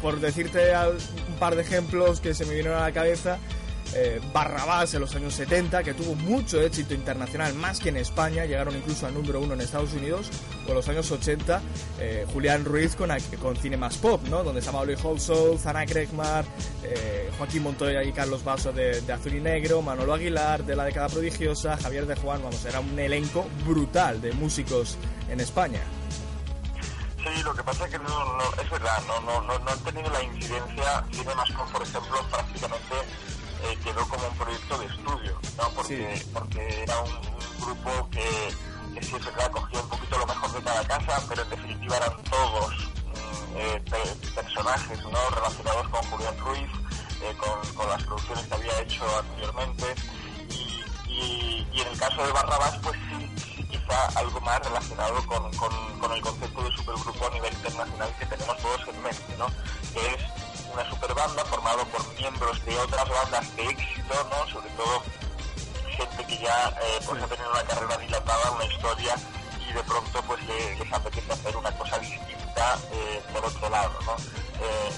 Por 0.00 0.20
decirte 0.20 0.72
un 0.76 1.34
par 1.38 1.54
de 1.54 1.62
ejemplos 1.62 2.20
que 2.20 2.34
se 2.34 2.44
me 2.44 2.54
vinieron 2.54 2.76
a 2.78 2.82
la 2.82 2.92
cabeza, 2.92 3.38
eh, 3.94 4.20
Barrabás 4.32 4.94
en 4.94 5.00
los 5.00 5.14
años 5.14 5.34
70, 5.34 5.82
que 5.82 5.94
tuvo 5.94 6.14
mucho 6.14 6.60
éxito 6.60 6.94
internacional, 6.94 7.54
más 7.54 7.80
que 7.80 7.90
en 7.90 7.96
España, 7.96 8.44
llegaron 8.44 8.76
incluso 8.76 9.06
al 9.06 9.14
número 9.14 9.40
uno 9.40 9.54
en 9.54 9.60
Estados 9.60 9.92
Unidos, 9.92 10.30
o 10.66 10.70
en 10.70 10.74
los 10.74 10.88
años 10.88 11.10
80, 11.10 11.60
eh, 11.98 12.26
Julián 12.32 12.64
Ruiz 12.64 12.96
con, 12.96 13.10
con 13.40 13.56
Cinemas 13.56 13.96
Pop, 13.98 14.22
¿no? 14.28 14.42
Donde 14.42 14.60
estaba 14.60 14.80
Oli 14.80 14.94
Holsoul, 15.00 15.58
Zana 15.58 15.84
Krekmar, 15.86 16.44
eh, 16.84 17.30
Joaquín 17.38 17.62
Montoya 17.62 18.02
y 18.02 18.12
Carlos 18.12 18.44
Basso 18.44 18.72
de, 18.72 19.02
Azul 19.12 19.34
y 19.34 19.40
Negro, 19.40 19.82
Manolo 19.82 20.14
Aguilar 20.14 20.64
de 20.64 20.76
La 20.76 20.84
Década 20.84 21.08
Prodigiosa, 21.08 21.76
Javier 21.76 22.06
de 22.06 22.16
Juan, 22.16 22.42
vamos, 22.42 22.64
era 22.64 22.80
un 22.80 22.98
elenco 22.98 23.46
brutal 23.66 24.20
de 24.20 24.32
músicos 24.32 24.96
en 25.28 25.40
España. 25.40 25.80
Sí, 27.18 27.42
lo 27.44 27.54
que 27.54 27.62
pasa 27.62 27.84
es 27.84 27.90
que 27.92 27.98
no, 27.98 28.38
es 28.60 28.70
verdad, 28.70 28.98
no, 29.06 29.70
han 29.70 29.78
tenido 29.80 30.10
la 30.10 30.24
incidencia. 30.24 31.04
Cinemascom, 31.12 31.70
por 31.70 31.82
ejemplo, 31.82 32.26
prácticamente 32.30 32.94
eh, 33.62 33.78
quedó 33.84 34.06
como 34.08 34.26
un 34.28 34.34
proyecto 34.36 34.78
de 34.78 34.86
estudio, 34.86 35.38
¿no? 35.56 35.68
Porque, 35.70 36.16
Sí. 36.16 36.30
porque 36.32 36.82
era 36.82 36.98
un, 37.00 37.10
un 37.10 37.60
grupo 37.60 38.08
que, 38.10 38.54
que 38.94 39.02
sí 39.06 39.14
es 39.16 39.24
verdad, 39.24 39.50
cogía 39.50 39.80
un 39.80 39.88
poquito 39.88 40.18
lo 40.18 40.26
mejor 40.26 40.52
de 40.52 40.62
cada 40.62 40.84
casa, 40.86 41.22
pero 41.28 41.42
en 41.42 41.50
definitiva 41.50 41.96
eran 41.96 42.22
todos 42.24 42.74
mm, 42.76 43.56
eh, 43.56 43.82
pe- 43.90 44.30
personajes 44.34 44.98
¿no? 45.04 45.30
relacionados 45.30 45.88
con 45.88 46.02
Julián 46.10 46.38
Ruiz, 46.38 46.70
eh, 47.22 47.36
con, 47.38 47.74
con 47.74 47.88
las 47.88 48.02
producciones 48.04 48.46
que 48.46 48.54
había 48.54 48.80
hecho 48.80 49.04
anteriormente. 49.20 49.94
Y, 50.50 50.82
y, 51.12 51.68
y 51.72 51.80
en 51.80 51.88
el 51.88 51.98
caso 51.98 52.24
de 52.26 52.32
Barrabás, 52.32 52.78
pues 52.82 52.98
sí, 53.08 53.30
sí 53.56 53.64
quizá 53.64 54.06
algo 54.18 54.40
más 54.40 54.58
relacionado 54.64 55.24
con, 55.26 55.50
con, 55.56 55.98
con 56.00 56.12
el 56.12 56.20
concepto 56.20 56.62
de 56.64 56.72
supergrupo 56.76 57.26
a 57.26 57.30
nivel 57.30 57.52
internacional 57.54 58.14
que 58.18 58.26
tenemos 58.26 58.56
todos 58.58 58.80
en 58.88 59.02
mente, 59.02 59.36
¿no? 59.38 59.46
Que 59.94 60.06
es 60.14 60.22
una 60.72 60.88
superbanda 60.90 61.44
formada 61.44 61.84
por 61.86 62.06
miembros 62.18 62.64
de 62.64 62.78
otras 62.78 63.08
bandas 63.08 63.56
de 63.56 63.62
éxito, 63.68 64.14
¿no? 64.30 64.52
Sobre 64.52 64.70
todo 64.70 65.02
gente 65.96 66.24
que 66.26 66.38
ya 66.38 66.68
eh, 66.82 67.00
pues 67.06 67.22
ha 67.22 67.26
tenido 67.26 67.50
una 67.50 67.62
carrera 67.64 67.96
dilatada, 67.98 68.50
una 68.52 68.64
historia 68.64 69.14
y 69.68 69.72
de 69.72 69.82
pronto 69.84 70.22
pues 70.22 70.42
le- 70.46 70.76
les 70.76 70.92
apetece 70.92 71.32
hacer 71.32 71.56
una 71.56 71.70
cosa 71.76 71.98
distinta 71.98 72.78
eh, 72.92 73.22
por 73.32 73.44
otro 73.44 73.68
lado, 73.68 73.92
¿no? 74.06 74.16
Eh, 74.64 74.90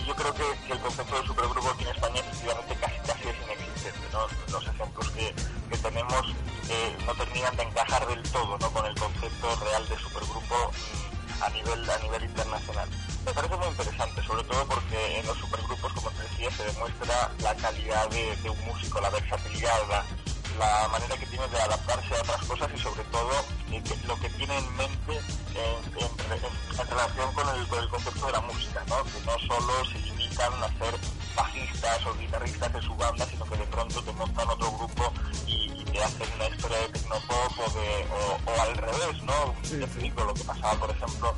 y 0.00 0.06
yo 0.06 0.14
creo 0.16 0.32
que, 0.34 0.44
que 0.66 0.72
el 0.72 0.80
concepto 0.80 1.20
de 1.20 1.26
supergrupo 1.26 1.68
aquí 1.70 1.82
en 1.84 1.90
España 1.90 2.20
efectivamente 2.20 2.74
casi 2.80 2.98
casi 3.06 3.28
es 3.28 3.36
inexistente, 3.44 4.08
¿no? 4.12 4.26
Los 4.52 4.66
ejemplos 4.66 5.10
que, 5.10 5.34
que 5.70 5.76
tenemos 5.78 6.26
eh, 6.70 6.96
no 7.06 7.14
terminan 7.14 7.56
de 7.56 7.62
encajar 7.64 8.06
del 8.06 8.22
todo, 8.30 8.56
¿no? 8.58 8.70
Con 8.70 8.86
el 8.86 8.94
concepto 8.98 9.56
real 9.56 9.88
de 9.88 9.98
supergrupo 9.98 10.72
mm, 10.72 11.42
a 11.42 11.48
nivel 11.50 11.90
a 11.90 11.98
nivel 11.98 12.24
internacional. 12.24 12.88
Me 13.24 13.32
parece 13.34 13.56
muy 13.56 13.66
interesante, 13.68 14.22
sobre 14.22 14.44
todo 14.44 14.64
porque 14.66 15.18
en 15.20 15.26
los 15.26 15.36
supergrupos, 15.38 15.92
como 15.92 16.10
te 16.10 16.22
decía, 16.22 16.50
se 16.50 16.64
demuestra 16.64 17.30
la 17.40 17.54
calidad 17.56 18.08
de, 18.08 18.36
de 18.36 18.50
un 18.50 18.64
músico, 18.64 19.00
la 19.00 19.10
versatilidad, 19.10 19.76
la, 19.88 20.04
la 20.58 20.88
manera 20.88 21.16
que 21.16 21.26
tiene 21.26 21.46
de 21.48 21.60
adaptarse 21.60 22.14
a 22.16 22.20
otras 22.22 22.44
cosas 22.46 22.70
y 22.74 22.78
sobre 22.78 23.04
todo 23.04 23.30
eh, 23.70 23.82
que- 23.82 24.06
lo 24.06 24.18
que 24.18 24.30
tiene 24.30 24.56
en 24.58 24.76
mente 24.76 25.18
en, 25.54 26.00
en 26.00 26.32
en- 26.32 26.80
en 26.80 26.88
relación 26.88 27.32
con 27.34 27.48
el, 27.56 27.66
con 27.68 27.78
el 27.80 27.88
concepto 27.88 28.26
de 28.26 28.32
la 28.32 28.40
música, 28.40 28.82
¿no? 28.88 29.02
que 29.04 29.20
no 29.26 29.38
solo 29.46 29.84
se 29.92 29.98
limitan 29.98 30.52
a 30.62 30.68
ser 30.78 30.94
bajistas 31.36 32.06
o 32.06 32.14
guitarristas 32.14 32.72
de 32.72 32.82
su 32.82 32.94
banda, 32.96 33.26
sino 33.26 33.44
que 33.44 33.56
de 33.56 33.64
pronto 33.66 34.02
te 34.02 34.12
montan 34.12 34.48
otro 34.48 34.72
grupo 34.72 35.12
y, 35.46 35.70
y 35.80 35.84
que 35.84 36.02
hacen 36.02 36.28
una 36.34 36.48
historia 36.48 36.78
de 36.78 36.88
tecnopop 36.88 37.58
o, 37.58 37.70
de, 37.78 38.06
o, 38.10 38.50
o 38.50 38.60
al 38.62 38.76
revés, 38.76 39.22
¿no? 39.22 39.54
Te 39.62 39.84
explico 39.84 40.24
lo 40.24 40.34
que 40.34 40.44
pasaba, 40.44 40.74
por 40.80 40.90
ejemplo, 40.90 41.34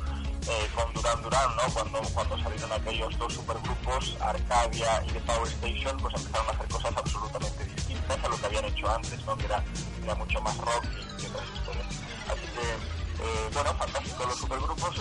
eh, 0.47 0.69
con 0.75 0.93
Duran 0.93 1.21
Duran, 1.21 1.55
¿no? 1.55 1.73
Cuando, 1.73 2.01
cuando 2.13 2.37
salieron 2.39 2.71
aquellos 2.71 3.17
dos 3.17 3.33
supergrupos, 3.33 4.15
Arcadia 4.21 5.03
y 5.07 5.11
The 5.11 5.19
Power 5.21 5.47
Station, 5.47 5.97
pues 5.97 6.15
empezaron 6.15 6.47
a 6.47 6.51
hacer 6.51 6.67
cosas 6.69 6.93
absolutamente 6.97 7.65
distintas 7.65 8.23
a 8.23 8.27
lo 8.27 8.37
que 8.37 8.45
habían 8.45 8.65
hecho 8.65 8.89
antes, 8.89 9.25
¿no? 9.25 9.37
Que 9.37 9.45
era, 9.45 9.63
era 10.03 10.15
mucho 10.15 10.41
más 10.41 10.57
rock 10.57 10.85
y, 10.85 11.23
y 11.23 11.25
otras 11.27 11.45
historias. 11.55 11.87
Así 12.27 12.47
que, 12.55 13.23
eh, 13.23 13.49
bueno, 13.53 13.73
fantástico 13.75 14.25
los 14.25 14.37
supergrupos. 14.37 14.95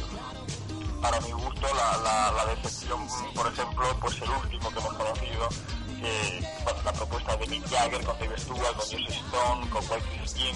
Para 1.01 1.19
mi 1.23 1.33
gusto, 1.33 1.67
la, 1.75 1.97
la, 2.03 2.33
la 2.33 2.47
decepción, 2.55 3.01
por 3.35 3.47
ejemplo, 3.47 3.87
pues 4.03 4.21
el 4.21 4.29
último 4.29 4.69
que 4.71 4.79
hemos 4.81 4.93
conocido, 4.93 5.49
la 6.85 6.93
propuesta 6.93 7.37
de 7.39 7.47
Mick 7.47 7.67
Jagger 7.71 8.05
con 8.05 8.19
Dave 8.19 8.39
Stewart, 8.39 8.77
con 8.77 8.77
Joss 8.77 8.93
Stone, 8.93 9.71
con 9.71 9.83
White 9.91 10.29
Skin, 10.29 10.55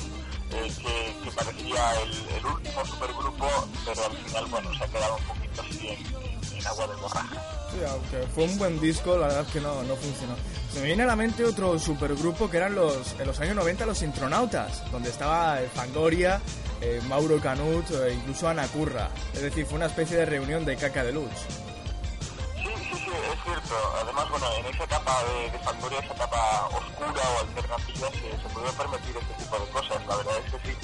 eh, 0.55 0.73
que, 0.79 1.25
que 1.25 1.31
parecía 1.35 2.03
el, 2.03 2.47
último 2.47 2.87
supergrupo, 2.87 3.49
pero 3.85 4.05
al 4.05 4.17
final, 4.17 4.47
bueno, 4.47 4.75
se 4.75 4.85
ha 4.85 4.89
quedado 4.89 5.17
un 5.17 5.25
poquito 5.25 5.63
así 5.63 5.89
en, 5.89 6.67
agua 6.67 6.87
de 6.87 6.95
borraja. 6.95 7.43
Aunque 7.91 8.27
fue 8.35 8.45
un 8.45 8.59
buen 8.59 8.81
disco, 8.81 9.17
la 9.17 9.27
verdad 9.27 9.45
es 9.47 9.53
que 9.53 9.61
no, 9.61 9.83
no 9.83 9.97
funcionó. 9.97 10.37
Se 10.73 10.81
me 10.81 10.87
viene 10.87 11.03
a 11.03 11.07
la 11.07 11.17
mente 11.17 11.45
otro 11.45 11.79
supergrupo 11.79 12.49
que 12.49 12.57
eran 12.57 12.75
los, 12.75 13.17
en 13.19 13.27
los 13.27 13.39
años 13.41 13.57
90 13.57 13.87
los 13.87 14.03
Intronautas, 14.03 14.91
donde 14.93 15.11
estaba 15.11 15.61
eh, 15.61 15.69
Fangoria, 15.75 16.41
eh, 16.81 17.01
Mauro 17.09 17.41
Canut, 17.41 17.91
e 17.91 18.15
incluso 18.15 18.49
Ana 18.49 18.67
Curra. 18.69 19.11
Es 19.35 19.43
decir, 19.43 19.67
fue 19.67 19.77
una 19.77 19.87
especie 19.87 20.17
de 20.17 20.27
reunión 20.27 20.65
de 20.65 20.77
caca 20.77 21.03
de 21.03 21.13
luz. 21.13 21.31
Sí, 23.05 23.11
es 23.11 23.45
cierto. 23.45 23.75
Además, 24.01 24.29
bueno, 24.31 24.47
en 24.55 24.67
esa 24.67 24.85
etapa 24.85 25.23
de, 25.25 25.51
de 25.51 25.59
Fangoria, 25.59 25.99
esa 26.01 26.15
etapa 26.15 26.69
oscura 26.73 27.23
o 27.37 27.41
alternativa, 27.41 28.09
se, 28.11 28.31
se 28.43 28.49
podían 28.55 28.75
permitir 28.75 29.17
este 29.17 29.35
tipo 29.35 29.59
de 29.59 29.69
cosas. 29.71 30.07
La 30.07 30.17
verdad 30.17 30.35
es 30.39 30.53
que 30.53 30.59
sí. 30.73 30.77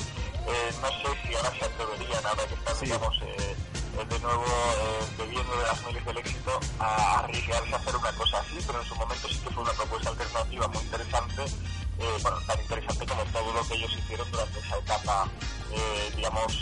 Eh, 0.46 0.70
no 0.82 0.88
sé 0.88 1.08
si 1.26 1.34
ahora 1.34 1.50
se 1.58 1.64
atreverían, 1.64 2.26
ahora 2.26 2.44
que 2.46 2.54
están, 2.54 2.80
digamos, 2.80 3.16
eh, 3.22 3.56
de 4.08 4.18
nuevo 4.20 4.44
eh, 4.44 5.06
bebiendo 5.18 5.56
de 5.56 5.62
las 5.62 5.86
miles 5.86 6.04
del 6.04 6.18
éxito, 6.18 6.60
a 6.78 7.18
arriesgarse 7.20 7.74
a 7.74 7.76
hacer 7.76 7.96
una 7.96 8.12
cosa 8.12 8.38
así, 8.40 8.58
pero 8.66 8.80
en 8.80 8.88
su 8.88 8.94
momento 8.96 9.28
sí 9.28 9.38
que 9.38 9.50
fue 9.50 9.62
una 9.62 9.72
propuesta 9.72 10.10
alternativa 10.10 10.68
muy 10.68 10.82
interesante. 10.82 11.42
eh, 11.98 12.16
bueno, 12.22 12.38
tan 12.46 12.60
interesante 12.60 13.06
como 13.06 13.24
todo 13.24 13.52
lo 13.52 13.68
que 13.68 13.74
ellos 13.74 13.92
hicieron 13.92 14.30
durante 14.30 14.58
esa 14.58 14.76
etapa, 14.78 15.28
digamos, 16.16 16.52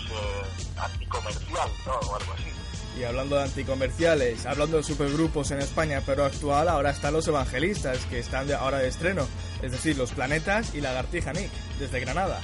anticomercial, 0.77 1.71
¿no? 1.87 1.93
O 1.95 2.17
algo 2.17 2.33
así. 2.35 2.58
Y 2.99 3.05
hablando 3.05 3.37
de 3.37 3.45
anticomerciales, 3.45 4.45
hablando 4.45 4.79
de 4.79 4.83
supergrupos 4.83 5.53
en 5.53 5.61
España, 5.61 6.03
pero 6.05 6.25
actual, 6.25 6.69
ahora 6.69 6.91
están 6.91 7.13
los 7.13 7.29
evangelistas, 7.29 7.99
que 8.07 8.19
están 8.19 8.51
ahora 8.53 8.79
de 8.79 8.89
estreno. 8.89 9.25
Es 9.63 9.71
decir, 9.71 9.97
los 9.97 10.11
planetas 10.11 10.75
y 10.75 10.81
Lagartija 10.81 11.33
Nick, 11.33 11.53
desde 11.79 12.01
Granada. 12.01 12.41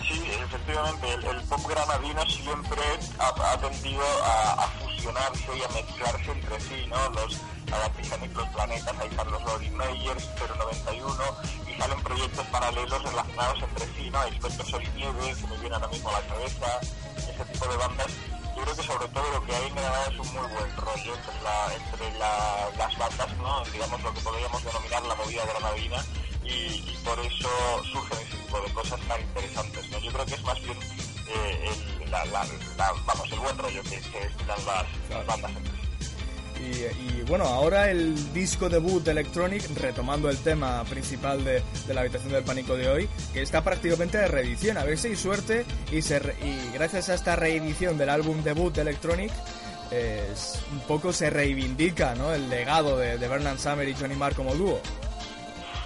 Sí, 0.00 0.20
efectivamente, 0.44 1.14
el, 1.14 1.40
pop 1.42 1.60
granadino 1.68 2.26
siempre 2.26 2.80
ha, 3.18 3.56
tendido 3.58 4.02
a, 4.24 4.68
fusionarse 4.80 5.56
y 5.56 5.62
a 5.62 5.68
mezclarse 5.68 6.32
entre 6.32 6.60
sí, 6.60 6.86
¿no? 6.88 7.10
Los 7.10 7.38
Lagartijanic, 7.70 8.34
los 8.34 8.48
planetas, 8.48 8.94
ahí 8.98 9.08
están 9.08 9.30
los 9.30 9.42
Lori 9.44 9.70
Meyers, 9.70 10.28
091, 10.58 11.14
y 11.68 11.78
salen 11.78 12.02
proyectos 12.02 12.46
paralelos 12.46 13.02
relacionados 13.04 13.62
entre 13.62 13.86
sí, 13.94 14.10
¿no? 14.10 14.24
Expertos 14.24 14.68
Sol 14.68 14.82
y 14.82 14.98
Nieve, 14.98 15.34
que 15.40 15.46
me 15.46 15.56
viene 15.58 15.76
ahora 15.76 15.88
mismo 15.88 16.08
a 16.08 16.12
la 16.12 16.26
cabeza, 16.26 16.80
ese 17.16 17.44
tipo 17.52 17.66
de 17.68 17.76
bandas. 17.76 18.08
Yo 18.62 18.66
creo 18.66 18.76
que 18.76 18.92
sobre 18.92 19.08
todo 19.08 19.28
lo 19.32 19.44
que 19.44 19.56
hay 19.56 19.66
en 19.66 19.74
Granada 19.74 20.04
es 20.06 20.18
un 20.20 20.34
muy 20.34 20.46
buen 20.52 20.76
rollo 20.76 21.14
entre, 21.16 21.42
la, 21.42 21.74
entre 21.74 22.18
la- 22.18 22.70
las 22.78 22.96
bandas, 22.96 23.36
¿no? 23.38 23.64
Digamos 23.72 24.00
lo 24.04 24.14
que 24.14 24.20
podríamos 24.20 24.62
denominar 24.62 25.02
la 25.02 25.14
movida 25.16 25.44
granadina, 25.46 26.04
y, 26.44 26.96
por 27.04 27.18
eso 27.18 27.48
surgen 27.92 28.18
ese 28.20 28.36
tipo 28.36 28.60
de 28.60 28.72
cosas 28.72 29.00
tan 29.08 29.20
interesantes. 29.20 29.90
Yo 29.90 30.12
creo 30.12 30.26
que 30.26 30.34
es 30.34 30.42
más 30.44 30.62
bien 30.62 30.78
eh, 31.26 31.70
el, 32.04 32.10
vamos, 32.78 33.32
el 33.32 33.40
buen 33.40 33.58
rollo 33.58 33.82
que, 33.82 34.00
que 34.00 34.30
las, 34.46 35.26
bandas. 35.26 35.50
Y, 36.62 37.22
bueno, 37.28 37.44
ahora 37.44 37.90
el 37.90 38.32
disco 38.32 38.68
debut 38.68 39.02
de 39.04 39.10
Electronic, 39.12 39.62
retomando 39.78 40.28
el 40.30 40.38
tema 40.38 40.84
principal 40.84 41.44
de, 41.44 41.62
de 41.86 41.94
la 41.94 42.02
habitación 42.02 42.32
del 42.32 42.44
pánico 42.44 42.76
de 42.76 42.88
hoy, 42.88 43.08
que 43.32 43.42
está 43.42 43.62
prácticamente 43.64 44.18
de 44.18 44.28
reedición. 44.28 44.76
A 44.78 44.84
ver 44.84 44.98
si 44.98 45.08
hay 45.08 45.16
suerte 45.16 45.64
y, 45.90 46.02
se 46.02 46.18
re- 46.18 46.36
y 46.42 46.72
gracias 46.74 47.08
a 47.08 47.14
esta 47.14 47.36
reedición 47.36 47.98
del 47.98 48.10
álbum 48.10 48.42
debut 48.42 48.74
de 48.74 48.82
Electronic, 48.82 49.32
eh, 49.90 50.26
un 50.72 50.80
poco 50.80 51.12
se 51.12 51.30
reivindica 51.30 52.14
¿no? 52.14 52.32
el 52.32 52.48
legado 52.48 52.96
de, 52.98 53.18
de 53.18 53.28
Bernard 53.28 53.58
Summer 53.58 53.88
y 53.88 53.94
Johnny 53.94 54.14
Marr 54.14 54.34
como 54.34 54.54
dúo. 54.54 54.80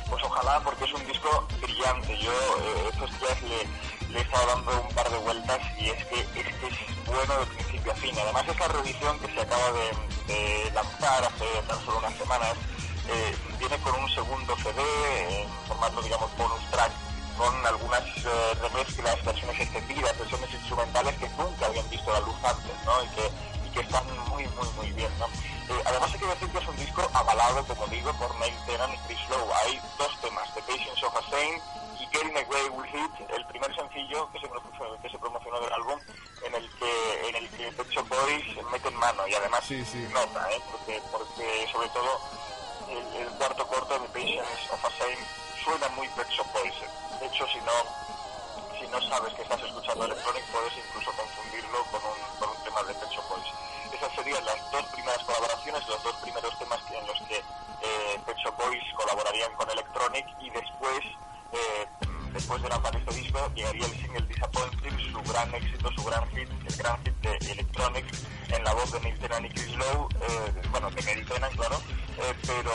Pues 0.08 0.22
ojalá, 0.22 0.60
porque 0.60 0.84
es 0.84 0.92
un 0.92 1.06
disco 1.06 1.46
brillante. 1.60 2.18
Yo 2.18 2.32
eh, 2.32 2.90
estos 2.92 3.10
días 3.20 3.42
le, 3.42 4.18
he 4.18 4.22
estado 4.22 4.46
dando 4.46 4.82
un 4.82 4.94
par 4.94 5.10
de 5.10 5.18
vueltas 5.18 5.58
y 5.78 5.90
es 5.90 6.04
que 6.04 6.20
es, 6.20 6.26
que 6.28 6.40
es 6.40 7.06
bueno 7.06 7.40
de 7.40 7.46
principio 7.46 7.92
a 7.92 7.94
fin. 7.96 8.14
Además, 8.18 8.44
esta 8.48 8.68
reedición 8.68 9.18
que 9.18 9.32
se 9.32 9.40
acaba 9.40 9.72
de, 9.72 10.32
de 10.32 10.70
lanzar 10.72 11.24
hace 11.24 11.44
tan 11.66 11.84
solo 11.84 11.98
unas 11.98 12.14
semanas 12.14 12.56
eh, 13.08 13.36
viene 13.58 13.76
con 13.78 13.94
un 14.00 14.08
segundo 14.10 14.56
CD 14.56 15.42
en 15.42 15.48
formato, 15.68 16.02
digamos, 16.02 16.36
bonus 16.36 16.70
track 16.70 16.92
con 17.36 17.66
algunas 17.66 18.02
eh, 18.02 18.54
remezclas, 18.62 19.24
versiones 19.24 19.60
extendidas, 19.60 20.18
versiones 20.18 20.52
instrumentales 20.54 21.14
que 21.16 21.28
nunca 21.30 21.66
habían 21.66 21.88
visto 21.90 22.12
la 22.12 22.20
luz 22.20 22.36
antes, 22.42 22.72
¿no? 22.84 23.04
Y 23.04 23.08
que, 23.08 23.68
y 23.68 23.70
que 23.72 23.80
están 23.80 24.04
muy, 24.30 24.44
muy, 24.48 24.68
muy 24.76 24.90
bien, 24.92 25.10
¿no? 25.18 25.26
Eh, 25.68 25.82
además 25.84 26.12
hay 26.12 26.18
que 26.20 26.26
decir 26.26 26.48
que 26.50 26.58
es 26.58 26.68
un 26.68 26.76
disco 26.76 27.10
avalado, 27.12 27.64
como 27.66 27.86
digo, 27.88 28.12
por 28.14 28.34
Neil 28.36 28.54
Tennant 28.66 28.94
y 28.94 28.98
Chris 29.06 29.28
Lowe. 29.30 29.52
Hay 29.64 29.80
dos 29.98 30.20
temas, 30.20 30.52
The 30.54 30.62
Patience 30.62 31.04
of 31.04 31.16
a 31.16 31.22
Saint 31.30 31.62
y 31.98 32.06
Getting 32.06 32.36
Away 32.36 32.68
With 32.70 32.94
It, 32.94 33.30
el 33.30 33.44
primer 33.46 33.74
sencillo 33.74 34.30
que 34.30 34.38
se, 34.40 34.46
pro- 34.48 34.62
que 35.02 35.08
se 35.10 35.18
promocionó 35.18 35.58
del 35.60 35.72
álbum, 35.72 35.98
en 36.44 36.54
el 36.54 36.70
que, 36.78 37.28
en 37.28 37.36
el 37.36 37.48
que 37.50 37.72
Pet 37.72 37.88
Shop 37.90 38.08
Boys 38.08 38.44
meten 38.70 38.94
mano 38.96 39.26
y 39.26 39.34
además 39.34 39.64
Sí, 39.66 39.84
sí. 39.84 40.06
nota, 40.12 40.48
¿eh? 40.52 40.60
Porque, 40.70 41.02
porque 41.10 41.68
sobre 41.72 41.88
todo 41.88 42.20
el, 42.88 43.16
el 43.22 43.28
cuarto 43.30 43.66
corto 43.66 43.94
de 43.98 44.06
The 44.06 44.08
Patience 44.20 44.70
of 44.72 44.84
a 44.84 44.90
Saint 44.98 45.18
suena 45.64 45.88
muy 45.96 46.06
Pet 46.10 46.28
Shop 46.30 46.46
Boys. 46.52 46.74
De 47.18 47.26
hecho, 47.26 47.46
si 47.48 47.58
no 47.58 47.72
si 48.78 48.86
no 48.88 49.00
sabes 49.08 49.32
que 49.34 49.42
estás 49.42 49.60
escuchando 49.62 50.04
Electronic, 50.04 50.44
puedes 50.52 50.72
incluso 50.76 51.10
confundirlo 51.16 51.82
con 51.90 52.00
un, 52.04 52.18
con 52.38 52.50
un 52.50 52.62
tema 52.62 52.82
de 52.84 52.94
Pet 52.94 53.10
Shop 53.10 53.24
Boys. 53.28 53.46
Esas 53.92 54.12
serían 54.14 54.44
las 54.44 54.70
dos 54.70 54.84
primeras 54.92 55.22
los 55.72 56.02
dos 56.02 56.14
primeros 56.22 56.58
temas 56.58 56.78
en 56.90 57.06
los 57.06 57.18
que 57.28 57.36
eh, 57.36 58.20
Pet 58.24 58.36
Boys 58.56 58.84
colaborarían 58.96 59.52
con 59.54 59.68
Electronic 59.70 60.26
y 60.40 60.50
después, 60.50 61.00
eh, 61.52 61.86
después 62.32 62.62
de 62.62 62.68
lanzar 62.68 62.94
este 62.96 63.14
disco, 63.14 63.50
llegaría 63.54 63.86
el 63.86 63.92
single 63.92 64.26
Disappointed, 64.26 64.92
su 65.12 65.32
gran 65.32 65.54
éxito, 65.54 65.90
su 65.92 66.04
gran 66.04 66.28
hit, 66.30 66.48
el 66.66 66.76
gran 66.76 67.04
hit 67.04 67.14
de 67.14 67.36
Electronic, 67.52 68.04
en 68.48 68.64
la 68.64 68.74
voz 68.74 68.92
de 68.92 69.00
Neil 69.00 69.18
Tennant 69.18 69.46
y 69.46 69.48
Chris 69.50 69.76
Lowe, 69.76 70.08
eh, 70.14 70.62
bueno, 70.70 70.90
de 70.90 71.02
Neil 71.02 71.26
Tennant, 71.26 71.56
claro, 71.56 71.76
eh, 72.18 72.34
pero, 72.46 72.72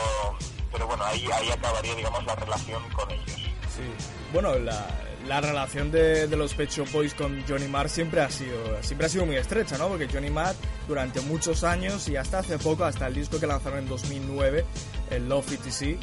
pero 0.71 0.87
bueno, 0.87 1.03
ahí, 1.05 1.29
ahí 1.31 1.49
acabaría, 1.49 1.95
digamos, 1.95 2.23
la 2.25 2.35
relación 2.35 2.89
con 2.89 3.09
ellos. 3.09 3.31
Sí. 3.69 3.93
Bueno, 4.33 4.55
la, 4.59 4.85
la 5.27 5.39
relación 5.41 5.91
de, 5.91 6.27
de 6.27 6.35
los 6.37 6.53
Pet 6.53 6.69
Shop 6.69 6.89
Boys 6.91 7.13
con 7.13 7.43
Johnny 7.47 7.67
Marr 7.67 7.89
siempre 7.89 8.21
ha 8.21 8.29
sido 8.29 8.81
siempre 8.81 9.07
ha 9.07 9.09
sido 9.09 9.25
muy 9.25 9.35
estrecha, 9.35 9.77
¿no? 9.77 9.87
Porque 9.87 10.07
Johnny 10.11 10.29
Marr 10.29 10.55
durante 10.87 11.21
muchos 11.21 11.63
años 11.63 12.07
y 12.09 12.15
hasta 12.17 12.39
hace 12.39 12.57
poco, 12.57 12.83
hasta 12.85 13.07
el 13.07 13.13
disco 13.13 13.39
que 13.39 13.47
lanzaron 13.47 13.79
en 13.79 13.87
2009, 13.87 14.65
el 15.11 15.29
Love 15.29 15.51
ETC, 15.53 15.97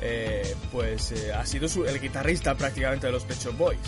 eh, 0.00 0.54
pues 0.72 1.12
eh, 1.12 1.32
ha 1.32 1.46
sido 1.46 1.68
su- 1.68 1.84
el 1.84 2.00
guitarrista 2.00 2.54
prácticamente 2.56 3.06
de 3.06 3.12
los 3.12 3.24
Pet 3.24 3.38
Shop 3.38 3.56
Boys. 3.56 3.78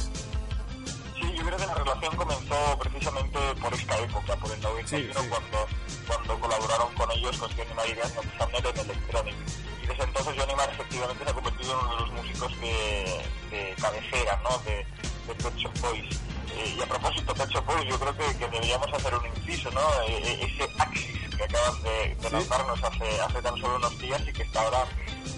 Sí, 1.14 1.22
yo 1.36 1.44
creo 1.46 1.56
que 1.56 1.66
la 1.66 1.74
relación 1.74 2.16
comenzó 2.16 2.78
precisamente 2.78 3.38
por 3.60 3.74
esta 3.74 3.98
época, 3.98 4.36
por 4.36 4.52
el 4.52 4.60
91, 4.60 4.88
Sí, 4.88 5.20
sí. 5.22 5.28
Cuando, 5.28 5.66
cuando 6.06 6.40
colaboraron 6.40 6.94
con 6.94 7.10
ellos, 7.12 7.36
con 7.38 7.48
Johnny 7.50 7.74
Marr 7.74 7.86
y 7.88 7.94
Daniel 8.38 8.64
en 8.74 8.80
Electronic. 8.90 9.34
Y 9.86 9.88
desde 9.88 10.02
entonces 10.04 10.34
Johnny 10.36 10.54
Marr 10.56 10.70
efectivamente 10.72 11.24
se 11.24 11.30
ha 11.30 11.34
convertido 11.34 11.70
en 11.72 11.78
uno 11.86 11.94
de 11.94 12.00
los 12.00 12.12
músicos 12.12 12.60
de, 12.60 13.56
de 13.56 13.74
cabecera, 13.80 14.40
¿no? 14.42 14.58
De, 14.58 14.76
de 14.76 15.34
Pet 15.42 15.56
Shop 15.56 15.80
Boys. 15.80 16.16
Eh, 16.56 16.74
y 16.78 16.82
a 16.82 16.86
propósito, 16.86 17.34
Pet 17.34 17.48
Shop 17.50 17.64
Boys, 17.66 17.88
yo 17.88 17.98
creo 18.00 18.16
que, 18.16 18.38
que 18.38 18.44
deberíamos 18.48 18.92
hacer 18.92 19.14
un 19.14 19.26
inciso, 19.26 19.70
¿no? 19.70 19.80
Eh, 20.08 20.18
eh, 20.24 20.40
ese 20.50 20.68
Axis 20.78 21.06
que 21.36 21.44
acaban 21.44 21.82
de, 21.82 22.14
de 22.20 22.30
lanzarnos 22.30 22.82
hace, 22.82 23.20
hace 23.20 23.42
tan 23.42 23.56
solo 23.60 23.76
unos 23.76 23.98
días 24.00 24.22
y 24.26 24.32
que 24.32 24.42
está 24.42 24.60
ahora 24.62 24.84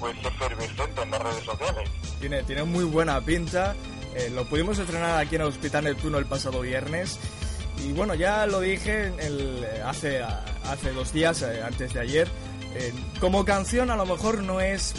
pues 0.00 0.16
efervescente 0.24 1.02
en 1.02 1.10
las 1.10 1.20
redes 1.22 1.44
sociales. 1.44 1.90
Tiene, 2.20 2.42
tiene 2.44 2.62
muy 2.64 2.84
buena 2.84 3.20
pinta. 3.20 3.74
eh, 4.14 4.30
lo 4.30 4.44
pudimos 4.48 4.78
estrenar 4.78 5.18
aquí 5.18 5.34
en 5.34 5.42
el 5.42 5.48
Hospital 5.48 5.84
Neptuno 5.84 6.18
el 6.18 6.26
pasado 6.26 6.60
viernes. 6.60 7.18
Y 7.84 7.92
bueno, 7.92 8.14
ya 8.14 8.46
lo 8.46 8.60
dije 8.60 9.12
el- 9.18 9.66
hace, 9.84 10.22
hace 10.22 10.92
dos 10.92 11.12
días, 11.12 11.42
eh, 11.42 11.62
antes 11.64 11.92
de 11.94 12.00
ayer. 12.00 12.28
Eh, 12.74 12.93
como 13.20 13.45
canción 13.45 13.90
a 13.90 13.97
lo 13.97 14.07
mejor 14.07 14.43
no 14.43 14.61
es, 14.61 14.95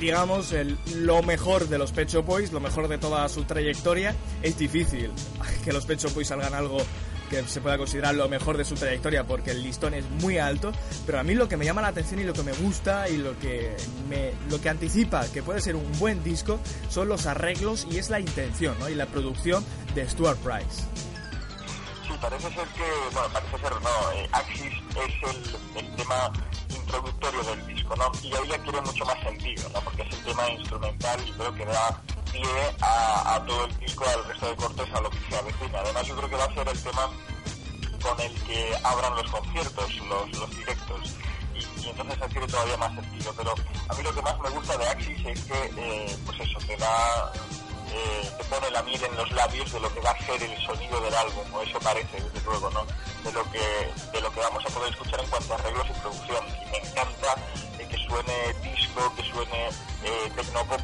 digamos, 0.00 0.54
lo 0.94 1.22
mejor 1.22 1.68
de 1.68 1.78
los 1.78 1.92
Pet 1.92 2.08
Shop 2.08 2.24
Boys, 2.24 2.52
lo 2.52 2.60
mejor 2.60 2.88
de 2.88 2.98
toda 2.98 3.28
su 3.28 3.44
trayectoria. 3.44 4.14
Es 4.42 4.58
difícil 4.58 5.10
que 5.64 5.72
los 5.72 5.86
Pet 5.86 6.00
Shop 6.00 6.14
Boys 6.14 6.28
salgan 6.28 6.54
algo 6.54 6.78
que 7.28 7.42
se 7.44 7.60
pueda 7.60 7.76
considerar 7.76 8.14
lo 8.14 8.28
mejor 8.28 8.56
de 8.56 8.64
su 8.64 8.74
trayectoria 8.74 9.24
porque 9.24 9.50
el 9.50 9.62
listón 9.62 9.94
es 9.94 10.08
muy 10.22 10.38
alto, 10.38 10.72
pero 11.04 11.18
a 11.18 11.22
mí 11.22 11.34
lo 11.34 11.48
que 11.48 11.56
me 11.56 11.64
llama 11.64 11.82
la 11.82 11.88
atención 11.88 12.20
y 12.20 12.24
lo 12.24 12.32
que 12.32 12.42
me 12.42 12.52
gusta 12.52 13.08
y 13.08 13.16
lo 13.16 13.38
que 13.38 13.76
me 14.08 14.32
lo 14.50 14.60
que 14.60 14.68
anticipa 14.68 15.26
que 15.28 15.42
puede 15.42 15.60
ser 15.60 15.76
un 15.76 15.90
buen 15.98 16.22
disco 16.22 16.60
son 16.88 17.08
los 17.08 17.26
arreglos 17.26 17.86
y 17.90 17.98
es 17.98 18.10
la 18.10 18.20
intención. 18.20 18.76
Y 18.90 18.94
la 18.94 19.06
producción 19.06 19.64
de 19.94 20.08
Stuart 20.08 20.38
Price. 20.38 20.84
Sí, 22.06 22.12
parece 22.20 22.48
ser 22.52 22.68
que, 22.68 22.84
bueno, 23.12 23.28
parece 23.32 23.58
ser 23.58 23.72
no, 23.82 24.12
eh, 24.12 24.28
Axis 24.30 24.72
es 24.94 25.34
el, 25.34 25.76
el 25.76 25.96
tema 25.96 26.32
introductorio 26.70 27.42
del 27.42 27.66
disco, 27.66 27.96
¿no? 27.96 28.12
Y 28.22 28.32
ahí 28.32 28.52
adquiere 28.52 28.80
mucho 28.80 29.04
más 29.04 29.18
sentido, 29.20 29.68
¿no? 29.70 29.80
Porque 29.80 30.02
es 30.02 30.14
el 30.14 30.24
tema 30.24 30.48
instrumental 30.50 31.28
y 31.28 31.32
creo 31.32 31.54
que 31.54 31.64
da 31.64 32.00
pie 32.30 32.76
a, 32.80 33.42
todo 33.44 33.64
el 33.64 33.78
disco, 33.78 34.04
al 34.08 34.24
resto 34.24 34.46
de 34.48 34.56
cortes, 34.56 34.94
a 34.94 35.00
lo 35.00 35.10
que 35.10 35.18
se 35.28 35.36
avecina. 35.36 35.80
Además, 35.80 36.06
yo 36.06 36.16
creo 36.16 36.28
que 36.28 36.36
va 36.36 36.44
a 36.44 36.54
ser 36.54 36.68
el 36.68 36.82
tema 36.82 37.10
con 38.00 38.20
el 38.20 38.34
que 38.44 38.78
abran 38.84 39.16
los 39.16 39.30
conciertos, 39.30 39.96
los, 39.96 40.38
los 40.38 40.50
directos. 40.50 41.14
Y, 41.54 41.86
y 41.86 41.88
entonces 41.88 42.22
adquiere 42.22 42.46
todavía 42.46 42.76
más 42.76 42.94
sentido. 42.94 43.34
Pero 43.36 43.54
a 43.88 43.94
mí 43.94 44.02
lo 44.04 44.14
que 44.14 44.22
más 44.22 44.40
me 44.40 44.50
gusta 44.50 44.76
de 44.78 44.88
Axis 44.88 45.26
es 45.26 45.44
que, 45.44 45.72
eh, 45.76 46.16
pues 46.24 46.40
eso, 46.40 46.58
te 46.66 46.76
da 46.76 47.32
eh, 47.92 48.30
te 48.38 48.44
pone 48.44 48.70
la 48.70 48.82
miel 48.82 49.02
en 49.02 49.16
los 49.16 49.30
labios 49.32 49.72
de 49.72 49.80
lo 49.80 49.92
que 49.92 50.00
va 50.00 50.10
a 50.10 50.26
ser 50.26 50.42
el 50.42 50.56
sonido 50.64 51.00
del 51.00 51.14
álbum, 51.14 51.54
o 51.54 51.62
eso 51.62 51.78
parece, 51.80 52.20
desde 52.20 52.40
luego, 52.44 52.70
¿no? 52.70 52.86
De 53.22 53.32
lo 53.32 53.50
que, 53.50 53.92
de 54.12 54.20
lo 54.20 54.30
que 54.32 54.40
vamos 54.40 54.64
a 54.64 54.68
poder 54.68 54.92
escuchar 54.92 55.20
en 55.20 55.30
cuanto 55.30 55.52
a 55.52 55.56
arreglos 55.56 55.86
y 55.88 56.00
producción. 56.00 56.44
Y 56.48 56.70
me 56.70 56.78
encanta 56.78 57.34
eh, 57.78 57.86
que 57.88 57.98
suene 58.06 58.52
disco, 58.62 59.12
que 59.16 59.22
suene 59.22 59.68
eh, 60.04 60.32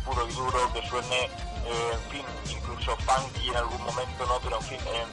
puro 0.04 0.28
y 0.28 0.32
duro, 0.32 0.72
que 0.72 0.88
suene, 0.88 1.24
eh, 1.24 1.90
en 1.92 2.10
fin, 2.10 2.24
incluso 2.48 2.96
funky 2.96 3.48
en 3.48 3.56
algún 3.56 3.82
momento, 3.82 4.26
¿no? 4.26 4.38
Pero 4.40 4.56
en 4.58 4.62
fin, 4.64 4.78
eh, 4.86 5.04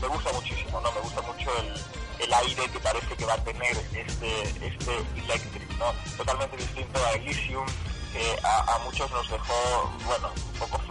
me, 0.00 0.08
gusta 0.08 0.32
muchísimo, 0.32 0.80
¿no? 0.80 0.92
Me 0.92 1.00
gusta 1.00 1.20
mucho 1.22 1.50
el, 1.58 2.24
el 2.24 2.34
aire 2.34 2.68
que 2.68 2.80
parece 2.80 3.16
que 3.16 3.24
va 3.24 3.34
a 3.34 3.44
tener 3.44 3.76
este, 3.94 4.42
este 4.66 4.96
Electric, 5.16 5.70
¿no? 5.78 5.92
Totalmente 6.16 6.56
distinto 6.56 6.98
a 7.04 7.12
Elysium, 7.12 7.66
que 8.12 8.38
a, 8.42 8.78
muchos 8.84 9.10
nos 9.10 9.28
dejó, 9.30 9.90
bueno, 10.04 10.30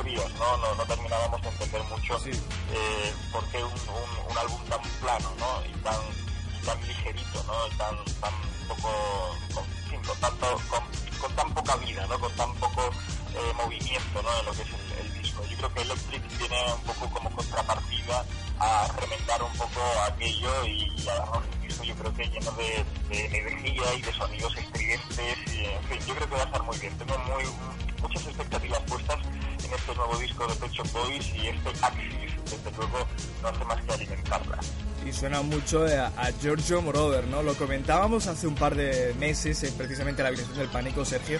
fríos, 0.09 0.33
¿no? 0.35 0.57
No, 0.57 0.75
no 0.75 0.85
terminábamos 0.85 1.41
de 1.41 1.49
entender 1.49 1.83
mucho 1.83 2.17
eh, 2.25 3.13
por 3.31 3.43
qué 3.49 3.63
un, 3.63 3.71
un, 3.71 4.31
un 4.31 4.37
álbum 4.37 4.61
tan 4.65 4.81
plano, 5.01 5.31
¿no? 5.37 5.65
Y 5.65 5.73
tan, 5.83 6.01
y 6.59 6.65
tan 6.65 6.87
ligerito, 6.87 7.43
¿no? 7.43 7.67
Y 7.67 7.77
tan, 7.77 7.95
tan 8.19 8.33
poco, 8.67 9.35
con, 9.53 10.01
con 10.03 10.17
tanto, 10.19 10.61
con, 10.69 11.19
con 11.19 11.35
tan 11.35 11.53
poca 11.53 11.75
vida, 11.77 12.05
¿no? 12.07 12.19
Con 12.19 12.31
tan 12.35 12.53
poco 12.55 12.89
eh, 13.35 13.53
movimiento, 13.57 14.21
¿no? 14.21 14.39
En 14.39 14.45
lo 14.45 14.51
que 14.53 14.61
es 14.63 14.69
el, 14.69 15.05
el 15.05 15.21
disco. 15.21 15.43
Yo 15.45 15.57
creo 15.57 15.73
que 15.73 15.81
Electric 15.81 16.27
tiene 16.37 16.73
un 16.73 16.81
poco 16.81 17.09
como 17.09 17.29
contrapartida 17.31 18.25
a 18.59 18.87
remendar 18.99 19.43
un 19.43 19.53
poco 19.53 19.81
aquello 20.07 20.65
y, 20.65 20.91
y 20.97 21.07
a 21.07 21.15
darnos 21.15 21.43
un 21.45 21.61
disco 21.61 21.83
yo 21.83 21.95
creo 21.95 22.13
que 22.13 22.27
lleno 22.27 22.51
de, 22.51 22.85
de 23.09 23.25
energía 23.25 23.93
y 23.95 24.01
de 24.01 24.13
sonidos 24.13 24.57
estridentes 24.57 25.37
y 25.53 25.65
en 25.65 25.83
fin, 25.83 25.99
yo 26.07 26.15
creo 26.15 26.29
que 26.29 26.35
va 26.35 26.41
a 26.41 26.45
estar 26.45 26.63
muy 26.63 26.77
bien. 26.77 26.97
Tengo 26.97 27.17
muy, 27.19 27.43
muchas 28.01 28.25
expectativas 28.27 28.79
puestas 28.81 29.19
en 29.69 29.75
este 29.75 29.95
nuevo 29.95 30.17
disco 30.17 30.47
de 30.47 30.55
Pet 30.55 30.71
Shop 30.71 30.91
Boys 30.91 31.27
y 31.35 31.47
este 31.47 31.69
Axis, 31.81 32.35
desde 32.45 32.77
luego, 32.77 33.07
no 33.41 33.47
hace 33.47 33.65
más 33.65 33.83
que 33.83 33.91
alimentarla. 33.91 34.59
Y 35.05 35.13
suena 35.13 35.41
mucho 35.41 35.85
a, 35.85 36.07
a 36.07 36.31
Giorgio 36.41 36.81
Moroder, 36.81 37.27
¿no? 37.27 37.41
Lo 37.43 37.53
comentábamos 37.55 38.27
hace 38.27 38.47
un 38.47 38.55
par 38.55 38.75
de 38.75 39.13
meses, 39.19 39.63
en 39.63 39.73
precisamente 39.75 40.23
la 40.23 40.29
habitación 40.29 40.57
del 40.57 40.69
pánico, 40.69 41.05
Sergio. 41.05 41.39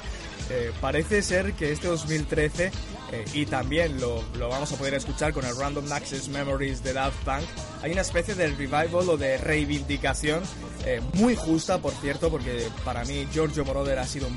Eh, 0.49 0.71
parece 0.79 1.21
ser 1.21 1.53
que 1.53 1.71
este 1.71 1.87
2013, 1.87 2.71
eh, 3.11 3.25
y 3.33 3.45
también 3.45 3.99
lo, 3.99 4.23
lo 4.37 4.49
vamos 4.49 4.71
a 4.71 4.77
poder 4.77 4.93
escuchar 4.93 5.33
con 5.33 5.45
el 5.45 5.55
Random 5.55 5.91
Access 5.91 6.29
Memories 6.29 6.83
de 6.83 6.93
Daft 6.93 7.23
Punk, 7.23 7.43
hay 7.81 7.91
una 7.91 8.01
especie 8.01 8.35
de 8.35 8.47
revival 8.47 9.09
o 9.09 9.17
de 9.17 9.37
reivindicación 9.37 10.41
eh, 10.85 11.01
muy 11.15 11.35
justa, 11.35 11.79
por 11.79 11.93
cierto, 11.93 12.29
porque 12.29 12.67
para 12.85 13.03
mí 13.05 13.27
Giorgio 13.31 13.65
Moroder 13.65 13.99
ha 13.99 14.07
sido 14.07 14.27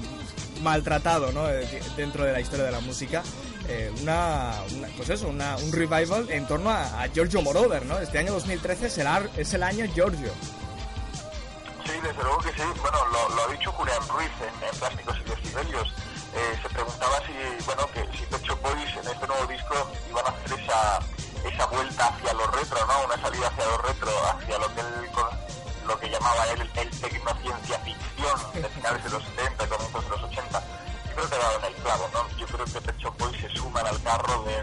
maltratado 0.63 1.33
¿no? 1.33 1.49
Eh, 1.49 1.67
dentro 1.97 2.25
de 2.25 2.33
la 2.33 2.41
historia 2.41 2.65
de 2.65 2.73
la 2.73 2.81
música. 2.81 3.23
Eh, 3.69 3.93
una, 4.03 4.55
pues 4.97 5.09
eso, 5.11 5.29
una- 5.29 5.57
un 5.57 5.73
revival 5.73 6.29
en 6.31 6.47
torno 6.47 6.71
a, 6.71 7.07
Giorgio 7.13 7.43
Moroder, 7.43 7.87
¿no? 7.87 7.99
Este 7.99 8.19
año 8.19 8.33
2013 8.33 8.91
será, 8.91 9.23
es 9.37 9.53
el 9.55 9.63
año 9.63 9.87
Giorgio. 9.95 10.33
Sí, 11.85 11.93
desde 12.03 12.23
luego 12.23 12.39
que 12.39 12.51
sí. 12.53 12.63
Bueno, 12.81 12.99
lo, 13.13 13.35
lo 13.37 13.43
ha 13.45 13.53
dicho 13.53 13.73
Julián 13.73 14.09
Ruiz 14.09 14.31
en, 14.41 14.79
Plásticos 14.79 15.17
y 15.21 15.31
Decibelios. 15.31 15.89
Eh, 16.35 16.59
se 16.63 16.69
preguntaba 16.71 17.19
si, 17.27 17.65
bueno, 17.67 17.87
que 17.93 18.01
si 18.17 18.25
Pet 18.27 18.43
Shop 18.43 18.61
Boys 18.63 18.91
en 18.97 19.07
este 19.13 19.27
nuevo 19.27 19.47
disco 19.47 19.75
iban 20.11 20.25
a 20.27 20.29
hacer 20.31 20.59
esa, 20.61 20.99
esa 21.49 21.67
vuelta 21.67 22.09
hacia 22.09 22.33
lo 22.33 22.47
retro, 22.47 22.87
¿no? 22.87 23.05
Una 23.05 23.21
salida 23.21 23.49
hacia 23.49 23.67
lo 23.67 23.79
retro, 23.79 24.11
hacia 24.31 24.59
lo 24.59 24.75
que 24.75 24.81
él, 24.81 25.11
lo 25.87 25.99
que 26.01 26.09
llamaba 26.09 26.47
él 26.53 26.61
el 26.63 26.91
tecnociencia 26.91 27.79
ficción 27.81 28.63
de 28.63 28.69
finales 28.71 29.05
de 29.05 29.11
los 29.11 29.23
70, 29.25 29.67
comienzos 29.69 30.05
de 30.05 30.11
los 30.11 30.23
80. 30.23 30.63
Yo 31.13 31.29
creo 31.29 31.29
que 31.29 31.67
en 31.67 31.75
el 31.75 31.83
clavo, 31.83 32.09
¿no? 32.15 32.39
Yo 32.39 32.47
creo 32.47 32.65
que 32.65 32.81
Pet 32.81 33.19
Boys 33.19 33.39
se 33.39 33.49
suman 33.51 33.87
al 33.87 34.03
carro 34.03 34.45
de, 34.45 34.63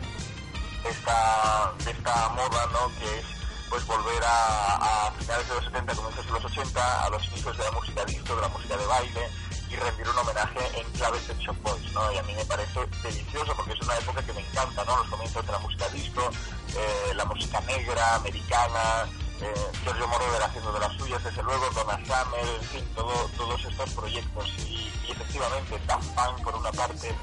esta, 0.90 1.74
de 1.86 1.92
esta 1.92 2.30
moda, 2.30 2.66
¿no? 2.74 2.90
Que 2.98 3.20
es 3.20 3.26
pues 3.70 3.86
volver 3.86 4.24
a, 4.24 5.08
a 5.08 5.12
finales 5.12 5.48
de 5.48 5.54
los 5.54 5.66
70, 5.66 5.94
comienzos 5.94 6.26
de 6.26 6.32
los 6.32 6.46
80, 6.46 7.06
a 7.06 7.10
los 7.12 7.28
inicios 7.28 7.56
de 7.56 7.64
la 7.64 7.72
música 7.72 8.06
disco, 8.06 8.36
de 8.36 8.42
la 8.42 8.48
música 8.48 8.78
de 8.78 8.86
baile 8.88 9.30
y 9.70 9.76
rendir 9.76 10.10
un 10.10 10.18
homenaje 10.18 10.60
en 10.74 10.92
clave 10.94 11.20
Pet 11.20 11.38
Shop 11.38 11.56
Boys, 11.62 11.94
¿no? 11.94 12.12
Y 12.14 12.18
a 12.18 12.24
mí 12.24 12.34
me 12.34 12.46
parece 12.46 12.80
delicioso 13.04 13.54
porque 13.56 13.74
es 13.74 13.82
una 13.82 13.98
época 13.98 14.24
que 14.24 14.34
me 14.34 14.42
encanta, 14.42 14.84
¿no? 14.86 14.98
Los 14.98 15.08
comienzos 15.08 15.46
de 15.46 15.52
la 15.52 15.60
música 15.60 15.88
disco, 15.90 16.32
eh, 16.76 17.14
la 17.14 17.26
música 17.26 17.62
negra, 17.62 18.16
americana, 18.16 19.06
eh, 19.41 19.53
Giorgio 19.84 20.07
Moroder 20.07 20.44
haciendo 20.44 20.72
de 20.74 20.80
las 20.80 20.94
suyas, 20.98 21.24
desde 21.24 21.44
luego, 21.44 21.70
Donna 21.74 21.98
Summer, 22.06 22.45
en 22.60 22.68
fin, 22.68 22.86
todo, 22.95 23.14
todos 23.38 23.66
estos 23.66 23.90
proyectos. 23.94 24.48
Y, 24.60 24.91
y 25.07 25.11
efectivamente, 25.11 25.80
Daft 25.88 26.10
Punk, 26.16 26.44
por 26.44 26.56
una 26.56 26.72
parte, 26.72 27.16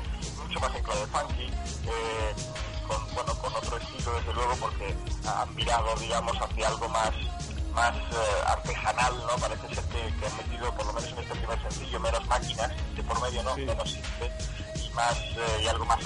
mucho 0.42 0.60
más 0.60 0.74
en 0.74 0.82
clave 0.82 1.06
funky, 1.06 1.44
eh, 1.44 2.34
con, 2.86 3.14
bueno, 3.14 3.34
con 3.38 3.54
otro 3.54 3.76
estilo, 3.76 4.14
desde 4.14 4.32
luego, 4.34 4.54
porque 4.56 4.96
han 5.26 5.54
mirado, 5.54 5.94
digamos, 5.96 6.36
hacia 6.40 6.68
algo 6.68 6.88
más 6.88 7.12
más 7.76 7.94
eh, 7.94 8.42
artesanal, 8.46 9.14
¿no? 9.18 9.36
Parece 9.36 9.68
ser 9.74 9.84
que, 9.84 10.00
que 10.16 10.26
han 10.26 10.36
metido, 10.38 10.72
por 10.74 10.86
lo 10.86 10.94
menos 10.94 11.12
en 11.12 11.18
este 11.18 11.34
primer 11.34 11.60
sencillo, 11.60 12.00
menos 12.00 12.26
máquinas 12.26 12.72
de 12.96 13.02
por 13.02 13.20
medio, 13.20 13.42
¿no? 13.42 13.54
Menos 13.54 13.90
simple 13.90 14.32
y 14.82 14.90
más, 14.94 15.18
eh, 15.18 15.60
y 15.62 15.68
algo 15.68 15.84
más 15.84 15.98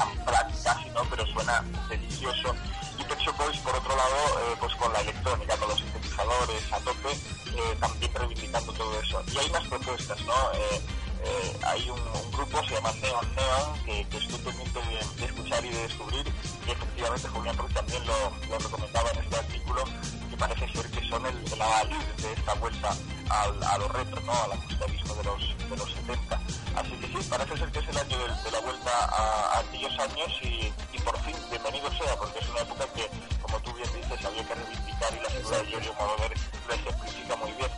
casi, 0.65 0.91
¿no? 0.91 1.03
Pero 1.09 1.25
suena 1.27 1.65
delicioso. 1.89 2.55
Y 3.01 3.05
Pet 3.05 3.19
Shop 3.19 3.37
Boys, 3.39 3.59
por 3.59 3.75
otro 3.75 3.97
lado, 3.97 4.17
eh, 4.41 4.57
pues 4.61 4.75
con 4.77 4.93
la 4.93 5.01
electrónica, 5.01 5.57
con 5.57 5.69
los 5.69 5.79
sintetizadores 5.79 6.73
a 6.73 6.79
tope, 6.81 7.11
eh, 7.11 7.77
también 7.81 8.13
reivindicando 8.15 8.73
todo 8.73 9.01
eso. 9.01 9.23
Y 9.33 9.39
hay 9.39 9.51
más 9.51 9.67
propuestas, 9.69 10.21
¿no? 10.27 10.35
Eh, 10.53 10.81
eh, 11.25 11.57
hay 11.67 11.91
un, 11.91 12.01
un 12.01 12.33
grupo, 12.33 12.63
se 12.67 12.75
llama 12.75 12.93
Neon 12.93 13.35
Neon, 13.35 13.85
que, 13.85 14.09
que 14.09 14.17
estoy 14.19 14.39
pendiente 14.39 14.81
de, 14.81 15.21
de 15.21 15.25
escuchar 15.27 15.65
y 15.65 15.69
de 15.69 15.83
descubrir, 15.83 16.27
y 16.67 16.71
efectivamente 16.71 17.29
Julián 17.29 17.57
Ruiz 17.59 17.75
también 17.75 18.07
lo, 18.07 18.49
lo 18.49 18.59
recomendaba 18.59 19.11
en 19.11 19.19
este 19.19 19.37
artículo, 19.37 19.85
que 20.31 20.37
parece 20.37 20.73
ser 20.73 20.91
que 20.91 21.09
son 21.09 21.27
el, 21.27 21.53
el 21.53 21.63
adalid 21.63 21.97
de 22.23 22.33
esta 22.33 22.55
vuelta 22.55 22.97
al, 23.29 23.63
a 23.63 23.79
lo 23.79 23.89
retro, 23.89 24.21
¿no? 24.23 24.33
a 24.33 24.49
la 24.49 24.55
música 24.57 24.87
disco 24.87 25.15
de 25.15 25.25
los, 25.25 25.59
de 25.71 25.77
los 25.77 25.93
70. 25.93 26.41
Así 26.77 26.91
que 27.01 27.07
sí, 27.07 27.29
parece 27.29 27.57
ser 27.57 27.73
que 27.73 27.79
es 27.81 27.89
el 27.89 27.99
año 27.99 28.19
de, 28.19 28.43
de 28.43 28.51
la 28.51 28.61
vuelta 28.61 28.91
a, 29.05 29.57
a 29.57 29.59
aquellos 29.61 29.99
años 29.99 30.33
y, 30.43 30.73
y 31.01 31.05
por 31.05 31.19
fin, 31.25 31.37
bienvenido 31.51 31.91
sea, 31.93 32.17
porque 32.17 32.39
es 32.39 32.49
una 32.49 32.61
época 32.61 32.85
que, 32.95 33.09
como 33.43 33.59
tú 33.61 33.73
bien 33.75 33.89
dices, 33.95 34.25
había 34.25 34.45
que 34.47 34.55
reivindicar 34.55 35.15
y 35.15 35.23
la 35.23 35.31
figura 35.31 35.59
de 35.59 35.67
Giorgio 35.67 35.95
Moroder 35.95 36.33
lo 36.69 36.75
ejemplifica 36.75 37.37
muy 37.37 37.53
bien. 37.53 37.71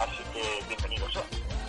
Así 0.00 0.22
que 0.32 0.64
bienvenido 0.68 1.10
sea. 1.10 1.22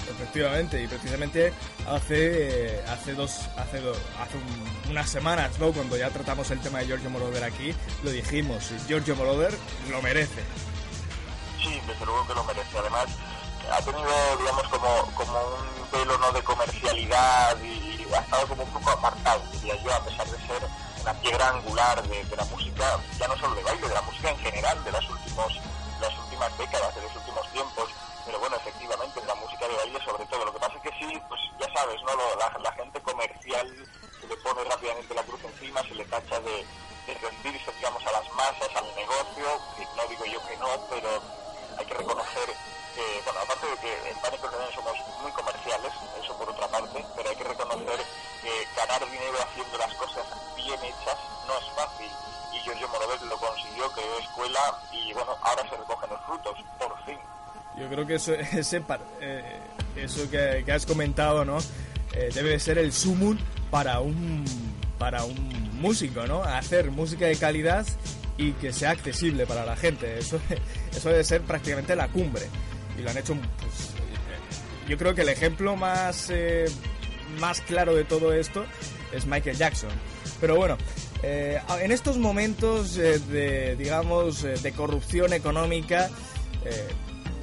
Efectivamente, 0.09 0.81
y 0.83 0.87
precisamente 0.87 1.53
hace 1.87 2.75
eh, 2.77 2.85
hace 2.87 3.13
dos 3.13 3.31
hace 3.57 3.79
do- 3.81 3.95
hace 4.21 4.37
un- 4.37 4.91
unas 4.91 5.09
semanas, 5.09 5.57
¿no? 5.59 5.71
Cuando 5.73 5.97
ya 5.97 6.09
tratamos 6.09 6.49
el 6.51 6.59
tema 6.61 6.79
de 6.79 6.85
Giorgio 6.87 7.09
Moroder 7.09 7.43
aquí, 7.43 7.73
lo 8.03 8.11
dijimos, 8.11 8.71
y 8.71 8.87
Giorgio 8.87 9.15
Moroder 9.15 9.53
lo 9.89 10.01
merece. 10.01 10.43
Sí, 11.61 11.81
desde 11.87 12.05
luego 12.05 12.27
que 12.27 12.33
lo 12.35 12.43
merece. 12.43 12.77
Además, 12.77 13.05
ha 13.71 13.81
tenido, 13.81 14.37
digamos, 14.39 14.63
como, 14.67 15.11
como 15.15 15.39
un 15.39 15.91
velo 15.91 16.17
no 16.19 16.31
de 16.31 16.43
comercialidad 16.43 17.57
y 17.63 18.05
ha 18.13 18.19
estado 18.19 18.47
como 18.47 18.63
un 18.63 18.69
poco 18.71 18.89
apartado, 18.91 19.41
diría 19.53 19.75
yo, 19.83 19.93
a 19.93 20.05
pesar 20.05 20.27
de 20.27 20.37
ser 20.37 20.61
una 21.05 21.13
piedra 21.21 21.49
angular 21.49 22.01
de, 22.01 22.35
la 22.35 22.45
música, 22.45 22.97
ya 23.19 23.27
no 23.27 23.37
solo 23.37 23.53
de 23.53 23.61
baile, 23.61 23.87
de 23.87 23.93
la 23.93 24.01
música 24.01 24.29
en 24.31 24.37
general, 24.39 24.83
de 24.83 24.91
las, 24.91 25.07
últimos, 25.07 25.53
las 26.01 26.17
últimas 26.17 26.57
décadas, 26.57 26.95
de 26.95 27.01
los 27.03 27.15
últimos 27.15 27.47
tiempos. 27.51 27.89
Pero 28.25 28.39
bueno, 28.39 28.55
efectivamente, 28.55 29.21
de 29.21 29.27
la 29.27 29.35
música 29.35 29.67
de 29.67 29.75
baile 29.75 29.99
sobre 30.03 30.25
todo. 30.25 30.45
Lo 30.45 30.53
que 30.53 30.59
pasa 30.59 30.73
es 30.77 30.81
que 30.81 30.97
sí, 30.97 31.21
pues 31.29 31.39
ya 31.59 31.69
sabes, 31.77 32.01
¿no? 32.01 32.15
Lo- 32.15 32.35
la, 32.41 32.57
la 32.57 32.71
gente 32.73 32.99
comercial 33.01 33.69
se 34.19 34.27
le 34.27 34.35
pone 34.37 34.63
rápidamente 34.63 35.13
la 35.13 35.21
cruz 35.21 35.41
encima, 35.45 35.83
se 35.83 35.93
le 35.93 36.05
tacha 36.05 36.39
de, 36.39 36.65
de 37.05 37.13
rendirse, 37.21 37.71
digamos, 37.77 38.03
a 38.07 38.11
las 38.11 38.25
masas, 38.33 38.69
al 38.75 38.89
negocio, 38.95 39.45
que 39.77 39.85
no 39.95 40.07
digo 40.09 40.25
yo 40.25 40.41
que 40.47 40.57
no, 40.57 40.69
pero 40.89 41.21
hay 41.77 41.85
que 41.85 41.93
reconocer 41.93 42.49
que, 42.95 43.21
bueno, 43.25 43.39
aparte 43.45 43.67
de 43.67 43.77
que 43.77 44.09
en 44.09 44.17
Pánico 44.25 44.49
también 44.49 44.73
somos 44.73 44.97
muy 45.21 45.31
comerciales, 45.33 45.93
eso 46.17 46.33
por 46.35 46.49
otra 46.49 46.67
parte, 46.67 47.05
pero 47.15 47.29
hay 47.29 47.35
que 47.35 47.43
reconocer 47.43 47.99
que 48.45 48.67
ganar 48.77 49.01
dinero 49.09 49.37
haciendo 49.41 49.77
las 49.77 49.93
cosas 49.95 50.23
bien 50.55 50.77
hechas 50.77 51.17
no 51.47 51.57
es 51.57 51.65
fácil. 51.75 52.11
Y 52.53 52.59
Giorgio 52.59 52.87
Moroder 52.89 53.21
lo 53.23 53.37
consiguió, 53.37 53.91
creó 53.91 54.19
escuela 54.19 54.59
y, 54.91 55.13
bueno, 55.13 55.35
ahora 55.41 55.63
se 55.67 55.75
recogen 55.75 56.09
los 56.11 56.21
frutos, 56.25 56.57
por 56.77 57.05
fin. 57.05 57.17
Yo 57.77 57.89
creo 57.89 58.05
que 58.05 58.15
eso, 58.15 58.33
ese 58.53 58.83
eh, 59.21 59.59
eso 59.95 60.29
que, 60.29 60.63
que 60.63 60.71
has 60.71 60.85
comentado, 60.85 61.43
¿no? 61.43 61.57
Eh, 62.13 62.29
debe 62.33 62.59
ser 62.59 62.77
el 62.77 62.93
sumum 62.93 63.37
para 63.71 63.99
un, 63.99 64.45
para 64.99 65.23
un 65.25 65.81
músico, 65.81 66.27
¿no? 66.27 66.43
Hacer 66.43 66.91
música 66.91 67.25
de 67.25 67.35
calidad 67.37 67.85
y 68.37 68.51
que 68.53 68.71
sea 68.71 68.91
accesible 68.91 69.47
para 69.47 69.65
la 69.65 69.75
gente. 69.75 70.19
Eso, 70.19 70.39
eso 70.95 71.09
debe 71.09 71.23
ser 71.23 71.41
prácticamente 71.41 71.95
la 71.95 72.07
cumbre. 72.09 72.47
Y 72.97 73.01
lo 73.01 73.09
han 73.09 73.17
hecho, 73.17 73.33
pues, 73.33 73.89
eh, 73.95 74.87
yo 74.87 74.97
creo 74.97 75.15
que 75.15 75.21
el 75.21 75.29
ejemplo 75.29 75.75
más, 75.75 76.29
eh, 76.29 76.65
más 77.39 77.61
claro 77.61 77.95
de 77.95 78.03
todo 78.03 78.33
esto 78.33 78.65
es 79.11 79.25
Michael 79.25 79.57
Jackson. 79.57 79.89
Pero 80.41 80.55
bueno, 80.55 80.77
eh, 81.23 81.59
en 81.81 81.91
estos 81.91 82.17
momentos 82.17 82.97
eh, 82.97 83.19
de, 83.19 83.75
digamos, 83.75 84.43
eh, 84.43 84.55
de 84.61 84.71
corrupción 84.73 85.33
económica, 85.33 86.09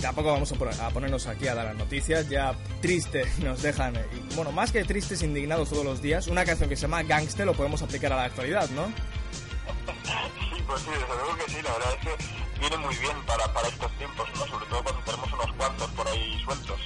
tampoco 0.01 0.33
vamos 0.33 0.51
a, 0.53 0.57
poner- 0.57 0.81
a 0.81 0.91
ponernos 0.91 1.27
aquí 1.29 1.47
a 1.47 1.55
dar 1.55 1.67
las 1.67 1.77
noticias, 1.77 2.29
ya 2.29 2.55
triste 2.81 3.25
nos 3.39 3.63
dejan, 3.63 3.95
y, 3.97 4.35
bueno, 4.35 4.51
más 4.53 4.73
que 4.73 4.85
tristes, 4.85 5.23
indignados 5.23 5.71
todos 5.71 5.85
los 5.85 6.03
días, 6.03 6.27
una 6.27 6.45
canción 6.45 6.69
que 6.69 6.77
se 6.77 6.83
llama 6.83 7.03
Gangster 7.05 7.47
lo 7.47 7.55
podemos 7.55 7.81
aplicar 7.83 8.13
a 8.13 8.17
la 8.17 8.25
actualidad, 8.25 8.69
¿no? 8.71 8.87
Sí, 8.87 10.63
pues 10.67 10.81
sí, 10.83 10.91
desde 10.91 11.07
luego 11.07 11.37
que 11.37 11.51
sí, 11.53 11.63
la 11.63 11.73
verdad 11.73 11.95
es 11.95 12.07
que 12.09 12.61
viene 12.61 12.77
muy 12.79 12.95
bien 12.97 13.17
para, 13.27 13.45
estos 13.69 13.93
tiempos. 13.99 14.29
Sobre 14.35 14.67
todo 14.67 14.83
cuando 14.83 15.03
tenemos 15.05 15.33
unos 15.33 15.53
cuantos 15.57 15.91
por 15.91 16.09
ahí 16.09 16.41
sueltos. 16.45 16.81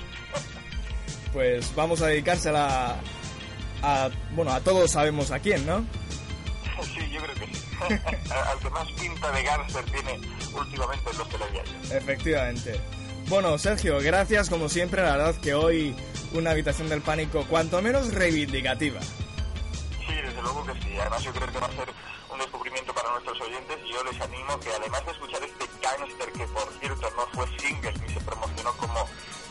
Pues 1.36 1.74
vamos 1.74 2.00
a 2.00 2.06
dedicársela 2.06 2.96
a, 3.82 4.08
bueno, 4.30 4.52
a 4.52 4.60
todos 4.60 4.90
sabemos 4.90 5.30
a 5.30 5.38
quién, 5.38 5.66
¿no? 5.66 5.84
Sí, 6.82 7.10
yo 7.10 7.20
creo 7.20 7.34
que 7.34 7.54
sí. 7.54 7.62
Al 8.32 8.58
que 8.58 8.70
más 8.70 8.90
pinta 8.92 9.30
de 9.32 9.42
gánster 9.42 9.84
tiene 9.84 10.18
últimamente 10.54 11.10
en 11.10 11.18
los 11.18 11.28
telediarios. 11.28 11.90
Efectivamente. 11.90 12.80
Bueno, 13.28 13.58
Sergio, 13.58 13.98
gracias 14.00 14.48
como 14.48 14.70
siempre, 14.70 15.02
la 15.02 15.14
verdad 15.14 15.36
que 15.36 15.52
hoy 15.52 15.94
una 16.32 16.52
habitación 16.52 16.88
del 16.88 17.02
pánico 17.02 17.44
cuanto 17.50 17.82
menos 17.82 18.14
reivindicativa. 18.14 19.02
Sí, 19.02 20.14
desde 20.14 20.40
luego 20.40 20.64
que 20.64 20.72
sí. 20.80 20.96
Además 20.98 21.22
yo 21.22 21.32
creo 21.34 21.52
que 21.52 21.58
va 21.58 21.66
a 21.66 21.72
ser 21.72 21.88
un 22.32 22.38
descubrimiento 22.38 22.94
para 22.94 23.10
nuestros 23.10 23.38
oyentes 23.42 23.76
y 23.84 23.92
yo 23.92 24.02
les 24.04 24.18
animo 24.22 24.58
que 24.60 24.70
además 24.70 25.04
de 25.04 25.12
escuchar 25.12 25.42
este 25.42 25.66
gangster 25.82 26.32
que 26.32 26.46
por 26.46 26.72
cierto 26.80 27.10
no 27.14 27.26
fue 27.34 27.58
single 27.58 27.92
ni 27.92 28.14
se 28.14 28.20
promocionó 28.20 28.72
como, 28.78 29.06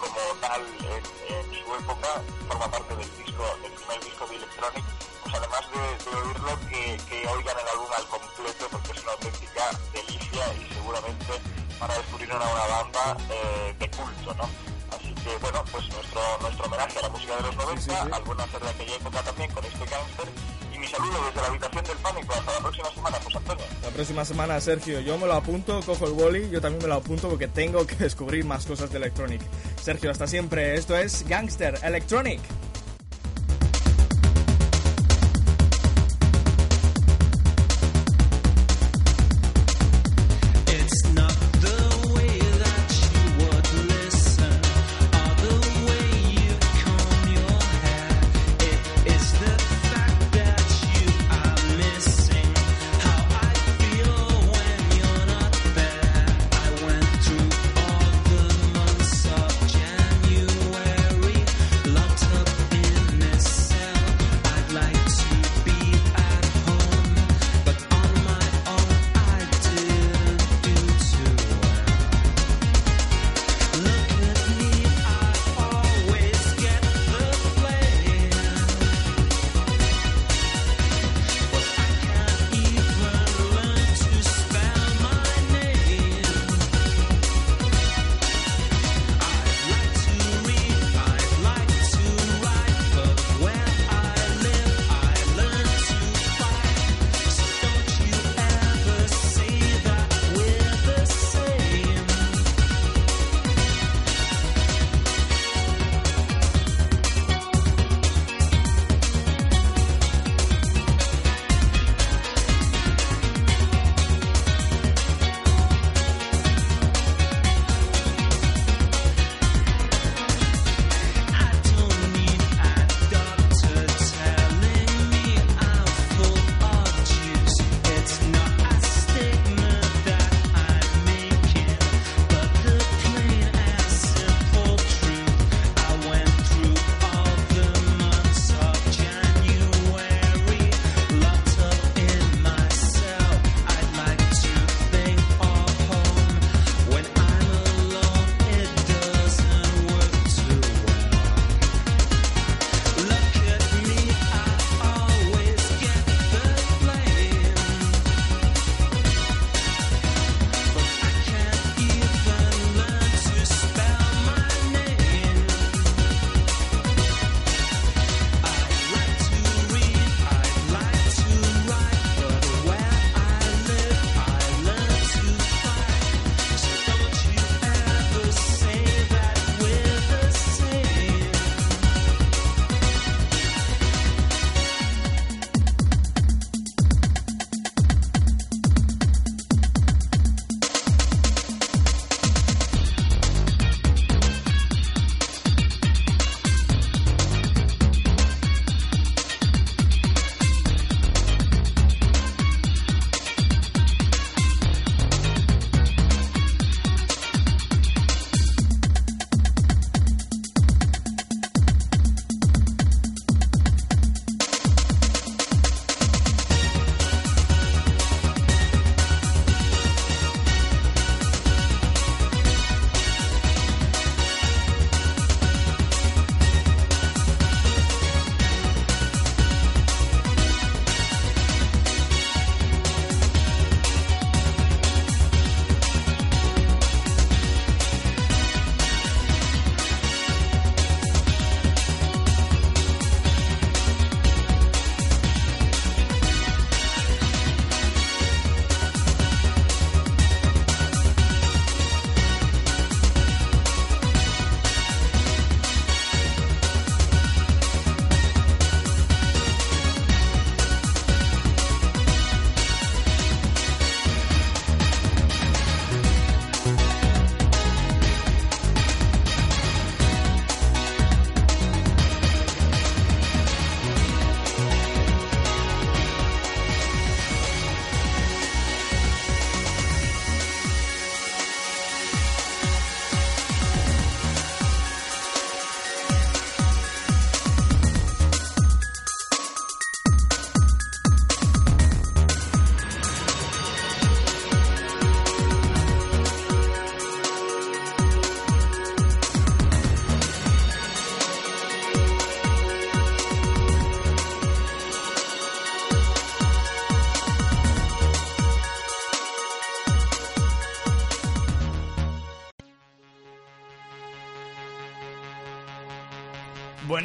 como 0.06 0.40
tal 0.42 0.62
en, 0.62 1.04
en 1.34 1.46
su 1.54 1.76
época, 1.76 2.22
forma 2.48 2.70
parte 2.70 2.96
del 2.96 3.10
disco, 3.18 3.44
del 3.62 3.72
primer 3.72 4.04
disco 4.04 4.28
de 4.28 4.36
Electronic, 4.36 4.86
pues 5.24 5.36
además 5.36 5.64
de, 5.72 6.12
de 6.12 6.18
oírlo 6.18 6.60
que, 6.70 6.98
que 7.10 7.28
oigan 7.28 7.58
el 7.58 7.68
álbum 7.74 7.90
al 7.98 8.06
completo 8.08 8.68
porque 8.72 8.92
es 8.92 9.04
una 9.04 9.12
auténtica 9.14 9.64
delicia 9.94 10.54
y 10.54 10.74
seguramente 10.74 11.34
van 11.80 11.92
a 11.92 11.96
descubrir 11.96 12.30
una, 12.34 12.46
una 12.46 12.66
banda 12.68 13.18
eh, 13.30 13.76
de 13.80 13.92
culto, 13.92 14.34
¿no? 14.36 14.50
Así 14.96 15.14
que 15.16 15.38
bueno, 15.38 15.64
pues 15.72 15.90
nuestro, 15.90 16.22
nuestro 16.42 16.66
homenaje 16.66 17.00
a 17.00 17.02
la 17.02 17.10
música 17.10 17.36
de 17.38 17.42
los 17.44 17.56
90, 17.56 18.02
al 18.16 18.24
buen 18.24 18.40
hacer 18.40 18.62
de 18.62 18.70
aquella 18.70 18.96
época 18.96 19.22
también 19.24 19.52
con 19.52 19.66
este 19.66 19.86
y 19.86 20.55
saludo 20.88 21.18
desde 21.26 21.42
la 21.42 21.48
habitación 21.48 21.84
del 21.84 21.98
pánico. 21.98 22.34
Hasta 22.34 22.52
la 22.52 22.60
próxima 22.60 22.92
semana, 22.92 23.18
pues 23.24 23.36
Antonio. 23.36 23.66
La 23.82 23.90
próxima 23.90 24.26
semana, 24.26 24.62
Sergio, 24.62 25.00
yo 25.02 25.18
me 25.18 25.28
lo 25.28 25.34
apunto, 25.34 25.80
cojo 25.86 26.06
el 26.08 26.14
boli, 26.14 26.50
yo 26.50 26.62
también 26.62 26.82
me 26.82 26.88
lo 26.88 26.96
apunto 26.96 27.30
porque 27.30 27.48
tengo 27.48 27.86
que 27.86 27.96
descubrir 28.00 28.46
más 28.46 28.66
cosas 28.66 28.92
de 28.92 28.98
Electronic. 28.98 29.42
Sergio, 29.82 30.12
hasta 30.12 30.28
siempre, 30.28 30.76
esto 30.76 30.98
es 30.98 31.26
Gangster 31.28 31.80
Electronic. 31.84 32.42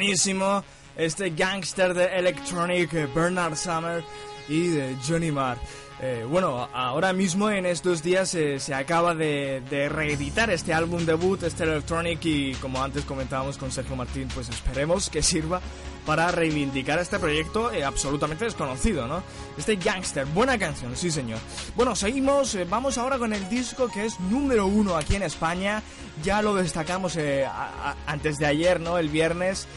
Buenísimo. 0.05 0.63
Este 0.97 1.29
gangster 1.29 1.93
de 1.93 2.05
Electronic, 2.17 2.91
eh, 2.93 3.07
Bernard 3.13 3.55
Summer 3.55 4.03
y 4.49 4.67
de 4.69 4.95
Johnny 5.07 5.31
Marr. 5.31 5.59
Eh, 6.01 6.25
bueno, 6.27 6.67
ahora 6.73 7.13
mismo 7.13 7.51
en 7.51 7.67
estos 7.67 8.01
días 8.01 8.33
eh, 8.33 8.59
se 8.59 8.73
acaba 8.73 9.13
de, 9.13 9.61
de 9.69 9.87
reeditar 9.89 10.49
este 10.49 10.73
álbum 10.73 11.05
debut, 11.05 11.43
este 11.43 11.63
Electronic, 11.65 12.19
y 12.25 12.55
como 12.55 12.83
antes 12.83 13.05
comentábamos 13.05 13.59
con 13.59 13.71
Sergio 13.71 13.95
Martín, 13.95 14.27
pues 14.33 14.49
esperemos 14.49 15.11
que 15.11 15.21
sirva 15.21 15.61
para 16.03 16.31
reivindicar 16.31 16.97
este 16.97 17.19
proyecto 17.19 17.71
eh, 17.71 17.83
absolutamente 17.83 18.45
desconocido, 18.45 19.05
¿no? 19.07 19.21
Este 19.55 19.75
Gangster, 19.75 20.25
buena 20.25 20.57
canción, 20.57 20.97
sí 20.97 21.11
señor. 21.11 21.37
Bueno, 21.75 21.95
seguimos, 21.95 22.55
eh, 22.55 22.65
vamos 22.67 22.97
ahora 22.97 23.19
con 23.19 23.33
el 23.33 23.47
disco 23.49 23.87
que 23.87 24.05
es 24.05 24.19
número 24.19 24.65
uno 24.65 24.97
aquí 24.97 25.15
en 25.15 25.21
España, 25.23 25.83
ya 26.23 26.41
lo 26.41 26.55
destacamos 26.55 27.15
eh, 27.17 27.45
a- 27.45 27.91
a- 27.91 27.95
antes 28.07 28.39
de 28.39 28.47
ayer, 28.47 28.79
¿no? 28.79 28.97
El 28.97 29.09
viernes. 29.09 29.67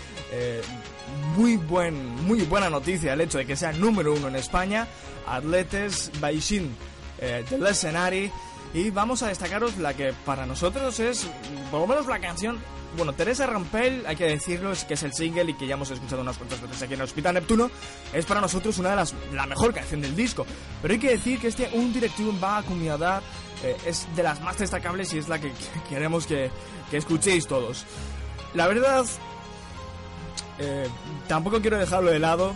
Muy 1.36 1.56
buen, 1.56 2.24
muy 2.24 2.42
buena 2.42 2.70
noticia 2.70 3.12
el 3.12 3.20
hecho 3.20 3.38
de 3.38 3.46
que 3.46 3.56
sea 3.56 3.72
número 3.72 4.14
uno 4.14 4.28
en 4.28 4.36
España. 4.36 4.86
Atletes 5.26 6.10
Baixin 6.20 6.74
eh, 7.18 7.44
del 7.48 7.66
escenario. 7.66 8.30
Y 8.72 8.90
vamos 8.90 9.22
a 9.22 9.28
destacaros 9.28 9.76
la 9.78 9.94
que 9.94 10.12
para 10.24 10.46
nosotros 10.46 10.98
es, 10.98 11.28
por 11.70 11.80
lo 11.80 11.86
menos 11.86 12.06
la 12.06 12.18
canción. 12.18 12.58
Bueno, 12.96 13.12
Teresa 13.12 13.46
Rampel, 13.46 14.04
hay 14.06 14.16
que 14.16 14.24
decirlo, 14.24 14.72
es 14.72 14.84
que 14.84 14.94
es 14.94 15.02
el 15.02 15.12
single 15.12 15.50
y 15.50 15.54
que 15.54 15.66
ya 15.66 15.74
hemos 15.74 15.90
escuchado 15.90 16.22
unas 16.22 16.36
cuantas 16.36 16.60
veces 16.60 16.82
aquí 16.82 16.94
en 16.94 17.00
el 17.00 17.04
Hospital 17.04 17.34
Neptuno. 17.34 17.70
Es 18.12 18.26
para 18.26 18.40
nosotros 18.40 18.78
una 18.78 18.90
de 18.90 18.96
las, 18.96 19.14
la 19.32 19.46
mejor 19.46 19.72
canción 19.72 20.00
del 20.00 20.16
disco. 20.16 20.44
Pero 20.82 20.94
hay 20.94 21.00
que 21.00 21.10
decir 21.10 21.38
que 21.40 21.48
este 21.48 21.70
Un 21.72 21.92
Directivo 21.92 22.32
va 22.42 22.56
a 22.56 22.58
acomiadar 22.58 23.22
eh, 23.62 23.76
es 23.86 24.06
de 24.14 24.22
las 24.22 24.40
más 24.42 24.58
destacables 24.58 25.12
y 25.14 25.18
es 25.18 25.28
la 25.28 25.40
que 25.40 25.52
queremos 25.88 26.26
que, 26.26 26.50
que 26.90 26.96
escuchéis 26.96 27.46
todos. 27.46 27.84
La 28.54 28.66
verdad, 28.66 29.04
eh, 30.58 30.88
tampoco 31.28 31.60
quiero 31.60 31.78
dejarlo 31.78 32.10
de 32.10 32.18
lado. 32.18 32.54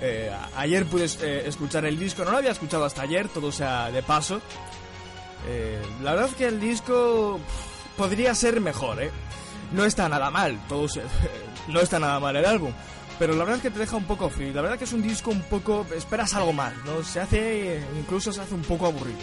Eh, 0.00 0.30
ayer 0.56 0.84
pude 0.86 1.06
eh, 1.22 1.44
escuchar 1.46 1.84
el 1.86 1.98
disco, 1.98 2.24
no 2.24 2.30
lo 2.32 2.38
había 2.38 2.50
escuchado 2.50 2.84
hasta 2.84 3.02
ayer, 3.02 3.28
todo 3.28 3.50
sea 3.52 3.90
de 3.90 4.02
paso. 4.02 4.40
Eh, 5.48 5.80
la 6.02 6.12
verdad 6.12 6.28
es 6.30 6.34
que 6.34 6.46
el 6.46 6.60
disco 6.60 7.38
pff, 7.38 7.96
podría 7.96 8.34
ser 8.34 8.60
mejor, 8.60 9.02
¿eh? 9.02 9.10
No 9.72 9.84
está 9.84 10.08
nada 10.08 10.30
mal, 10.30 10.58
todo 10.68 10.88
se- 10.88 11.02
no 11.68 11.80
está 11.80 11.98
nada 11.98 12.20
mal 12.20 12.36
el 12.36 12.44
álbum. 12.44 12.72
Pero 13.18 13.32
la 13.32 13.44
verdad 13.44 13.56
es 13.56 13.62
que 13.62 13.70
te 13.70 13.78
deja 13.78 13.96
un 13.96 14.04
poco 14.04 14.28
frío. 14.28 14.52
La 14.52 14.60
verdad 14.60 14.76
que 14.76 14.84
es 14.84 14.92
un 14.92 15.00
disco 15.00 15.30
un 15.30 15.40
poco... 15.44 15.86
Esperas 15.96 16.34
algo 16.34 16.52
más, 16.52 16.74
¿no? 16.84 17.02
Se 17.02 17.18
hace... 17.18 17.82
Incluso 17.98 18.30
se 18.30 18.42
hace 18.42 18.52
un 18.54 18.60
poco 18.60 18.84
aburrido. 18.84 19.16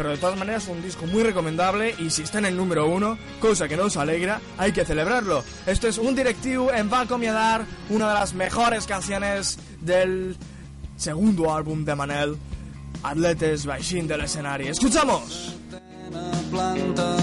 Pero 0.00 0.12
de 0.12 0.16
todas 0.16 0.38
maneras 0.38 0.66
un 0.68 0.80
disco 0.80 1.04
muy 1.04 1.22
recomendable 1.22 1.94
y 1.98 2.08
si 2.08 2.22
está 2.22 2.38
en 2.38 2.46
el 2.46 2.56
número 2.56 2.86
uno, 2.86 3.18
cosa 3.38 3.68
que 3.68 3.76
nos 3.76 3.98
alegra, 3.98 4.40
hay 4.56 4.72
que 4.72 4.82
celebrarlo. 4.82 5.44
Esto 5.66 5.88
es 5.88 5.98
un 5.98 6.14
directivo 6.14 6.72
en 6.72 6.90
Va 6.90 7.00
a 7.00 7.02
acomiadar 7.02 7.66
una 7.90 8.08
de 8.08 8.14
las 8.14 8.32
mejores 8.32 8.86
canciones 8.86 9.58
del 9.82 10.38
segundo 10.96 11.54
álbum 11.54 11.84
de 11.84 11.94
Manel, 11.94 12.38
Atletes 13.02 13.66
Baixín 13.66 14.08
del 14.08 14.22
escenario. 14.22 14.70
¡Escuchamos! 14.72 15.54
planta 16.50 17.20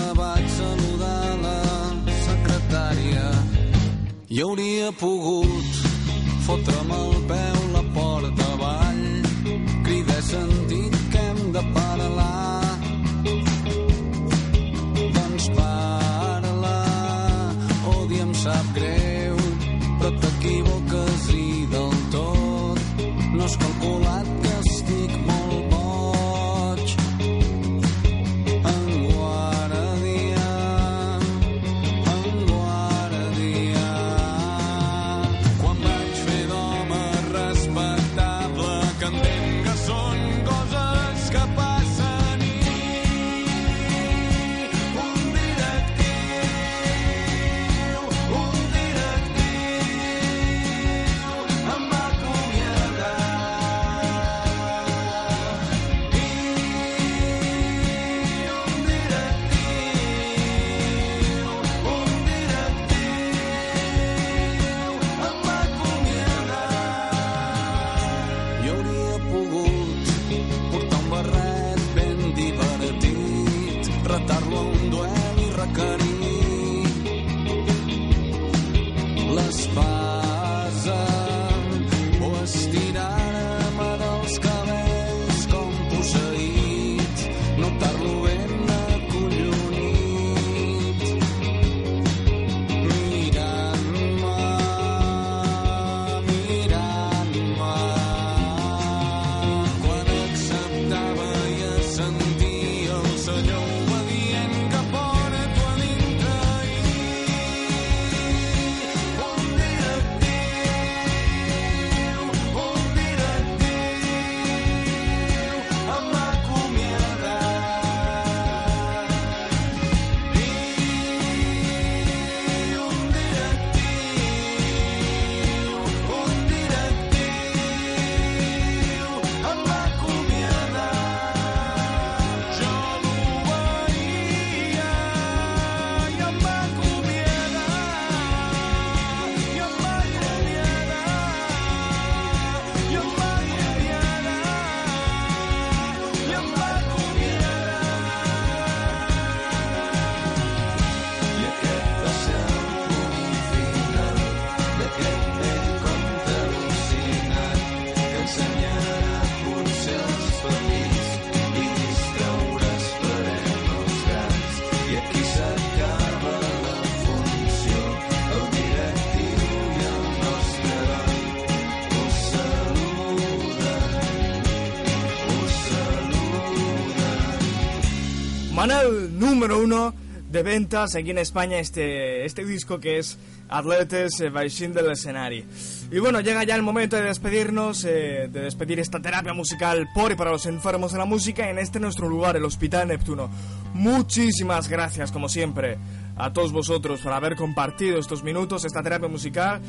número 179.28 179.60
uno 179.60 179.94
de 180.32 180.41
ventas 180.41 180.95
aquí 180.95 181.12
en 181.12 181.18
España 181.18 181.60
este, 181.60 182.26
este 182.26 182.45
disco 182.45 182.80
que 182.80 182.98
es 182.98 183.18
Atletes 183.49 184.22
eh, 184.22 184.30
Baixín 184.30 184.72
del 184.74 184.90
escenario. 184.91 185.44
Y 185.91 185.99
bueno, 185.99 186.22
llega 186.22 186.45
ya 186.45 186.56
el 186.56 186.62
momento 186.62 186.95
de 186.95 187.02
despedirnos, 187.04 187.84
eh, 187.84 188.30
de 188.32 188.41
despedir 188.41 188.80
esta 188.80 189.02
terapia 189.02 189.34
musical 189.34 189.90
por 189.94 190.14
y 190.14 190.16
para 190.16 190.32
los 190.32 190.45
enfermos 190.45 190.94
de 190.94 190.99
la 190.99 191.06
música 191.06 191.49
en 191.49 191.60
este 191.60 191.82
nuestro 191.82 192.08
lugar, 192.08 192.38
el 192.38 192.45
Hospital 192.45 192.88
Neptuno. 192.88 193.30
Muchísimas 193.74 194.70
gracias, 194.70 195.12
como 195.12 195.28
siempre, 195.28 195.78
a 196.16 196.32
todos 196.32 196.54
vosotros 196.54 197.02
por 197.02 197.12
haber 197.12 197.36
compartido 197.36 197.99
estos 197.99 198.24
minutos, 198.24 198.64
esta 198.64 198.82
terapia 198.82 199.10
musical 199.10 199.60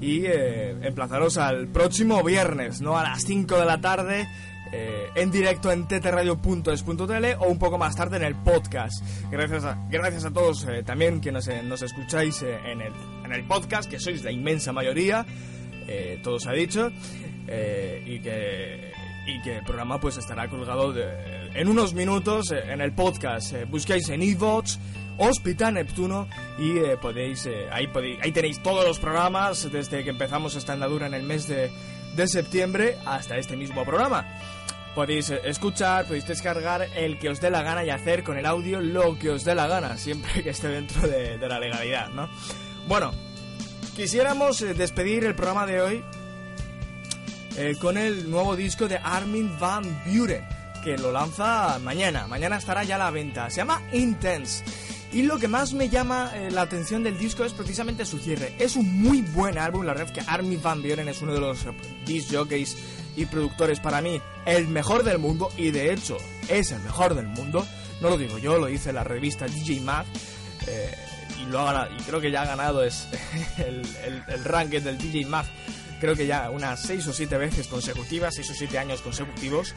y 0.00 0.26
eh, 0.26 0.76
emplazaros 0.82 1.38
al 1.38 1.66
próximo 1.66 2.22
viernes, 2.22 2.80
¿no? 2.80 2.96
A 2.96 3.02
las 3.02 3.24
5 3.24 3.58
de 3.58 3.66
la 3.66 3.80
tarde 3.80 4.28
eh, 4.72 5.08
en 5.14 5.30
directo 5.30 5.70
en 5.72 5.86
ttradio.es.tl 5.86 7.26
o 7.38 7.48
un 7.48 7.58
poco 7.58 7.78
más 7.78 7.96
tarde 7.96 8.16
en 8.16 8.24
el 8.24 8.34
podcast. 8.34 9.02
Gracias 9.30 9.64
a, 9.64 9.78
gracias 9.90 10.24
a 10.24 10.30
todos 10.30 10.64
eh, 10.64 10.82
también 10.82 11.20
que 11.20 11.32
nos, 11.32 11.48
eh, 11.48 11.62
nos 11.62 11.82
escucháis 11.82 12.42
en, 12.42 12.80
el, 12.80 12.92
en 13.24 13.32
el 13.32 13.44
podcast, 13.44 13.90
que 13.90 13.98
sois 13.98 14.22
la 14.24 14.32
inmensa 14.32 14.72
mayoría, 14.72 15.26
todo 16.22 16.38
se 16.38 16.50
ha 16.50 16.52
dicho, 16.52 16.90
y, 17.46 18.20
que, 18.20 18.92
y 19.26 19.40
que 19.42 19.56
el 19.56 19.64
programa 19.64 19.98
pues 19.98 20.18
estará 20.18 20.48
colgado 20.48 20.94
en 21.54 21.68
unos 21.68 21.94
minutos 21.94 22.50
en 22.50 22.82
el 22.82 22.92
podcast. 22.92 23.54
Busquéis 23.70 24.10
en 24.10 24.22
iVoox, 24.22 24.78
Hospital 25.18 25.74
Neptuno 25.74 26.28
y 26.58 26.74
podéis, 27.02 27.46
eh, 27.46 27.66
ahí 27.72 27.88
podéis, 27.88 28.18
ahí 28.22 28.32
tenéis 28.32 28.62
todos 28.62 28.86
los 28.86 28.98
programas 28.98 29.70
desde 29.70 30.04
que 30.04 30.10
empezamos 30.10 30.54
esta 30.54 30.72
andadura 30.72 31.06
en 31.06 31.14
el 31.14 31.24
mes 31.24 31.48
de, 31.48 31.70
de 32.16 32.28
septiembre 32.28 32.96
hasta 33.04 33.36
este 33.36 33.56
mismo 33.56 33.84
programa. 33.84 34.26
Podéis 34.98 35.30
escuchar, 35.30 36.06
podéis 36.06 36.26
descargar 36.26 36.88
el 36.96 37.20
que 37.20 37.28
os 37.28 37.40
dé 37.40 37.50
la 37.50 37.62
gana 37.62 37.84
y 37.84 37.90
hacer 37.90 38.24
con 38.24 38.36
el 38.36 38.44
audio 38.44 38.80
lo 38.80 39.16
que 39.16 39.30
os 39.30 39.44
dé 39.44 39.54
la 39.54 39.68
gana, 39.68 39.96
siempre 39.96 40.42
que 40.42 40.50
esté 40.50 40.66
dentro 40.66 41.06
de, 41.06 41.38
la 41.38 41.60
legalidad, 41.60 42.08
¿no? 42.08 42.28
Bueno, 42.88 43.12
quisiéramos 43.94 44.60
eh, 44.60 44.74
despedir 44.74 45.24
el 45.24 45.36
programa 45.36 45.66
de 45.66 45.80
hoy 45.80 46.04
eh, 47.56 47.76
con 47.80 47.96
el 47.96 48.28
nuevo 48.28 48.56
disco 48.56 48.88
de 48.88 48.96
Armin 48.96 49.56
Van 49.60 50.02
Buren, 50.04 50.44
que 50.82 50.98
lo 50.98 51.12
lanza 51.12 51.78
mañana. 51.78 52.26
Mañana 52.26 52.56
estará 52.56 52.82
ya 52.82 52.96
a 52.96 52.98
la 52.98 53.12
venta. 53.12 53.48
Se 53.50 53.58
llama 53.58 53.80
Intense. 53.92 54.64
Y 55.12 55.22
lo 55.22 55.38
que 55.38 55.46
más 55.46 55.74
me 55.74 55.88
llama 55.88 56.32
eh, 56.34 56.50
la 56.50 56.62
atención 56.62 57.04
del 57.04 57.16
disco 57.16 57.44
es 57.44 57.52
precisamente 57.52 58.04
su 58.04 58.18
cierre. 58.18 58.52
Es 58.58 58.74
un 58.74 59.00
muy 59.00 59.22
buen 59.22 59.58
álbum, 59.58 59.86
la 59.86 59.94
verdad 59.94 60.12
que 60.12 60.22
Armin 60.26 60.60
Van 60.60 60.82
Buren 60.82 61.08
es 61.08 61.22
uno 61.22 61.34
de 61.34 61.40
los 61.40 61.64
disc 62.04 62.34
jockeys 62.34 62.76
y 63.18 63.26
productores 63.26 63.80
para 63.80 64.00
mí 64.00 64.22
el 64.46 64.68
mejor 64.68 65.02
del 65.02 65.18
mundo 65.18 65.50
y 65.56 65.72
de 65.72 65.92
hecho 65.92 66.16
es 66.48 66.70
el 66.70 66.80
mejor 66.80 67.14
del 67.14 67.26
mundo. 67.26 67.66
No 68.00 68.10
lo 68.10 68.16
digo 68.16 68.38
yo, 68.38 68.58
lo 68.58 68.66
dice 68.66 68.92
la 68.92 69.02
revista 69.04 69.46
DJ 69.46 69.80
Mag. 69.80 70.06
eh, 70.66 70.94
y, 71.40 71.46
lo 71.50 71.60
ha 71.60 71.72
ganado, 71.72 71.94
y 71.94 72.02
creo 72.02 72.20
que 72.20 72.30
ya 72.30 72.42
ha 72.42 72.46
ganado 72.46 72.82
es 72.84 73.06
el, 73.58 73.82
el, 74.28 74.44
ranking 74.44 74.80
del 74.80 74.98
DJ 74.98 75.26
Mag 75.26 75.46
creo 76.00 76.14
que 76.14 76.26
ya 76.26 76.50
unas 76.50 76.80
6 76.82 77.08
o 77.08 77.12
7 77.12 77.36
veces 77.38 77.66
consecutivas, 77.66 78.34
6 78.36 78.50
o 78.50 78.54
7 78.54 78.78
años 78.78 79.00
consecutivos. 79.02 79.74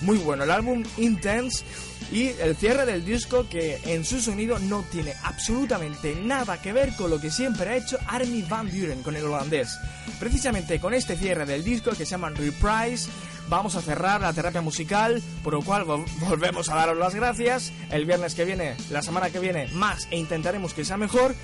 Muy 0.00 0.18
bueno 0.18 0.44
el 0.44 0.50
álbum, 0.50 0.82
Intense, 0.96 1.64
y 2.10 2.28
el 2.40 2.56
cierre 2.56 2.84
del 2.86 3.04
disco 3.04 3.48
que 3.48 3.78
en 3.84 4.04
su 4.04 4.20
sonido 4.20 4.58
no 4.58 4.84
tiene 4.90 5.14
absolutamente 5.22 6.14
nada 6.16 6.60
que 6.60 6.72
ver 6.72 6.94
con 6.96 7.08
lo 7.10 7.20
que 7.20 7.30
siempre 7.30 7.70
ha 7.70 7.76
hecho 7.76 7.98
Armin 8.06 8.46
Van 8.48 8.66
Buren 8.70 9.02
con 9.02 9.14
el 9.16 9.24
holandés. 9.24 9.78
Precisamente 10.18 10.80
con 10.80 10.92
este 10.92 11.16
cierre 11.16 11.46
del 11.46 11.62
disco 11.64 11.90
que 11.92 12.04
se 12.04 12.10
llama 12.10 12.30
Reprise, 12.30 13.08
vamos 13.48 13.76
a 13.76 13.82
cerrar 13.82 14.20
la 14.20 14.32
terapia 14.32 14.60
musical, 14.60 15.22
por 15.44 15.54
lo 15.54 15.62
cual 15.62 15.84
vol- 15.84 16.04
volvemos 16.18 16.68
a 16.68 16.74
daros 16.74 16.98
las 16.98 17.14
gracias. 17.14 17.72
El 17.90 18.04
viernes 18.04 18.34
que 18.34 18.44
viene, 18.44 18.74
la 18.90 19.02
semana 19.02 19.30
que 19.30 19.38
viene, 19.38 19.68
más 19.68 20.08
e 20.10 20.18
intentaremos 20.18 20.74
que 20.74 20.84
sea 20.84 20.96
mejor. 20.96 21.34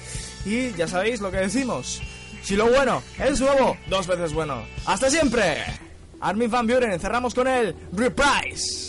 Y 0.44 0.72
ya 0.72 0.88
sabéis 0.88 1.20
lo 1.20 1.30
que 1.30 1.38
decimos. 1.38 2.02
Si 2.42 2.56
lo 2.56 2.66
bueno 2.66 3.02
es 3.18 3.40
nuevo, 3.40 3.76
dos 3.88 4.06
veces 4.06 4.32
bueno. 4.32 4.62
¡Hasta 4.86 5.08
siempre! 5.10 5.64
Armin 6.20 6.50
Van 6.50 6.66
Buren, 6.66 6.98
cerramos 6.98 7.34
con 7.34 7.46
el 7.46 7.74
Reprise. 7.92 8.87